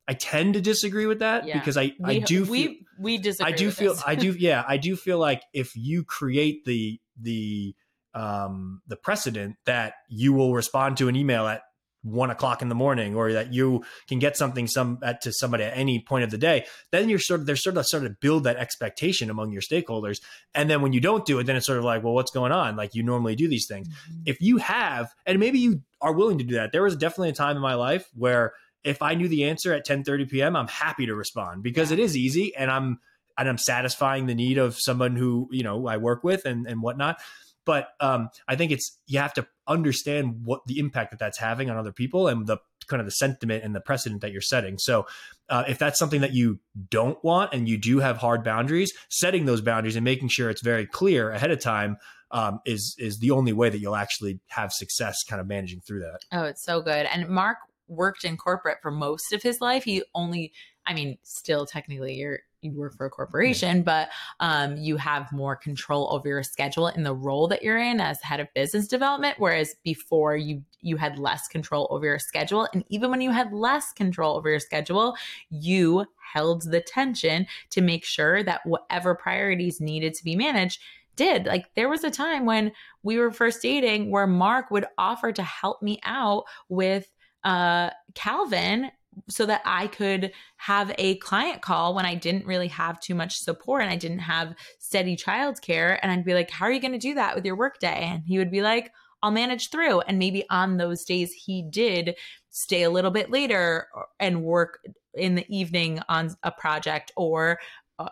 I 0.10 0.14
tend 0.14 0.56
to 0.56 0.62
disagree 0.62 1.06
with 1.06 1.20
that 1.20 1.46
yeah. 1.46 1.60
because 1.60 1.78
I, 1.78 1.94
we, 2.00 2.16
I 2.16 2.20
do 2.20 2.44
feel, 2.44 2.52
we 2.52 2.86
we 2.98 3.18
disagree. 3.20 3.54
I 3.54 3.56
do 3.56 3.70
feel 3.70 3.96
I 4.04 4.16
do 4.16 4.32
yeah 4.40 4.64
I 4.68 4.78
do 4.78 4.96
feel 4.96 5.20
like 5.20 5.44
if 5.54 5.76
you 5.76 6.04
create 6.04 6.66
the 6.66 7.00
the 7.22 7.76
um 8.16 8.82
the 8.88 8.96
precedent 8.96 9.58
that 9.66 9.94
you 10.08 10.34
will 10.34 10.56
respond 10.56 10.98
to 10.98 11.10
an 11.10 11.16
email 11.16 11.46
at 11.46 11.62
one 12.02 12.32
o'clock 12.32 12.64
in 12.64 12.70
the 12.70 12.76
morning 12.76 13.16
or 13.16 13.34
that 13.34 13.54
you 13.54 13.84
can 14.08 14.18
get 14.18 14.36
something 14.36 14.66
some 14.66 14.98
at, 15.04 15.22
to 15.22 15.32
somebody 15.32 15.64
at 15.66 15.78
any 15.78 16.00
point 16.00 16.24
of 16.24 16.32
the 16.32 16.38
day 16.38 16.66
then 16.92 17.08
you're 17.10 17.20
sort 17.20 17.42
of 17.42 17.46
there's 17.46 17.62
sort 17.62 17.78
of 17.78 17.86
sort 17.86 18.06
of 18.06 18.20
build 18.20 18.46
that 18.46 18.56
expectation 18.56 19.30
among 19.30 19.52
your 19.52 19.62
stakeholders 19.62 20.22
and 20.56 20.70
then 20.70 20.82
when 20.82 20.94
you 20.94 21.02
don't 21.02 21.26
do 21.26 21.38
it 21.38 21.46
then 21.46 21.58
it's 21.58 21.68
sort 21.68 21.78
of 21.78 21.84
like 21.84 22.02
well 22.02 22.14
what's 22.14 22.32
going 22.32 22.54
on 22.54 22.78
like 22.78 22.96
you 22.96 23.04
normally 23.04 23.36
do 23.36 23.50
these 23.50 23.68
things 23.68 23.88
mm-hmm. 23.90 24.22
if 24.26 24.42
you 24.42 24.58
have 24.58 25.14
and 25.26 25.40
maybe 25.40 25.60
you 25.60 25.82
are 26.02 26.14
willing 26.14 26.38
to 26.38 26.46
do 26.46 26.56
that 26.56 26.72
there 26.72 26.84
was 26.84 26.96
definitely 26.96 27.30
a 27.30 27.34
time 27.34 27.58
in 27.58 27.62
my 27.62 27.76
life 27.76 28.08
where 28.16 28.54
if 28.84 29.02
I 29.02 29.16
knew 29.16 29.28
the 29.28 29.46
answer 29.46 29.74
at 29.74 29.86
10:30 29.86 30.30
p.m., 30.30 30.56
I'm 30.56 30.68
happy 30.68 31.06
to 31.06 31.16
respond 31.16 31.64
because 31.64 31.92
it 31.92 32.00
is 32.00 32.16
easy 32.16 32.56
and 32.56 32.72
I'm 32.72 33.00
and 33.38 33.48
I'm 33.48 33.58
satisfying 33.58 34.26
the 34.26 34.36
need 34.36 34.58
of 34.58 34.78
someone 34.78 35.16
who 35.16 35.48
you 35.52 35.64
know 35.64 35.88
I 35.88 35.98
work 35.98 36.24
with 36.24 36.46
and 36.46 36.68
and 36.68 36.82
whatnot. 36.82 37.20
But 37.66 37.90
um, 38.00 38.30
I 38.48 38.56
think 38.56 38.72
it's 38.72 38.98
you 39.06 39.20
have 39.20 39.34
to 39.34 39.48
understand 39.68 40.42
what 40.44 40.62
the 40.66 40.80
impact 40.80 41.12
that 41.12 41.20
that's 41.20 41.38
having 41.38 41.70
on 41.70 41.78
other 41.78 41.92
people 41.92 42.28
and 42.28 42.48
the 42.48 42.58
kind 42.88 43.00
of 43.00 43.06
the 43.06 43.12
sentiment 43.12 43.64
and 43.64 43.76
the 43.76 43.82
precedent 43.82 44.22
that 44.22 44.32
you're 44.32 44.42
setting. 44.42 44.80
So 44.80 45.06
uh, 45.50 45.66
if 45.68 45.78
that's 45.78 46.00
something 46.00 46.22
that 46.22 46.34
you 46.34 46.60
don't 46.90 47.24
want 47.24 47.54
and 47.54 47.70
you 47.70 47.78
do 47.78 48.00
have 48.00 48.18
hard 48.18 48.44
boundaries, 48.44 48.92
setting 49.10 49.46
those 49.46 49.62
boundaries 49.62 49.96
and 49.96 50.04
making 50.04 50.30
sure 50.30 50.50
it's 50.50 50.64
very 50.64 50.88
clear 50.88 51.30
ahead 51.30 51.52
of 51.52 51.60
time 51.60 51.98
um, 52.32 52.60
is 52.66 52.96
is 53.00 53.20
the 53.20 53.32
only 53.32 53.54
way 53.54 53.70
that 53.70 53.80
you'll 53.80 53.96
actually 53.96 54.40
have 54.48 54.72
success 54.72 55.24
kind 55.28 55.40
of 55.40 55.48
managing 55.48 55.82
through 55.82 56.02
that. 56.02 56.20
Oh, 56.32 56.44
it's 56.44 56.64
so 56.64 56.82
good. 56.82 57.08
And 57.08 57.28
Mark 57.30 57.58
worked 57.90 58.24
in 58.24 58.38
corporate 58.38 58.78
for 58.82 58.92
most 58.92 59.34
of 59.34 59.42
his 59.42 59.60
life. 59.62 59.84
He 59.84 60.04
only, 60.16 60.54
I 60.86 60.94
mean, 60.94 61.18
still 61.24 61.66
technically 61.66 62.16
you're 62.16 62.40
you 62.62 62.74
work 62.74 62.96
for 62.98 63.06
a 63.06 63.10
corporation, 63.10 63.84
but 63.84 64.10
um, 64.40 64.76
you 64.78 64.98
have 64.98 65.32
more 65.32 65.56
control 65.56 66.10
over 66.12 66.28
your 66.28 66.44
schedule 66.44 66.88
in 66.88 67.04
the 67.04 67.14
role 67.14 67.48
that 67.48 67.64
you're 67.64 67.78
in 67.78 68.02
as 68.02 68.22
head 68.22 68.40
of 68.40 68.54
business 68.54 68.88
development. 68.88 69.36
Whereas 69.40 69.76
before 69.84 70.36
you 70.36 70.64
you 70.82 70.98
had 70.98 71.20
less 71.20 71.48
control 71.48 71.88
over 71.90 72.06
your 72.06 72.20
schedule, 72.20 72.68
and 72.74 72.84
even 72.90 73.12
when 73.12 73.22
you 73.22 73.32
had 73.32 73.54
less 73.54 73.92
control 73.94 74.38
over 74.38 74.50
your 74.50 74.60
schedule, 74.60 75.16
you 75.50 76.06
held 76.34 76.64
the 76.64 76.82
tension 76.82 77.48
to 77.72 77.82
make 77.82 78.06
sure 78.06 78.44
that 78.44 78.66
whatever 78.66 79.16
priorities 79.16 79.82
needed 79.82 80.14
to 80.16 80.24
be 80.24 80.36
managed 80.36 80.82
did. 81.16 81.46
Like 81.46 81.74
there 81.76 81.90
was 81.90 82.04
a 82.04 82.12
time 82.12 82.46
when 82.46 82.72
we 83.04 83.18
were 83.18 83.32
first 83.32 83.62
dating 83.62 84.10
where 84.10 84.28
Mark 84.28 84.72
would 84.72 84.86
offer 84.98 85.32
to 85.32 85.44
help 85.44 85.82
me 85.82 86.00
out 86.04 86.46
with 86.70 87.12
uh, 87.44 87.90
Calvin 88.16 88.92
so 89.28 89.46
that 89.46 89.62
I 89.66 89.88
could 89.88 90.32
have 90.58 90.94
a 90.98 91.16
client 91.18 91.62
call 91.62 91.94
when 91.94 92.06
I 92.06 92.16
didn't 92.16 92.46
really 92.46 92.70
have 92.70 93.00
too 93.00 93.16
much 93.16 93.38
support 93.38 93.82
and 93.82 93.92
I 93.92 93.96
didn't 93.96 94.20
have 94.20 94.56
steady 94.80 95.18
childcare. 95.18 96.00
And 96.02 96.12
I'd 96.12 96.26
be 96.26 96.34
like, 96.34 96.50
How 96.50 96.66
are 96.66 96.72
you 96.72 96.80
going 96.80 96.94
to 96.94 97.00
do 97.00 97.16
that 97.16 97.36
with 97.36 97.46
your 97.46 97.56
workday? 97.56 98.08
And 98.12 98.24
he 98.26 98.38
would 98.38 98.52
be 98.52 98.62
like, 98.62 98.92
I'll 99.22 99.32
manage 99.32 99.70
through. 99.70 100.02
And 100.02 100.18
maybe 100.18 100.46
on 100.50 100.78
those 100.78 101.04
days, 101.04 101.34
he 101.34 101.62
did 101.62 102.16
stay 102.50 102.84
a 102.84 102.90
little 102.90 103.12
bit 103.12 103.30
later 103.30 103.88
and 104.20 104.44
work 104.44 104.80
in 105.14 105.36
the 105.36 105.46
evening 105.50 106.00
on 106.08 106.36
a 106.44 106.52
project 106.52 107.12
or 107.18 107.54
uh, 107.54 107.56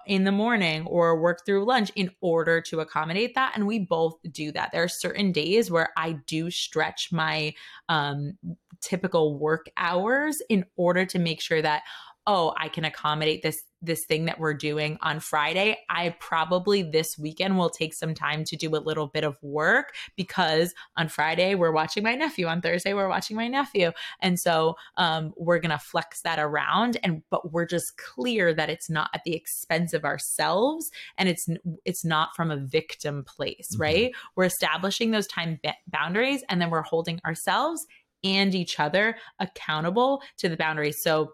in 0.05 0.23
the 0.23 0.31
morning 0.31 0.85
or 0.85 1.19
work 1.19 1.45
through 1.45 1.65
lunch 1.65 1.91
in 1.95 2.11
order 2.21 2.61
to 2.61 2.79
accommodate 2.79 3.35
that 3.35 3.53
and 3.55 3.65
we 3.67 3.79
both 3.79 4.15
do 4.31 4.51
that. 4.51 4.71
There 4.71 4.83
are 4.83 4.87
certain 4.87 5.31
days 5.31 5.71
where 5.71 5.89
i 5.97 6.13
do 6.25 6.49
stretch 6.51 7.11
my 7.11 7.53
um, 7.89 8.37
typical 8.81 9.37
work 9.37 9.67
hours 9.77 10.41
in 10.49 10.65
order 10.75 11.05
to 11.05 11.19
make 11.19 11.41
sure 11.41 11.61
that 11.61 11.83
oh 12.27 12.53
i 12.57 12.69
can 12.69 12.85
accommodate 12.85 13.41
this 13.41 13.63
this 13.81 14.05
thing 14.05 14.25
that 14.25 14.39
we're 14.39 14.53
doing 14.53 14.97
on 15.01 15.19
Friday, 15.19 15.77
I 15.89 16.15
probably 16.19 16.81
this 16.81 17.17
weekend 17.17 17.57
will 17.57 17.69
take 17.69 17.93
some 17.93 18.13
time 18.13 18.43
to 18.45 18.55
do 18.55 18.75
a 18.75 18.77
little 18.77 19.07
bit 19.07 19.23
of 19.23 19.37
work 19.41 19.93
because 20.15 20.73
on 20.95 21.09
Friday 21.09 21.53
we're 21.55 21.71
watching 21.71 22.03
my 22.03 22.15
nephew, 22.15 22.47
on 22.47 22.61
Thursday 22.61 22.93
we're 22.93 23.09
watching 23.09 23.35
my 23.35 23.47
nephew, 23.47 23.91
and 24.19 24.39
so 24.39 24.75
um, 24.97 25.33
we're 25.37 25.59
gonna 25.59 25.79
flex 25.79 26.21
that 26.21 26.39
around. 26.39 26.97
And 27.03 27.21
but 27.29 27.51
we're 27.51 27.65
just 27.65 27.97
clear 27.97 28.53
that 28.53 28.69
it's 28.69 28.89
not 28.89 29.09
at 29.13 29.23
the 29.25 29.35
expense 29.35 29.93
of 29.93 30.03
ourselves, 30.03 30.89
and 31.17 31.29
it's 31.29 31.47
it's 31.85 32.03
not 32.03 32.35
from 32.35 32.49
a 32.49 32.57
victim 32.57 33.23
place, 33.23 33.69
mm-hmm. 33.73 33.81
right? 33.81 34.11
We're 34.35 34.45
establishing 34.45 35.11
those 35.11 35.27
time 35.27 35.59
ba- 35.63 35.75
boundaries, 35.87 36.43
and 36.49 36.59
then 36.59 36.69
we're 36.69 36.81
holding 36.81 37.19
ourselves 37.25 37.85
and 38.23 38.55
each 38.55 38.79
other 38.79 39.15
accountable 39.39 40.23
to 40.37 40.49
the 40.49 40.57
boundaries. 40.57 40.97
So 41.03 41.33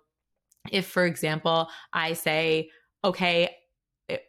if, 0.72 0.86
for 0.86 1.06
example, 1.06 1.70
I 1.92 2.14
say, 2.14 2.70
okay, 3.04 3.56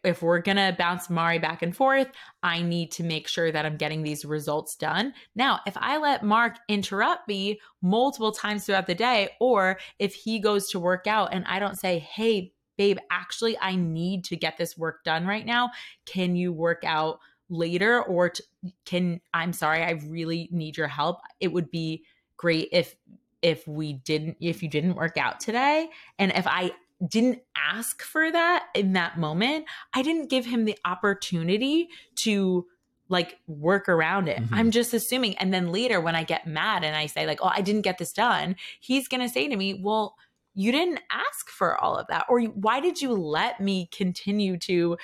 if 0.03 0.21
we're 0.21 0.39
going 0.39 0.57
to 0.57 0.75
bounce 0.77 1.09
Mari 1.09 1.37
back 1.37 1.61
and 1.61 1.75
forth, 1.75 2.07
I 2.41 2.61
need 2.61 2.91
to 2.91 3.03
make 3.03 3.27
sure 3.27 3.51
that 3.51 3.65
I'm 3.65 3.77
getting 3.77 4.03
these 4.03 4.23
results 4.25 4.75
done. 4.75 5.13
Now, 5.35 5.59
if 5.67 5.75
I 5.77 5.97
let 5.97 6.23
Mark 6.23 6.55
interrupt 6.69 7.27
me 7.27 7.59
multiple 7.81 8.31
times 8.31 8.65
throughout 8.65 8.87
the 8.87 8.95
day, 8.95 9.29
or 9.39 9.77
if 9.99 10.13
he 10.13 10.39
goes 10.39 10.69
to 10.69 10.79
work 10.79 11.07
out 11.07 11.33
and 11.33 11.45
I 11.45 11.59
don't 11.59 11.77
say, 11.77 11.99
hey, 11.99 12.53
babe, 12.77 12.97
actually, 13.11 13.57
I 13.59 13.75
need 13.75 14.23
to 14.25 14.35
get 14.35 14.57
this 14.57 14.77
work 14.77 15.03
done 15.03 15.25
right 15.25 15.45
now. 15.45 15.71
Can 16.05 16.35
you 16.35 16.51
work 16.53 16.83
out 16.85 17.19
later? 17.49 18.01
Or 18.01 18.29
t- 18.29 18.43
can, 18.85 19.21
I'm 19.33 19.53
sorry, 19.53 19.83
I 19.83 19.99
really 20.07 20.49
need 20.51 20.77
your 20.77 20.87
help. 20.87 21.19
It 21.39 21.51
would 21.51 21.69
be 21.69 22.05
great 22.37 22.69
if 22.71 22.95
if 23.45 23.67
we 23.67 23.93
didn't 23.93 24.37
if 24.41 24.63
you 24.63 24.67
didn't 24.67 24.95
work 24.95 25.17
out 25.17 25.39
today 25.39 25.87
and 26.17 26.31
if 26.31 26.47
I 26.47 26.71
didn't 27.07 27.41
ask 27.55 28.01
for 28.01 28.31
that 28.31 28.67
in 28.73 28.93
that 28.93 29.19
moment, 29.19 29.65
I 29.93 30.01
didn't 30.01 30.29
give 30.29 30.45
him 30.45 30.65
the 30.65 30.77
opportunity 30.83 31.89
to 32.21 32.65
like 33.07 33.37
work 33.45 33.87
around 33.87 34.27
it. 34.29 34.39
Mm-hmm. 34.39 34.53
I'm 34.53 34.71
just 34.71 34.93
assuming. 34.93 35.37
And 35.37 35.53
then 35.53 35.71
later 35.71 36.01
when 36.01 36.15
I 36.15 36.23
get 36.23 36.47
mad 36.47 36.83
and 36.83 36.95
I 36.95 37.05
say 37.05 37.27
like, 37.27 37.39
"Oh, 37.41 37.51
I 37.53 37.61
didn't 37.61 37.83
get 37.83 37.99
this 37.99 38.13
done." 38.13 38.55
He's 38.79 39.07
going 39.07 39.21
to 39.21 39.29
say 39.29 39.47
to 39.47 39.55
me, 39.55 39.79
"Well, 39.83 40.15
you 40.55 40.71
didn't 40.71 41.01
ask 41.11 41.49
for 41.49 41.79
all 41.79 41.97
of 41.97 42.07
that 42.07 42.25
or 42.29 42.41
why 42.41 42.79
did 42.79 43.01
you 43.01 43.11
let 43.11 43.59
me 43.59 43.87
continue 43.91 44.57
to 44.57 44.97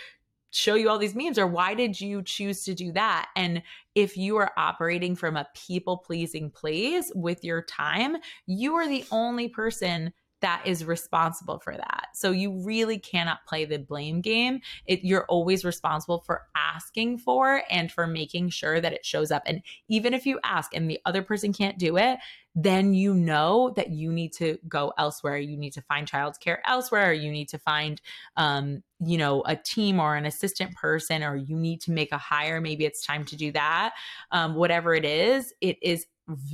show 0.50 0.76
you 0.76 0.90
all 0.90 0.98
these 0.98 1.16
memes 1.16 1.38
or 1.38 1.48
why 1.48 1.74
did 1.74 2.00
you 2.00 2.22
choose 2.24 2.64
to 2.64 2.74
do 2.74 2.92
that 2.92 3.30
and 3.36 3.62
if 3.96 4.18
you 4.18 4.38
are 4.38 4.52
operating 4.58 5.16
from 5.16 5.36
a 5.36 5.48
people 5.68 5.98
pleasing 5.98 6.50
place 6.50 7.12
with 7.16 7.44
your 7.44 7.62
time 7.64 8.18
you 8.46 8.76
are 8.76 8.88
the 8.88 9.06
only 9.12 9.48
person 9.48 10.12
that 10.42 10.64
is 10.66 10.84
responsible 10.84 11.60
for 11.60 11.76
that. 11.78 12.08
So 12.14 12.32
you 12.32 12.64
really 12.64 12.98
cannot 12.98 13.46
play 13.48 13.66
the 13.66 13.78
blame 13.78 14.22
game. 14.22 14.60
It, 14.86 15.04
you're 15.04 15.26
always 15.26 15.64
responsible 15.64 16.24
for 16.26 16.42
asking 16.56 17.20
for 17.20 17.64
and 17.70 17.92
for 17.92 18.08
making 18.08 18.50
sure 18.50 18.82
that 18.82 18.94
it 18.94 19.06
shows 19.06 19.32
up. 19.32 19.44
And 19.46 19.62
even 19.88 20.14
if 20.14 20.26
you 20.26 20.40
ask 20.44 20.76
and 20.76 20.90
the 20.90 21.00
other 21.06 21.22
person 21.22 21.54
can't 21.54 21.78
do 21.78 21.98
it, 21.98 22.18
then 22.56 22.94
you 22.94 23.14
know 23.14 23.72
that 23.76 23.92
you 23.92 24.12
need 24.12 24.34
to 24.34 24.58
go 24.68 24.92
elsewhere. 24.98 25.38
You 25.38 25.58
need 25.58 25.72
to 25.74 25.82
find 25.82 26.10
childcare 26.10 26.58
elsewhere. 26.66 27.14
You 27.14 27.32
need 27.32 27.48
to 27.50 27.58
find, 27.58 28.02
um, 28.36 28.84
you 29.00 29.18
know, 29.18 29.42
a 29.46 29.56
team 29.56 30.00
or 30.00 30.16
an 30.16 30.26
assistant 30.26 30.76
person, 30.76 31.24
or 31.24 31.36
you 31.36 31.56
need 31.56 31.82
to 31.82 31.92
make 31.92 32.12
a 32.12 32.18
hire. 32.18 32.60
Maybe 32.60 32.86
it's 32.86 33.06
time 33.06 33.24
to 33.26 33.36
do 33.36 33.52
that. 33.54 33.94
Um, 34.32 34.56
whatever 34.56 34.94
it 34.94 35.06
is, 35.06 35.54
it 35.62 35.78
is 35.82 36.06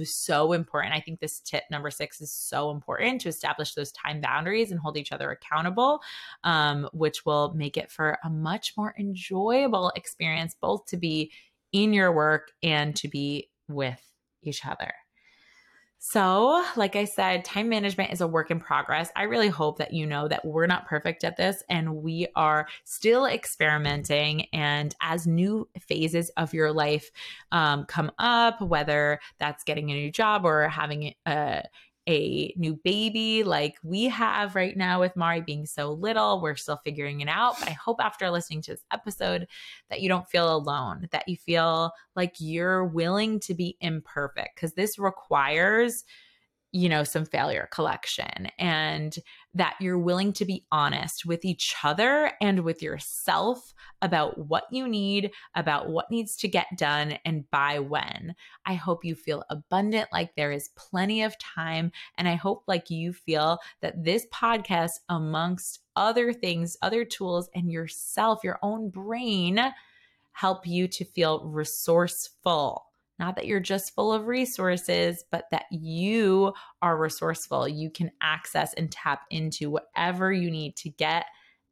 so 0.03 0.53
important. 0.53 0.93
I 0.93 0.99
think 0.99 1.19
this 1.19 1.39
tip 1.39 1.63
number 1.69 1.89
six 1.91 2.21
is 2.21 2.31
so 2.31 2.71
important 2.71 3.21
to 3.21 3.29
establish 3.29 3.73
those 3.73 3.91
time 3.91 4.21
boundaries 4.21 4.71
and 4.71 4.79
hold 4.79 4.97
each 4.97 5.11
other 5.11 5.31
accountable, 5.31 6.01
um, 6.43 6.87
which 6.93 7.25
will 7.25 7.53
make 7.53 7.77
it 7.77 7.91
for 7.91 8.17
a 8.23 8.29
much 8.29 8.73
more 8.77 8.93
enjoyable 8.99 9.91
experience, 9.95 10.55
both 10.59 10.85
to 10.87 10.97
be 10.97 11.31
in 11.73 11.93
your 11.93 12.11
work 12.11 12.51
and 12.63 12.95
to 12.95 13.07
be 13.07 13.49
with 13.67 14.01
each 14.41 14.65
other. 14.65 14.93
So, 15.99 16.63
like 16.75 16.95
I 16.95 17.05
said, 17.05 17.43
time 17.43 17.69
management 17.69 18.13
is 18.13 18.21
a 18.21 18.27
work 18.27 18.51
in 18.51 18.59
progress. 18.59 19.09
I 19.15 19.23
really 19.23 19.47
hope 19.47 19.79
that 19.79 19.93
you 19.93 20.05
know 20.05 20.27
that 20.27 20.45
we're 20.45 20.67
not 20.67 20.85
perfect 20.85 21.23
at 21.23 21.37
this 21.37 21.63
and 21.69 21.97
we 21.97 22.27
are 22.35 22.67
still 22.83 23.25
experimenting. 23.25 24.45
And 24.53 24.95
as 25.01 25.25
new 25.25 25.67
phases 25.79 26.29
of 26.37 26.53
your 26.53 26.71
life 26.71 27.09
um, 27.51 27.85
come 27.85 28.11
up, 28.19 28.61
whether 28.61 29.19
that's 29.39 29.63
getting 29.63 29.89
a 29.89 29.95
new 29.95 30.11
job 30.11 30.45
or 30.45 30.69
having 30.69 31.15
a 31.25 31.63
a 32.07 32.53
new 32.55 32.75
baby 32.83 33.43
like 33.43 33.75
we 33.83 34.05
have 34.05 34.55
right 34.55 34.77
now 34.77 34.99
with 34.99 35.15
Mari 35.15 35.41
being 35.41 35.65
so 35.65 35.91
little. 35.91 36.41
We're 36.41 36.55
still 36.55 36.79
figuring 36.83 37.21
it 37.21 37.27
out. 37.27 37.59
But 37.59 37.69
I 37.69 37.73
hope 37.73 37.97
after 37.99 38.29
listening 38.29 38.61
to 38.63 38.71
this 38.71 38.85
episode 38.91 39.47
that 39.89 40.01
you 40.01 40.09
don't 40.09 40.27
feel 40.29 40.55
alone, 40.55 41.07
that 41.11 41.27
you 41.27 41.35
feel 41.35 41.91
like 42.15 42.35
you're 42.39 42.85
willing 42.85 43.39
to 43.41 43.53
be 43.53 43.77
imperfect 43.81 44.55
because 44.55 44.73
this 44.73 44.97
requires 44.97 46.05
you 46.73 46.89
know, 46.89 47.03
some 47.03 47.25
failure 47.25 47.67
collection 47.71 48.49
and 48.59 49.17
that 49.53 49.75
you're 49.79 49.97
willing 49.97 50.33
to 50.33 50.45
be 50.45 50.65
honest 50.71 51.25
with 51.25 51.43
each 51.43 51.75
other 51.83 52.31
and 52.41 52.59
with 52.59 52.81
yourself 52.81 53.73
about 54.01 54.37
what 54.37 54.65
you 54.71 54.87
need, 54.87 55.31
about 55.55 55.89
what 55.89 56.11
needs 56.11 56.35
to 56.37 56.47
get 56.47 56.67
done, 56.77 57.17
and 57.25 57.49
by 57.49 57.79
when. 57.79 58.35
I 58.65 58.75
hope 58.75 59.03
you 59.03 59.15
feel 59.15 59.43
abundant, 59.49 60.09
like 60.11 60.35
there 60.35 60.51
is 60.51 60.69
plenty 60.75 61.23
of 61.23 61.37
time. 61.39 61.91
And 62.17 62.27
I 62.27 62.35
hope, 62.35 62.63
like, 62.67 62.89
you 62.89 63.13
feel 63.13 63.57
that 63.81 64.03
this 64.03 64.27
podcast, 64.33 64.99
amongst 65.09 65.79
other 65.95 66.33
things, 66.33 66.77
other 66.81 67.03
tools, 67.03 67.49
and 67.55 67.71
yourself, 67.71 68.43
your 68.43 68.59
own 68.61 68.89
brain, 68.89 69.59
help 70.33 70.67
you 70.67 70.87
to 70.87 71.03
feel 71.03 71.43
resourceful 71.45 72.86
not 73.19 73.35
that 73.35 73.47
you're 73.47 73.59
just 73.59 73.95
full 73.95 74.13
of 74.13 74.27
resources, 74.27 75.23
but 75.31 75.45
that 75.51 75.65
you 75.71 76.53
are 76.81 76.97
resourceful. 76.97 77.67
You 77.67 77.89
can 77.89 78.11
access 78.21 78.73
and 78.73 78.91
tap 78.91 79.21
into 79.31 79.69
whatever 79.69 80.31
you 80.31 80.51
need 80.51 80.75
to 80.77 80.89
get 80.89 81.25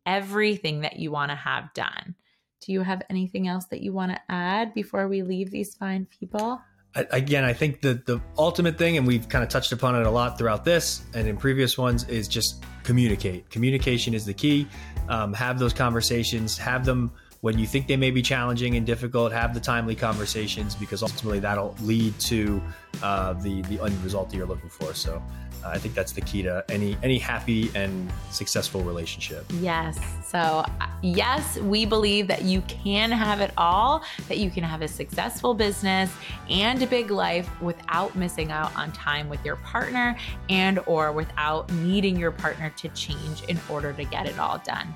everything 0.06 0.82
that 0.82 0.98
you 0.98 1.12
want 1.12 1.32
to 1.32 1.36
have 1.36 1.74
done. 1.74 2.16
Do 2.62 2.72
you 2.72 2.82
have 2.82 3.04
anything 3.10 3.48
else 3.48 3.66
that 3.66 3.82
you 3.82 3.94
want 3.94 4.12
to 4.12 4.22
add 4.30 4.74
before 4.74 5.08
we 5.08 5.22
leave 5.22 5.52
these 5.52 5.76
fine 5.76 6.08
people? 6.20 6.60
Again, 6.96 7.44
I 7.44 7.52
think 7.52 7.82
the 7.82 8.02
the 8.06 8.22
ultimate 8.38 8.78
thing, 8.78 8.98
and 8.98 9.06
we've 9.06 9.28
kind 9.28 9.44
of 9.44 9.50
touched 9.50 9.74
upon 9.74 9.96
it 9.96 10.06
a 10.06 10.10
lot 10.10 10.38
throughout 10.38 10.64
this 10.64 11.04
and 11.14 11.28
in 11.28 11.36
previous 11.36 11.78
ones, 11.78 12.08
is 12.08 12.28
just 12.28 12.64
communicate. 12.84 13.50
Communication 13.50 14.14
is 14.14 14.26
the 14.26 14.34
key. 14.34 14.66
Um, 15.10 15.34
have 15.34 15.60
those 15.60 15.74
conversations. 15.74 16.58
Have 16.58 16.86
them 16.86 17.12
when 17.46 17.60
you 17.60 17.68
think 17.68 17.86
they 17.86 17.96
may 17.96 18.10
be 18.10 18.24
challenging 18.24 18.76
and 18.76 18.88
difficult, 18.88 19.32
have 19.32 19.54
the 19.54 19.60
timely 19.60 19.94
conversations 19.94 20.74
because 20.74 21.04
ultimately 21.04 21.40
that'll 21.40 21.76
lead 21.82 22.18
to 22.20 22.60
uh, 23.04 23.34
the 23.34 23.62
the 23.70 23.80
end 23.84 24.04
result 24.04 24.32
that 24.32 24.36
you're 24.36 24.48
looking 24.48 24.68
for. 24.68 24.96
So 24.96 25.22
uh, 25.64 25.68
I 25.68 25.78
think 25.78 25.94
that's 25.94 26.12
the 26.12 26.22
key 26.22 26.42
to 26.42 26.66
any 26.70 26.98
any 27.04 27.20
happy 27.20 27.70
and 27.76 28.12
successful 28.32 28.82
relationship. 28.82 29.46
Yes. 29.60 30.00
So 30.26 30.40
uh, 30.40 30.88
yes, 31.04 31.60
we 31.60 31.86
believe 31.86 32.28
that 32.30 32.42
you 32.42 32.62
can 32.62 33.12
have 33.12 33.42
it 33.42 33.52
all, 33.60 34.04
that 34.28 34.40
you 34.40 34.50
can 34.50 34.64
have 34.64 34.82
a 34.82 34.88
successful 34.88 35.54
business 35.54 36.12
and 36.50 36.82
a 36.82 36.88
big 36.88 37.12
life 37.12 37.48
without 37.62 38.16
missing 38.16 38.52
out 38.52 38.76
on 38.76 38.92
time 38.92 39.30
with 39.30 39.46
your 39.46 39.58
partner 39.58 40.18
and 40.50 40.80
or 40.88 41.12
without 41.12 41.72
needing 41.74 42.18
your 42.18 42.32
partner 42.32 42.74
to 42.78 42.90
change 42.90 43.44
in 43.44 43.60
order 43.70 43.94
to 43.94 44.04
get 44.04 44.26
it 44.26 44.40
all 44.40 44.58
done. 44.66 44.92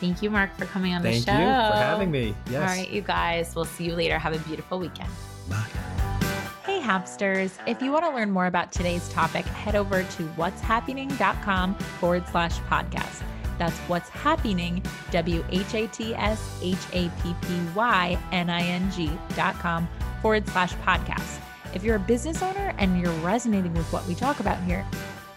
Thank 0.00 0.22
you, 0.22 0.30
Mark, 0.30 0.56
for 0.56 0.64
coming 0.64 0.94
on 0.94 1.02
Thank 1.02 1.26
the 1.26 1.32
show. 1.32 1.36
Thank 1.36 1.64
you 1.64 1.70
for 1.72 1.84
having 1.84 2.10
me. 2.10 2.34
Yes. 2.50 2.70
All 2.70 2.76
right, 2.76 2.90
you 2.90 3.02
guys. 3.02 3.54
We'll 3.54 3.66
see 3.66 3.84
you 3.84 3.94
later. 3.94 4.18
Have 4.18 4.34
a 4.34 4.38
beautiful 4.38 4.78
weekend. 4.78 5.10
Bye. 5.48 5.66
Hey, 6.64 6.80
Happsters. 6.80 7.58
If 7.66 7.82
you 7.82 7.92
want 7.92 8.04
to 8.06 8.10
learn 8.10 8.30
more 8.30 8.46
about 8.46 8.72
today's 8.72 9.08
topic, 9.10 9.44
head 9.44 9.76
over 9.76 10.02
to 10.02 10.22
whatshappyning.com 10.36 11.74
forward 11.74 12.26
slash 12.28 12.58
podcast. 12.60 13.22
That's 13.58 13.76
What's 13.80 14.08
Happyning, 14.08 14.82
W 15.10 15.44
H 15.50 15.74
A 15.74 15.86
T 15.88 16.14
S 16.14 16.58
H 16.62 16.78
A 16.94 17.10
P 17.22 17.34
P 17.42 17.60
Y 17.74 18.18
N 18.32 18.48
I 18.48 18.62
N 18.62 18.90
G 18.90 19.10
dot 19.36 19.54
com 19.56 19.86
forward 20.22 20.48
slash 20.48 20.72
podcast. 20.76 21.40
If 21.74 21.84
you're 21.84 21.96
a 21.96 22.00
business 22.00 22.42
owner 22.42 22.74
and 22.78 22.98
you're 22.98 23.12
resonating 23.20 23.74
with 23.74 23.92
what 23.92 24.06
we 24.06 24.14
talk 24.14 24.40
about 24.40 24.62
here, 24.62 24.86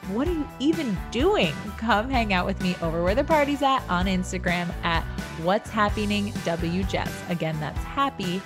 what 0.09 0.27
are 0.27 0.33
you 0.33 0.47
even 0.59 0.97
doing? 1.11 1.53
Come 1.77 2.09
hang 2.09 2.33
out 2.33 2.45
with 2.45 2.61
me 2.61 2.75
over 2.81 3.03
where 3.03 3.15
the 3.15 3.23
party's 3.23 3.61
at 3.61 3.87
on 3.89 4.05
Instagram 4.05 4.73
at 4.83 5.03
What's 5.43 5.69
Happyning 5.69 6.31
WJess. 6.43 7.29
Again, 7.29 7.59
that's 7.59 7.79
happy, 7.79 8.41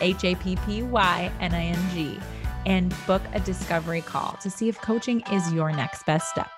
H 0.00 0.24
A 0.24 0.34
P 0.36 0.56
P 0.66 0.82
Y 0.82 1.32
N 1.40 1.54
I 1.54 1.64
N 1.64 1.90
G, 1.92 2.18
and 2.64 2.94
book 3.06 3.22
a 3.32 3.40
discovery 3.40 4.00
call 4.00 4.36
to 4.40 4.50
see 4.50 4.68
if 4.68 4.80
coaching 4.80 5.22
is 5.32 5.52
your 5.52 5.72
next 5.72 6.06
best 6.06 6.30
step. 6.30 6.55